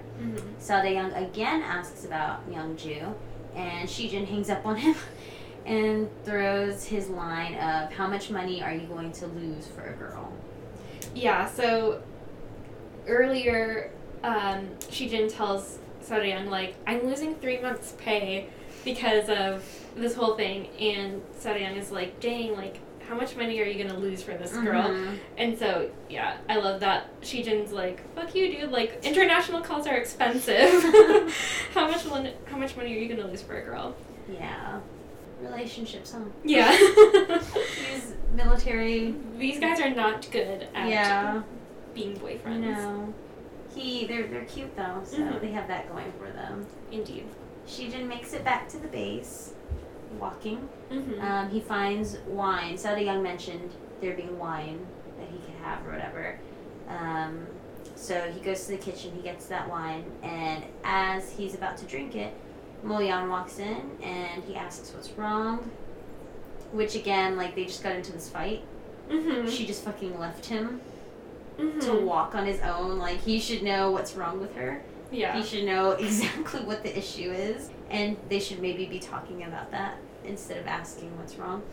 Seo 0.60 0.82
Dae 0.84 0.94
Young 0.96 1.14
again 1.14 1.62
asks 1.64 2.04
about 2.04 2.48
Myungju, 2.52 3.14
and 3.56 3.88
Shijin 3.88 4.28
hangs 4.28 4.50
up 4.50 4.66
on 4.66 4.76
him 4.76 4.96
and 5.66 6.10
throws 6.26 6.86
his 6.86 7.10
line 7.10 7.56
of, 7.56 7.92
How 7.94 8.08
much 8.08 8.30
money 8.30 8.62
are 8.64 8.74
you 8.74 8.88
going 8.88 9.12
to 9.14 9.28
lose 9.28 9.68
for 9.68 9.82
a 9.84 9.94
girl? 9.94 10.32
Yeah, 11.16 11.48
so 11.50 12.02
earlier, 13.08 13.92
um, 14.24 14.68
Shijin 14.90 15.34
tells 15.34 15.80
Young 16.10 16.48
like, 16.48 16.76
I'm 16.88 17.06
losing 17.06 17.36
three 17.36 17.60
months' 17.60 17.94
pay 18.00 18.48
because 18.84 19.30
of 19.30 19.64
this 19.96 20.16
whole 20.16 20.36
thing. 20.36 20.68
And 20.80 21.22
Young 21.44 21.76
is 21.76 21.92
like, 21.92 22.20
dang, 22.20 22.56
like, 22.56 22.80
how 23.08 23.16
much 23.16 23.36
money 23.36 23.60
are 23.60 23.66
you 23.66 23.76
going 23.84 23.94
to 23.94 24.00
lose 24.00 24.22
for 24.24 24.34
this 24.36 24.52
girl? 24.54 24.84
Mhm. 24.90 25.18
And 25.38 25.58
so, 25.58 25.90
yeah, 26.10 26.38
I 26.48 26.58
love 26.58 26.80
that. 26.82 27.22
Shijin's 27.22 27.72
like, 27.72 28.02
fuck 28.16 28.34
you, 28.36 28.56
dude. 28.60 28.72
Like, 28.72 29.00
international 29.04 29.62
calls 29.62 29.88
are 29.88 29.96
expensive. 29.98 30.72
how 31.74 31.90
much 31.90 32.06
mon- 32.06 32.34
How 32.46 32.58
much 32.58 32.76
money 32.76 32.96
are 32.96 33.00
you 33.00 33.08
going 33.08 33.20
to 33.22 33.28
lose 33.28 33.42
for 33.42 33.58
a 33.58 33.64
girl? 33.64 33.96
Yeah. 34.32 34.80
Relationships, 35.42 36.12
huh? 36.12 36.20
Yeah. 36.44 36.72
These 37.92 38.14
military. 38.34 39.16
These 39.38 39.60
guys 39.60 39.80
are 39.80 39.90
not 39.90 40.30
good 40.32 40.68
at 40.76 40.90
Yeah. 40.90 41.42
being 41.94 42.16
boyfriends. 42.18 42.62
No. 42.62 43.14
He, 43.74 44.06
they're, 44.08 44.28
they're 44.28 44.46
cute 44.46 44.76
though, 44.76 45.02
so 45.06 45.18
Mhm. 45.18 45.42
they 45.42 45.52
have 45.52 45.68
that 45.68 45.90
going 45.92 46.12
for 46.20 46.30
them. 46.32 46.66
Indeed. 46.92 47.26
Shijin 47.68 48.08
makes 48.08 48.34
it 48.34 48.44
back 48.44 48.68
to 48.70 48.78
the 48.80 48.88
base, 48.88 49.54
walking. 50.20 50.68
Mm-hmm. 50.92 51.22
Um, 51.22 51.50
he 51.50 51.60
finds 51.60 52.18
wine. 52.28 52.76
Seo 52.76 52.96
Dae 52.96 53.06
Young 53.06 53.22
mentioned 53.22 53.72
there 54.02 54.16
being 54.16 54.38
wine 54.40 54.86
that 55.20 55.28
he 55.30 55.38
could 55.38 55.56
have 55.64 55.86
or 55.88 55.92
whatever. 55.92 56.40
Um, 56.88 57.46
so 57.96 58.20
he 58.32 58.40
goes 58.40 58.66
to 58.66 58.72
the 58.72 58.78
kitchen, 58.78 59.12
he 59.16 59.22
gets 59.22 59.46
that 59.48 59.70
wine, 59.70 60.04
and 60.24 60.64
as 60.84 61.32
he's 61.32 61.54
about 61.54 61.78
to 61.78 61.86
drink 61.86 62.16
it, 62.16 62.34
Mo 62.84 63.00
Yan 63.00 63.30
walks 63.30 63.60
in 63.60 63.92
and 64.02 64.44
he 64.44 64.56
asks 64.56 64.92
what's 64.94 65.12
wrong. 65.12 65.70
Which 66.72 66.96
again, 66.96 67.36
like 67.36 67.56
they 67.56 67.66
just 67.66 67.84
got 67.84 67.96
into 67.96 68.12
this 68.12 68.30
fight. 68.30 68.64
mm-hmm. 69.10 69.48
She 69.50 69.66
just 69.66 69.84
fucking 69.84 70.20
left 70.20 70.46
him 70.46 70.82
mm-hmm. 71.58 71.80
to 71.80 71.94
walk 71.94 72.36
on 72.36 72.46
his 72.46 72.62
own. 72.62 73.00
Like 73.00 73.20
he 73.22 73.40
should 73.40 73.64
know 73.64 73.92
what's 73.92 74.16
wrong 74.16 74.40
with 74.40 74.56
her. 74.56 74.82
Yeah. 75.12 75.36
He 75.36 75.44
should 75.44 75.66
know 75.66 75.92
exactly 76.00 76.62
what 76.62 76.84
the 76.84 76.96
issue 76.98 77.32
is, 77.32 77.72
and 77.90 78.16
they 78.30 78.40
should 78.40 78.62
maybe 78.62 78.86
be 78.86 79.00
talking 79.00 79.44
about 79.44 79.72
that 79.72 79.98
instead 80.24 80.58
of 80.60 80.68
asking 80.68 81.18
what's 81.18 81.36
wrong. 81.36 81.64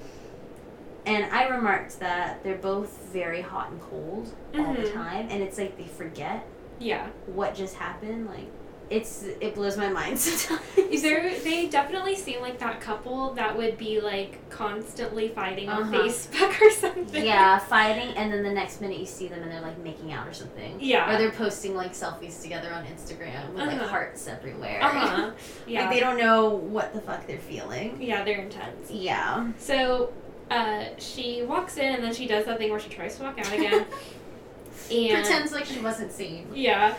And 1.04 1.30
I 1.32 1.46
remarked 1.48 2.00
that 2.00 2.42
they're 2.42 2.56
both 2.56 2.98
very 3.12 3.42
hot 3.42 3.70
and 3.70 3.80
cold 3.80 4.34
all 4.58 4.72
the 4.74 4.80
Mhm. 4.82 4.92
time, 4.94 5.28
and 5.30 5.42
it's 5.42 5.58
like 5.58 5.76
they 5.76 5.84
forget 5.84 6.46
Yeah. 6.78 7.06
what 7.26 7.54
just 7.54 7.76
happened. 7.76 8.26
Like 8.26 8.48
it's 8.88 9.24
it 9.40 9.54
blows 9.56 9.76
my 9.76 9.88
mind 9.88 10.18
sometimes. 10.20 11.02
They're, 11.02 11.38
they 11.40 11.66
definitely 11.66 12.14
seem 12.14 12.40
like 12.40 12.58
that 12.60 12.80
couple 12.80 13.32
that 13.34 13.56
would 13.56 13.76
be 13.76 14.00
like 14.00 14.48
constantly 14.48 15.28
fighting 15.28 15.68
on 15.68 15.82
Uh-huh. 15.82 16.02
Facebook 16.04 16.60
or 16.60 16.70
something. 16.70 17.24
yeah, 17.24 17.58
fighting, 17.58 18.16
and 18.16 18.32
then 18.32 18.42
the 18.44 18.50
next 18.52 18.80
minute 18.80 18.98
you 18.98 19.06
see 19.06 19.26
them 19.28 19.42
and 19.42 19.50
they're 19.50 19.60
like 19.60 19.78
making 19.78 20.12
out 20.12 20.26
or 20.28 20.32
something. 20.32 20.76
Yeah. 20.80 21.12
Or 21.12 21.18
they're 21.18 21.32
posting 21.32 21.74
like 21.74 21.92
selfies 21.94 22.40
together 22.42 22.72
on 22.72 22.84
Instagram 22.84 23.48
with 23.50 23.58
like 23.66 23.76
Uh-huh. 23.76 23.88
hearts 23.88 24.26
everywhere. 24.28 24.80
Uh 24.82 24.88
huh. 24.90 25.30
Yeah. 25.66 25.80
Like 25.82 25.90
they 25.90 26.00
don't 26.00 26.18
know 26.18 26.48
what 26.50 26.92
the 26.94 27.00
fuck 27.00 27.26
they're 27.26 27.38
feeling. 27.38 28.00
yeah, 28.00 28.22
they're 28.24 28.40
intense. 28.42 28.90
Yeah. 28.90 29.50
So 29.58 30.12
uh, 30.50 30.84
she 30.98 31.42
walks 31.42 31.76
in 31.76 31.92
and 31.96 32.04
then 32.04 32.14
she 32.14 32.26
does 32.28 32.44
that 32.46 32.58
thing 32.58 32.70
where 32.70 32.78
she 32.80 32.88
tries 32.90 33.16
to 33.16 33.24
walk 33.24 33.38
out 33.40 33.52
again. 33.52 33.84
and 34.92 35.10
Pretends 35.24 35.50
like 35.52 35.64
she 35.64 35.80
wasn't 35.80 36.12
seen. 36.12 36.46
Yeah. 36.54 36.94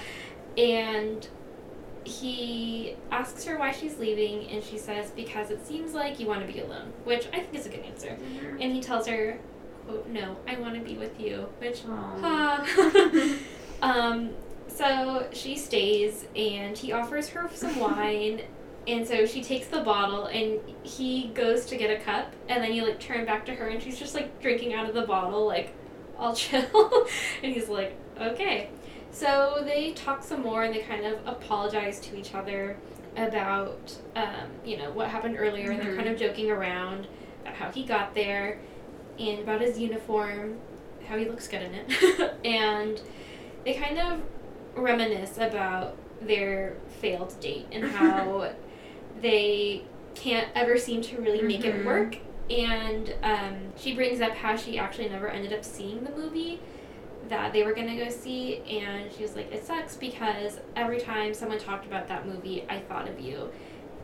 And 0.58 1.26
he 2.08 2.96
asks 3.12 3.44
her 3.46 3.58
why 3.58 3.72
she's 3.72 3.98
leaving, 3.98 4.48
and 4.50 4.64
she 4.64 4.78
says, 4.78 5.12
Because 5.12 5.52
it 5.52 5.66
seems 5.66 5.94
like 5.94 6.20
you 6.20 6.28
want 6.28 6.46
to 6.46 6.52
be 6.52 6.60
alone, 6.62 6.94
which 7.04 7.28
I 7.34 7.40
think 7.42 7.54
is 7.54 7.66
a 7.66 7.70
good 7.70 7.82
answer. 7.82 8.18
And 8.60 8.74
he 8.74 8.82
tells 8.82 9.08
her, 9.08 9.38
quote, 9.86 10.08
No, 10.08 10.38
I 10.48 10.56
want 10.56 10.76
to 10.76 10.82
be 10.82 10.96
with 10.98 11.20
you, 11.20 11.50
which, 11.60 11.82
ha. 11.82 12.66
um, 13.82 14.32
so 14.68 15.28
she 15.32 15.58
stays, 15.58 16.26
and 16.36 16.78
he 16.78 16.92
offers 16.92 17.30
her 17.30 17.50
some 17.54 17.78
wine. 17.80 18.42
And 18.88 19.06
so 19.06 19.26
she 19.26 19.44
takes 19.44 19.68
the 19.68 19.82
bottle, 19.82 20.28
and 20.28 20.60
he 20.84 21.28
goes 21.34 21.66
to 21.66 21.76
get 21.76 21.90
a 21.90 22.02
cup, 22.02 22.34
and 22.48 22.64
then 22.64 22.72
you 22.72 22.86
like 22.86 23.02
turn 23.02 23.26
back 23.26 23.46
to 23.48 23.56
her, 23.56 23.68
and 23.68 23.84
she's 23.84 24.00
just 24.00 24.16
like 24.16 24.42
drinking 24.42 24.74
out 24.74 24.88
of 24.88 24.96
the 24.96 25.02
bottle, 25.06 25.46
like 25.46 25.74
all 26.18 26.34
chill. 26.36 27.08
and 27.44 27.54
he's 27.54 27.68
like, 27.68 27.98
okay. 28.20 28.70
So 29.18 29.64
they 29.66 29.94
talk 29.94 30.24
some 30.24 30.42
more, 30.44 30.62
and 30.64 30.76
they 30.76 30.82
kind 30.82 31.04
of 31.04 31.26
apologize 31.26 32.00
to 32.02 32.16
each 32.16 32.36
other 32.36 32.78
about, 33.16 33.98
um, 34.16 34.52
you 34.64 34.78
know, 34.78 34.92
what 34.92 35.08
happened 35.08 35.38
earlier, 35.40 35.72
and 35.72 35.82
they're 35.82 35.96
kind 35.96 36.08
of 36.08 36.20
joking 36.20 36.52
around 36.52 37.08
about 37.42 37.56
how 37.56 37.72
he 37.72 37.84
got 37.84 38.14
there, 38.14 38.60
and 39.18 39.40
about 39.40 39.60
his 39.62 39.80
uniform, 39.80 40.60
how 41.08 41.18
he 41.18 41.26
looks 41.26 41.48
good 41.48 41.64
in 41.64 41.74
it, 41.74 42.36
and 42.46 43.02
they 43.66 43.74
kind 43.74 43.98
of 43.98 44.22
reminisce 44.76 45.38
about 45.40 45.98
their 46.22 46.76
failed 47.02 47.34
date 47.40 47.66
and 47.72 47.86
how 47.86 48.52
they 49.22 49.84
can't 50.14 50.48
ever 50.54 50.78
seem 50.78 51.02
to 51.02 51.18
really 51.20 51.42
make 51.42 51.66
it 51.66 51.74
Mhm. 51.74 51.86
work. 51.86 52.18
And 52.52 53.14
um, 53.24 53.74
she 53.78 53.96
brings 53.96 54.22
up 54.22 54.34
how 54.34 54.56
she 54.56 54.78
actually 54.78 55.10
never 55.10 55.28
ended 55.28 55.54
up 55.54 55.66
seeing 55.66 56.04
the 56.04 56.12
movie 56.12 56.60
that 57.30 57.54
they 57.54 57.64
were 57.64 57.74
going 57.74 57.88
to 57.88 58.04
go 58.04 58.10
see. 58.10 58.58
And 58.70 59.12
she 59.12 59.24
was 59.24 59.36
like, 59.36 59.52
it 59.52 59.66
sucks 59.66 59.96
because 59.96 60.60
every 60.76 61.00
time 61.00 61.34
someone 61.34 61.60
talked 61.60 61.86
about 61.86 62.08
that 62.08 62.26
movie, 62.28 62.66
I 62.70 62.80
thought 62.80 63.08
of 63.08 63.20
you. 63.20 63.50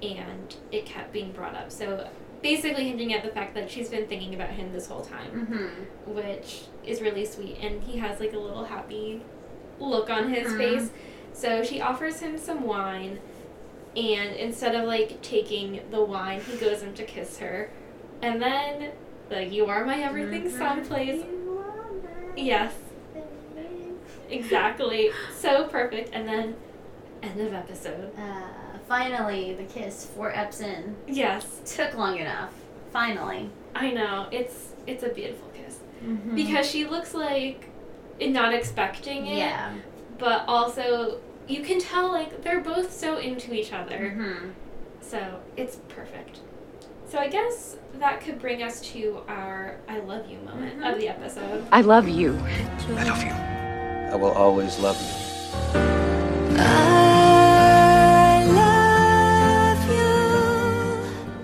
And 0.02 0.54
it 0.72 0.86
kept 0.86 1.14
being 1.14 1.32
brought 1.32 1.56
up. 1.56 1.72
So 1.72 2.08
basically 2.42 2.84
hinting 2.90 3.14
at 3.14 3.24
the 3.24 3.30
fact 3.32 3.54
that 3.56 3.72
she's 3.72 3.88
been 3.88 4.06
thinking 4.08 4.36
about 4.36 4.50
him 4.50 4.74
this 4.74 4.88
whole 4.88 5.02
time 5.06 5.48
Mm-hmm. 5.48 6.14
which 6.14 6.64
is 6.86 7.02
really 7.02 7.26
sweet. 7.26 7.58
And 7.62 7.82
he 7.84 7.98
has 8.00 8.20
like 8.20 8.34
a 8.34 8.38
little 8.40 8.66
happy 8.66 9.22
look 9.80 10.10
on 10.10 10.30
his 10.34 10.52
Mhm. 10.52 10.58
face. 10.58 10.92
So 11.32 11.64
she 11.64 11.80
offers 11.82 12.20
him 12.20 12.38
some 12.38 12.64
wine, 12.64 13.20
and 13.96 14.36
instead 14.36 14.76
of 14.76 14.86
like 14.86 15.22
taking 15.22 15.82
the 15.90 16.04
wine, 16.04 16.42
he 16.42 16.58
goes 16.58 16.84
in 16.84 16.94
to 16.96 17.04
kiss 17.06 17.38
her. 17.40 17.72
And 18.22 18.42
then, 18.42 18.92
like, 19.32 19.52
you 19.52 19.66
are 19.68 19.84
my 19.86 20.00
everything 20.00 20.44
Mhm. 20.44 20.58
song 20.58 20.86
plays. 20.86 21.24
Yes, 22.36 22.74
exactly. 24.34 25.12
so 25.36 25.66
perfect. 25.68 26.10
And 26.14 26.28
then, 26.28 26.56
end 27.22 27.40
of 27.42 27.54
episode. 27.54 28.12
Uh, 28.18 28.78
finally, 28.88 29.54
the 29.56 29.64
kiss, 29.64 30.06
four 30.06 30.32
eps 30.32 30.62
in. 30.62 30.96
Yes, 31.08 31.46
Took 31.76 31.96
long 31.96 32.18
enough. 32.18 32.52
Finally. 32.92 33.50
I 33.76 33.92
know. 33.92 34.28
It's 34.32 34.74
it's 34.86 35.04
a 35.04 35.10
beautiful 35.10 35.48
kiss. 35.54 35.80
Mm-hmm. 36.06 36.36
Because 36.36 36.70
she 36.70 36.86
looks 36.86 37.14
like 37.14 37.70
not 38.22 38.54
expecting 38.54 39.28
it. 39.28 39.38
Yeah. 39.38 39.74
but 40.20 40.44
also 40.48 41.20
you 41.48 41.62
can 41.64 41.80
tell 41.80 42.10
like 42.12 42.42
they're 42.44 42.62
both 42.62 42.94
so 42.94 43.18
into 43.18 43.54
each 43.54 43.74
other 43.74 43.98
Mm-hmm. 44.16 44.50
so 45.02 45.40
it's 45.58 45.78
perfect 45.90 46.40
so 47.10 47.18
i 47.18 47.28
guess 47.28 47.76
that 47.96 48.22
could 48.22 48.40
bring 48.40 48.64
us 48.64 48.80
to 48.94 49.22
our 49.28 49.78
i 49.90 50.00
love 50.00 50.30
you 50.30 50.38
moment 50.40 50.80
Mhm. 50.80 50.94
of 50.94 51.00
the 51.00 51.10
episode 51.10 51.66
I 51.72 51.82
love 51.82 52.08
you. 52.08 52.38
I 52.88 53.04
love 53.04 53.24
you. 53.24 53.53
I 54.14 54.16
will 54.16 54.32
always 54.32 54.78
love 54.78 54.96
you. 55.02 55.08
I 56.60 58.46
love 59.74 59.90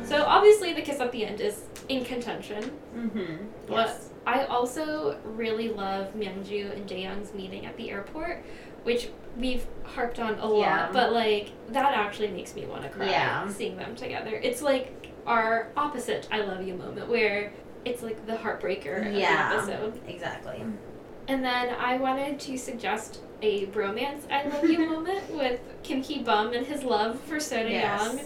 you. 0.02 0.06
so 0.08 0.24
obviously 0.26 0.74
the 0.74 0.82
kiss 0.84 1.00
at 1.00 1.12
the 1.12 1.26
end 1.26 1.42
is 1.42 1.64
in 1.90 2.06
contention 2.06 2.72
Mm-hmm. 2.96 3.36
but 3.68 3.88
Yes. 3.88 4.10
i 4.28 4.44
also 4.46 5.18
really 5.24 5.70
love 5.70 6.14
myungju 6.14 6.72
and 6.76 6.88
jaeyoung's 6.88 7.34
meeting 7.34 7.66
at 7.66 7.76
the 7.78 7.90
airport 7.92 8.44
which 8.84 9.10
we've 9.38 9.66
harped 9.84 10.20
on 10.20 10.38
a 10.40 10.46
lot 10.46 10.60
Yeah. 10.60 10.90
but 10.92 11.12
like 11.14 11.52
that 11.70 11.94
actually 11.96 12.28
makes 12.30 12.54
me 12.56 12.66
want 12.68 12.84
to 12.84 12.90
cry 12.90 13.08
Yeah. 13.10 13.48
seeing 13.50 13.78
them 13.78 13.96
together 13.96 14.36
it's 14.44 14.62
like 14.62 15.12
our 15.26 15.70
opposite 15.78 16.28
i 16.32 16.42
love 16.42 16.62
you 16.68 16.74
moment 16.76 17.08
where 17.10 17.52
it's 17.86 18.04
like 18.04 18.26
the 18.28 18.36
heartbreaker 18.36 19.08
of 19.08 19.14
Yeah. 19.14 19.50
the 19.50 19.58
episode 19.74 20.00
Exactly. 20.08 20.62
And 21.30 21.44
then 21.46 21.74
I 21.80 21.98
wanted 21.98 22.40
to 22.42 22.58
suggest 22.58 23.20
a 23.42 23.68
bromance 23.68 24.30
I 24.30 24.44
love 24.50 24.66
you 24.70 24.80
moment 24.90 25.30
with 25.34 25.62
Kim 25.84 26.02
Ki 26.04 26.24
Bum 26.24 26.52
and 26.54 26.66
his 26.66 26.84
love 26.84 27.20
for 27.22 27.40
Soda 27.40 27.70
Yes. 27.70 28.04
Young. 28.16 28.20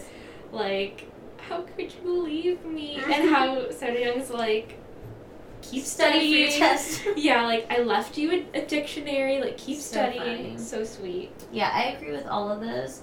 Like, 0.50 1.06
how 1.48 1.60
could 1.62 1.92
you 2.02 2.22
leave 2.22 2.64
me? 2.64 2.96
and 3.12 3.28
how 3.28 3.70
Soda 3.70 4.00
Young's 4.00 4.30
like, 4.30 4.78
keep 5.62 5.84
Study 5.84 6.18
for 6.18 6.24
your 6.24 6.50
studying. 6.50 6.76
test. 6.76 7.02
yeah, 7.16 7.44
like 7.46 7.66
I 7.70 7.78
left 7.82 8.16
you 8.18 8.32
a, 8.54 8.58
a 8.62 8.66
dictionary. 8.66 9.40
Like 9.40 9.58
keep 9.58 9.76
So 9.78 9.82
studying. 9.92 10.44
funny. 10.54 10.58
So 10.58 10.82
sweet. 10.84 11.30
Yeah, 11.52 11.70
I 11.72 11.82
agree 11.96 12.10
with 12.12 12.26
all 12.26 12.50
of 12.50 12.60
those. 12.60 13.02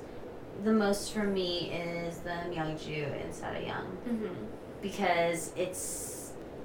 The 0.64 0.74
most 0.74 1.14
for 1.14 1.24
me 1.24 1.72
is 1.72 2.18
the 2.20 2.30
Myungju 2.50 3.24
and 3.24 3.34
Sada 3.34 3.62
Young 3.66 3.86
Mm-hmm. 4.08 4.34
because 4.82 5.54
it's 5.56 6.11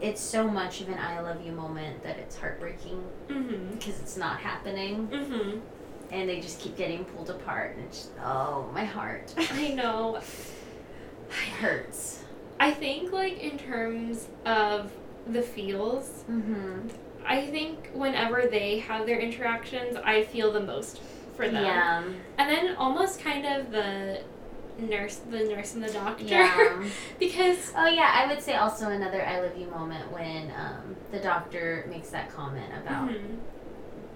it's 0.01 0.21
so 0.21 0.47
much 0.49 0.81
of 0.81 0.89
an 0.89 0.99
I 0.99 1.21
love 1.21 1.45
you 1.45 1.53
moment 1.53 2.03
that 2.03 2.19
it's 2.19 2.37
heartbreaking 2.37 3.03
Mm-hmm. 3.29 3.73
because 3.75 3.99
it's 4.01 4.17
not 4.17 4.39
happening 4.41 5.09
Mm-hmm. 5.09 5.59
and 6.13 6.29
they 6.29 6.41
just 6.41 6.61
keep 6.61 6.77
getting 6.77 7.05
pulled 7.05 7.31
apart 7.31 7.77
and 7.77 7.85
it's 7.87 7.99
just, 7.99 8.11
oh 8.23 8.69
my 8.73 8.85
heart 8.85 9.35
I 9.53 9.69
know. 9.69 10.17
it 10.17 11.35
hurts. 11.61 12.23
I 12.61 12.71
think 12.71 13.13
like 13.13 13.39
in 13.39 13.59
terms 13.59 14.29
of 14.45 14.93
the 15.27 15.43
feels, 15.43 16.25
Mm-hmm. 16.31 16.89
I 17.29 17.45
think 17.47 17.91
whenever 17.93 18.47
they 18.49 18.79
have 18.79 19.05
their 19.05 19.19
interactions, 19.19 19.97
I 19.97 20.23
feel 20.23 20.53
the 20.53 20.61
most 20.61 21.01
for 21.35 21.49
them. 21.49 21.65
Yeah. 21.65 22.03
And 22.39 22.49
then 22.51 22.77
almost 22.77 23.19
kind 23.21 23.45
of 23.45 23.73
the 23.73 24.23
nurse, 24.79 25.17
the 25.17 25.39
nurse 25.45 25.75
and 25.75 25.83
the 25.85 25.93
doctor, 25.93 26.25
Yeah. 26.25 26.85
because 27.19 27.73
Oh 27.77 27.87
yeah, 27.87 28.11
I 28.15 28.27
would 28.27 28.43
say 28.43 28.55
also 28.55 28.89
another 28.91 29.25
I 29.25 29.41
love 29.41 29.57
you 29.59 29.67
moment 29.69 30.11
when 30.13 30.51
um, 30.53 30.97
the 31.11 31.19
doctor 31.19 31.87
makes 31.89 32.11
that 32.11 32.31
comment 32.31 32.73
about 32.83 33.09
Mhm, 33.09 33.39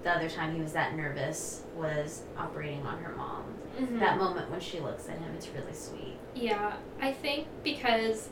the 0.02 0.10
other 0.10 0.28
time 0.28 0.54
he 0.54 0.60
was 0.62 0.72
that 0.72 0.94
nervous 0.94 1.62
was 1.76 2.22
operating 2.38 2.86
on 2.86 2.98
her 3.02 3.14
mom. 3.16 3.44
mhm. 3.78 3.98
That 4.00 4.18
moment 4.18 4.50
when 4.50 4.60
she 4.60 4.80
looks 4.80 5.08
at 5.08 5.18
him, 5.18 5.32
it's 5.36 5.48
really 5.48 5.72
sweet. 5.74 6.16
yeah, 6.34 6.74
I 7.00 7.12
think 7.12 7.46
because 7.64 8.28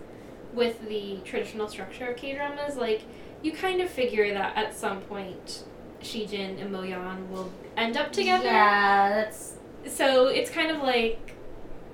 with 0.55 0.87
the 0.89 1.19
traditional 1.25 1.69
structure 1.69 2.09
of 2.11 2.17
K 2.17 2.35
dramas, 2.35 2.77
like 2.77 3.03
you 3.43 3.53
kind 3.53 3.81
of 3.81 3.89
figure 3.91 4.33
that 4.35 4.57
at 4.57 4.75
some 4.75 5.01
point 5.03 5.65
Shijin 6.03 6.61
and 6.61 6.75
Moyan 6.75 7.29
will 7.29 7.51
end 7.77 7.97
up 7.97 8.13
together. 8.13 8.45
Yeah, 8.45 9.09
that's. 9.11 9.55
So 9.87 10.27
it's 10.29 10.51
kind 10.51 10.71
of 10.71 10.83
like, 10.83 11.35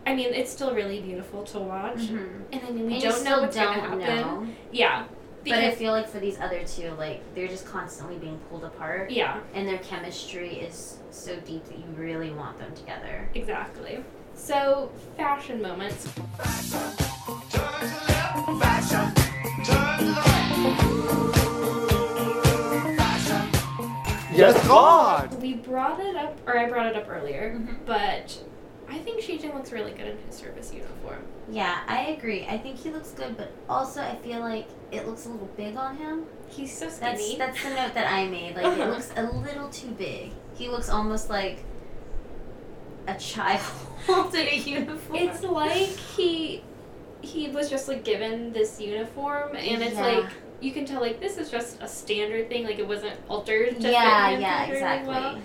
I 0.07 0.15
mean, 0.15 0.35
it's 0.35 0.51
still 0.53 0.75
really 0.75 1.01
beautiful 1.01 1.43
to 1.45 1.59
watch. 1.59 1.97
mhm. 1.99 2.43
And 2.53 2.61
I 2.67 2.71
mean, 2.71 2.87
we 2.87 2.95
And 2.95 3.03
don't 3.03 3.25
know 3.25 3.41
what's 3.43 3.57
gonna 3.57 3.81
happen. 3.81 3.99
know. 3.99 4.47
Yeah. 4.71 5.05
But 5.47 5.55
I 5.59 5.73
feel 5.73 5.93
like 5.93 6.09
for 6.09 6.19
these 6.21 6.41
other 6.41 6.63
two, 6.65 6.91
like 6.99 7.21
they're 7.35 7.49
just 7.49 7.67
constantly 7.67 8.17
being 8.17 8.39
pulled 8.49 8.65
apart, 8.65 9.11
yeah, 9.11 9.41
and 9.55 9.69
their 9.69 9.77
chemistry 9.79 10.55
is 10.61 10.97
so 11.11 11.37
deep 11.41 11.67
that 11.67 11.77
you 11.79 11.85
really 11.97 12.31
want 12.31 12.59
them 12.59 12.75
together. 12.75 13.29
exactly. 13.35 14.03
So, 14.35 14.91
fashion 15.19 15.61
moments. 15.61 16.09
Yes, 24.33 24.67
God! 24.67 25.41
We 25.41 25.55
brought 25.55 26.01
it 26.01 26.17
up, 26.17 26.37
or 26.47 26.59
I 26.59 26.69
brought 26.69 26.87
it 26.87 26.97
up 26.97 27.09
earlier, 27.09 27.55
Mhm. 27.57 27.77
but 27.87 28.37
I 28.95 28.99
think 28.99 29.21
Shijin 29.21 29.53
looks 29.55 29.73
really 29.73 29.91
good 29.93 30.07
in 30.07 30.19
his 30.27 30.37
service 30.37 30.73
uniform. 30.73 31.25
Yeah, 31.51 31.81
I 31.89 32.07
agree. 32.19 32.47
I 32.49 32.57
think 32.59 32.79
he 32.79 32.91
looks 32.91 33.11
good, 33.11 33.37
but 33.37 33.51
also 33.69 34.01
I 34.01 34.15
feel 34.17 34.39
like 34.41 34.69
it 34.93 35.07
looks 35.07 35.27
a 35.27 35.31
little 35.31 35.49
big 35.57 35.77
on 35.77 35.97
him. 35.97 36.25
He's 36.49 36.77
so 36.77 36.87
That's 36.89 37.21
skinny. 37.21 37.37
that's 37.39 37.63
the 37.63 37.71
note 37.71 37.95
that 37.95 38.11
I 38.13 38.27
made. 38.29 38.55
Like 38.57 38.79
it 38.79 38.89
looks 38.89 39.11
a 39.17 39.25
little 39.25 39.69
too 39.71 39.91
big. 39.91 40.31
He 40.55 40.69
looks 40.69 40.89
almost 40.89 41.29
like 41.29 41.65
a 43.07 43.15
child 43.19 43.61
in 44.35 44.47
a 44.49 44.57
uniform. 44.57 45.19
It's 45.19 45.43
like 45.43 45.89
he 45.89 46.63
he 47.21 47.49
was 47.49 47.69
just 47.71 47.89
like 47.89 48.05
given 48.05 48.53
this 48.53 48.81
uniform, 48.81 49.57
and 49.57 49.83
it's 49.83 49.97
Yeah. 49.97 50.03
like 50.07 50.27
you 50.61 50.73
can 50.73 50.85
tell 50.87 51.01
like 51.01 51.21
this 51.21 51.37
is 51.37 51.51
just 51.51 51.83
a 51.83 51.89
standard 51.89 52.49
thing. 52.49 52.65
Like 52.65 52.79
it 52.79 52.87
wasn't 52.87 53.17
altered 53.29 53.81
to 53.81 53.91
yeah, 53.91 54.29
fit 54.29 54.35
him 54.37 54.41
yeah, 54.43 54.65
exactly. 54.67 55.09
well. 55.09 55.39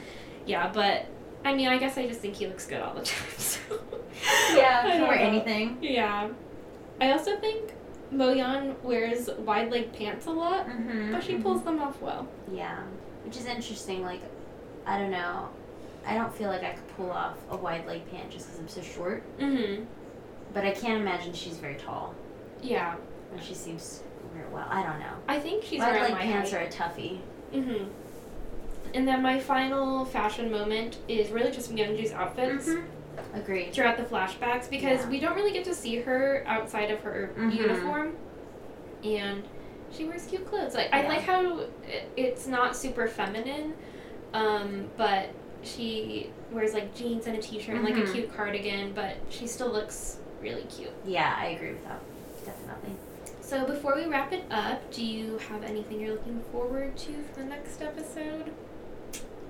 Yeah, 0.46 0.72
but 0.74 1.06
I 1.46 1.54
mean, 1.56 1.68
I 1.68 1.78
guess 1.78 1.98
I 1.98 2.08
just 2.08 2.20
think 2.20 2.36
he 2.36 2.48
looks 2.48 2.66
good 2.66 2.82
all 2.82 2.94
the 2.94 3.02
time. 3.04 3.30
So. 3.38 3.60
Yeah, 4.54 4.82
can 4.84 5.02
wear 5.02 5.18
know. 5.18 5.24
anything. 5.24 5.78
Yeah, 5.82 6.30
I 7.00 7.12
also 7.12 7.38
think 7.40 7.74
Moyan 8.14 8.80
wears 8.84 9.30
wide 9.40 9.72
leg 9.72 9.94
pants 9.94 10.26
a 10.26 10.32
lot, 10.32 10.68
Mm-hmm. 10.68 11.12
but 11.14 11.24
she 11.24 11.36
pulls 11.38 11.64
them 11.64 11.80
off 11.82 12.02
well. 12.02 12.28
Yeah, 12.52 12.80
which 13.24 13.38
is 13.38 13.46
interesting. 13.46 14.04
Like, 14.04 14.22
I 14.86 14.98
don't 14.98 15.12
know. 15.12 15.50
I 16.06 16.16
don't 16.16 16.34
feel 16.34 16.50
like 16.50 16.64
I 16.64 16.72
could 16.72 16.88
pull 16.98 17.12
off 17.12 17.38
a 17.50 17.56
wide 17.58 17.86
leg 17.86 18.10
pant 18.12 18.30
just 18.32 18.48
because 18.48 18.60
I'm 18.60 18.68
so 18.68 18.82
short. 18.82 19.24
Mm-hmm. 19.38 19.84
But 20.54 20.66
I 20.66 20.72
can't 20.72 21.00
imagine 21.02 21.34
she's 21.34 21.58
very 21.58 21.76
tall. 21.76 22.16
Yeah, 22.62 22.96
And 23.32 23.42
she 23.44 23.54
seems 23.54 24.00
to 24.00 24.36
wear 24.36 24.46
it 24.46 24.52
well. 24.52 24.68
I 24.70 24.82
don't 24.84 25.00
know. 25.00 25.14
I 25.28 25.40
think 25.40 25.64
she's 25.64 25.80
wide 25.80 26.02
leg 26.02 26.12
my 26.14 26.20
pants 26.22 26.52
height. 26.52 26.62
are 26.62 26.66
a 26.66 26.70
toughie. 26.70 27.20
Mm-hmm. 27.54 27.86
And 28.94 29.08
then 29.08 29.22
my 29.22 29.40
final 29.40 30.06
fashion 30.06 30.52
moment 30.52 30.98
is 31.08 31.30
really 31.30 31.52
just 31.52 31.74
Myung-ju's 31.74 32.12
outfits 32.12 32.70
Agreed. 33.34 33.74
throughout 33.74 33.98
the 33.98 34.04
flashbacks 34.04 34.70
because 34.70 35.02
Yeah. 35.02 35.10
we 35.10 35.20
don't 35.20 35.36
really 35.36 35.52
get 35.52 35.64
to 35.66 35.76
see 35.76 35.98
her 35.98 36.44
outside 36.48 36.90
of 36.92 37.00
her 37.02 37.32
Mhm. 37.38 37.54
uniform, 37.56 38.16
and 39.04 39.44
she 39.92 40.06
wears 40.06 40.26
cute 40.26 40.46
clothes. 40.48 40.74
Like 40.76 40.90
I 40.94 41.08
like 41.08 41.22
how 41.22 41.60
it, 41.88 42.10
it's 42.18 42.48
not 42.48 42.76
super 42.76 43.08
feminine, 43.08 43.74
um, 44.34 44.90
but 44.98 45.30
she 45.64 46.30
wears 46.52 46.74
like 46.74 46.96
jeans 46.96 47.28
and 47.28 47.38
a 47.38 47.42
t-shirt 47.42 47.76
and 47.76 47.84
like 47.84 47.98
a 47.98 48.02
Mhm. 48.02 48.14
cute 48.14 48.36
cardigan, 48.36 48.94
but 48.94 49.16
she 49.30 49.46
still 49.46 49.70
looks 49.70 50.18
really 50.42 50.64
cute. 50.64 50.92
Yeah, 51.06 51.36
I 51.38 51.48
agree 51.48 51.72
with 51.72 51.84
that. 51.86 52.00
Definitely. 52.46 52.96
So 53.42 53.66
before 53.66 53.96
we 53.96 54.06
wrap 54.06 54.32
it 54.32 54.44
up, 54.52 54.90
do 54.92 55.04
you 55.06 55.38
have 55.50 55.64
anything 55.64 56.00
you're 56.00 56.12
looking 56.12 56.42
forward 56.52 56.96
to 56.98 57.12
for 57.34 57.40
the 57.42 57.46
next 57.46 57.82
episode? 57.82 58.52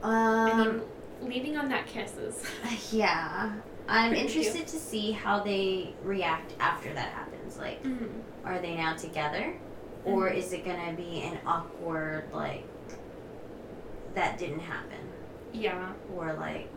Um, 0.04 0.82
leaving 1.22 1.58
on 1.58 1.70
that 1.70 1.88
kisses. 1.88 2.43
yeah. 2.91 3.54
I'm 3.88 4.14
Thank 4.14 4.34
you. 4.34 4.41
interested 4.41 4.68
to 4.68 4.78
see 4.78 5.12
how 5.12 5.43
they 5.43 5.93
react 6.04 6.54
after 6.60 6.93
that 6.93 7.12
happens. 7.14 7.58
Like, 7.58 7.84
mm-hmm. 7.84 8.08
are 8.45 8.60
they 8.60 8.76
now 8.76 8.95
together? 8.95 9.54
Or 10.06 10.30
is 10.30 10.54
it 10.54 10.64
gonna 10.66 10.93
be 10.93 11.22
an 11.22 11.39
awkward, 11.45 12.32
like, 12.32 12.66
that 14.16 14.38
didn't 14.38 14.62
happen? 14.62 14.97
Yeah. 15.52 15.91
Or, 16.16 16.34
like, 16.34 16.72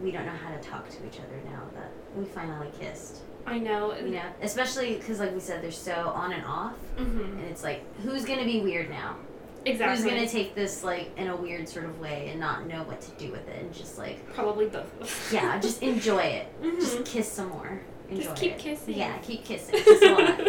we 0.00 0.10
don't 0.10 0.26
know 0.26 0.32
how 0.32 0.50
to 0.50 0.58
talk 0.58 0.88
to 0.90 1.06
each 1.06 1.18
other 1.20 1.40
now 1.44 1.62
that 1.74 1.90
we 2.16 2.24
finally 2.24 2.70
kissed. 2.78 3.18
I 3.46 3.58
know. 3.58 3.96
You 3.96 4.10
know? 4.10 4.22
Especially 4.40 4.96
because, 4.96 5.20
like 5.20 5.32
we 5.32 5.40
said, 5.40 5.62
they're 5.62 5.72
so 5.72 6.12
on 6.14 6.32
and 6.32 6.44
off. 6.44 6.74
Mm-hmm. 6.96 7.38
And 7.38 7.44
it's 7.44 7.62
like, 7.62 7.82
who's 8.02 8.24
gonna 8.24 8.44
be 8.44 8.60
weird 8.60 8.90
now? 8.90 9.16
Exactly. 9.64 9.96
Who's 10.02 10.04
gonna 10.12 10.28
take 10.28 10.54
this, 10.54 10.82
like, 10.84 11.10
in 11.16 11.28
a 11.28 11.36
weird 11.36 11.68
sort 11.68 11.84
of 11.84 11.98
way 12.00 12.28
and 12.30 12.40
not 12.40 12.66
know 12.66 12.82
what 12.84 13.00
to 13.02 13.10
do 13.12 13.30
with 13.30 13.46
it? 13.48 13.60
And 13.62 13.72
just, 13.72 13.98
like, 13.98 14.32
Probably 14.34 14.66
both 14.66 14.92
of 14.96 15.02
us. 15.02 15.32
yeah, 15.32 15.58
just 15.60 15.82
enjoy 15.92 16.18
it. 16.22 16.62
Mhm. 16.62 16.80
Just 16.80 17.04
kiss 17.04 17.30
some 17.30 17.48
more. 17.50 17.80
Enjoy 18.10 18.22
Just 18.24 18.36
keep 18.42 18.52
it. 18.52 18.58
kissing. 18.58 18.94
Yeah, 18.94 19.16
keep 19.18 19.44
kissing. 19.44 19.74
Kiss 19.84 20.02
a 20.02 20.10
lot. 20.12 20.40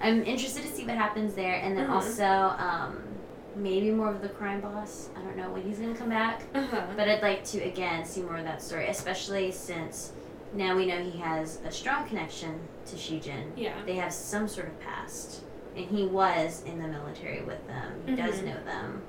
I'm 0.00 0.22
interested 0.24 0.62
to 0.62 0.68
see 0.68 0.84
what 0.84 0.96
happens 0.96 1.34
there, 1.34 1.54
and 1.54 1.76
then 1.76 1.88
Mhm. 1.88 1.92
also 1.94 2.24
um, 2.24 3.02
maybe 3.56 3.90
more 3.90 4.10
of 4.10 4.20
the 4.20 4.28
crime 4.28 4.60
boss. 4.60 5.08
I 5.16 5.20
don't 5.22 5.36
know 5.36 5.50
when 5.50 5.62
he's 5.62 5.78
gonna 5.78 5.94
come 5.96 6.10
back, 6.10 6.42
Uh-huh. 6.54 6.82
but 6.96 7.08
I'd 7.08 7.22
like 7.22 7.44
to 7.46 7.60
again 7.62 8.04
see 8.04 8.20
more 8.22 8.36
of 8.36 8.44
that 8.44 8.62
story, 8.62 8.86
especially 8.88 9.50
since 9.52 10.12
now 10.52 10.76
we 10.76 10.86
know 10.86 10.98
he 11.02 11.18
has 11.18 11.58
a 11.66 11.70
strong 11.70 12.06
connection 12.06 12.60
to 12.86 12.96
Shijin. 12.96 13.50
Yeah. 13.56 13.72
They 13.86 13.94
have 13.94 14.12
some 14.12 14.46
sort 14.46 14.68
of 14.68 14.78
past, 14.80 15.40
and 15.76 15.84
he 15.86 16.06
was 16.06 16.62
in 16.64 16.80
the 16.80 16.88
military 16.88 17.42
with 17.42 17.66
them. 17.66 18.02
He 18.06 18.14
does 18.16 18.40
Mhm. 18.40 18.44
know 18.46 18.64
them. 18.64 19.02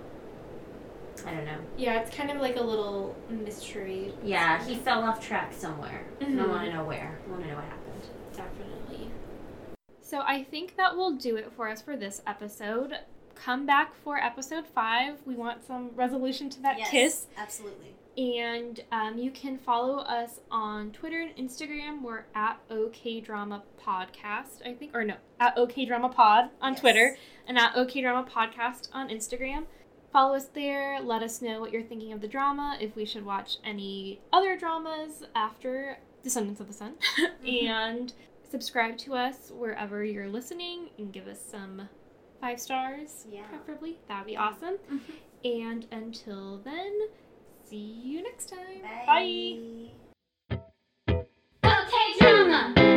I 1.26 1.32
don't 1.34 1.46
know. 1.46 1.58
Yeah, 1.78 2.02
it's 2.02 2.16
kind 2.16 2.30
of 2.30 2.42
like 2.42 2.58
a 2.58 2.62
little 2.64 3.16
mystery. 3.30 4.14
Yeah, 4.24 4.64
he 4.64 4.76
fell 4.76 5.04
off 5.04 5.26
track 5.26 5.54
somewhere. 5.54 6.06
and 6.22 6.40
I 6.40 6.46
want 6.48 6.66
to 6.66 6.74
know 6.74 6.84
where. 6.84 7.18
I 7.26 7.30
want 7.32 7.44
to 7.44 7.50
know 7.50 7.56
what 7.56 7.64
happened. 7.66 8.02
Definitely. 8.36 9.10
So 10.02 10.20
I 10.22 10.44
think 10.44 10.76
that 10.78 10.96
will 10.96 11.12
do 11.14 11.36
it 11.36 11.52
for 11.56 11.68
us 11.70 11.82
for 11.82 11.96
this 11.98 12.22
episode. 12.28 13.00
Come 13.34 13.66
back 13.66 13.96
for 13.96 14.18
episode 14.18 14.66
five. 14.68 15.20
We 15.26 15.36
want 15.36 15.66
some 15.66 15.90
resolution 15.96 16.50
to 16.52 16.62
that 16.62 16.78
kiss. 16.78 17.28
absolutely. 17.38 17.95
And 18.18 18.82
um, 18.92 19.18
you 19.18 19.30
can 19.32 19.58
follow 19.58 19.98
us 19.98 20.40
on 20.50 20.92
Twitter 20.92 21.22
and 21.22 21.36
Instagram. 21.36 22.02
We're 22.02 22.24
at 22.34 22.60
OK 22.70 23.20
Drama 23.20 23.64
Podcast, 23.86 24.66
I 24.66 24.74
think, 24.74 24.96
or 24.96 25.04
no, 25.04 25.16
at 25.40 25.58
OK 25.58 25.86
Drama 25.86 26.10
Pod 26.10 26.50
on 26.62 26.74
Yes. 26.74 26.80
Twitter 26.82 27.18
and 27.48 27.58
at 27.58 27.76
OK 27.76 28.02
Drama 28.02 28.26
Podcast 28.30 28.88
on 28.94 29.10
Instagram. 29.10 29.66
Follow 30.14 30.36
us 30.36 30.46
there. 30.46 31.02
Let 31.02 31.24
us 31.24 31.42
know 31.42 31.60
what 31.60 31.74
you're 31.74 31.84
thinking 31.84 32.14
of 32.14 32.22
the 32.22 32.28
drama, 32.30 32.78
if 32.80 32.96
we 32.96 33.04
should 33.06 33.26
watch 33.26 33.58
any 33.66 34.22
other 34.32 34.56
dramas 34.58 35.24
after 35.36 35.98
Descendants 36.24 36.62
of 36.62 36.68
the 36.68 36.74
Sun, 36.74 36.94
and 37.46 38.14
subscribe 38.50 38.98
to 39.00 39.14
us 39.14 39.52
wherever 39.54 40.06
you're 40.06 40.30
listening 40.30 40.88
and 40.98 41.12
give 41.12 41.28
us 41.28 41.40
some 41.52 41.90
five 42.40 42.62
stars, 42.62 43.26
Yeah. 43.30 43.44
preferably. 43.48 43.98
That 44.08 44.20
would 44.20 44.28
be 44.28 44.38
awesome. 44.38 44.78
And 45.44 45.86
until 45.92 46.60
then, 46.64 46.94
See 47.70 48.00
you 48.04 48.22
next 48.22 48.50
time. 48.50 48.82
Bye. 49.08 49.90
Bye. 50.50 51.26
Okay, 51.64 52.20
drama. 52.20 52.95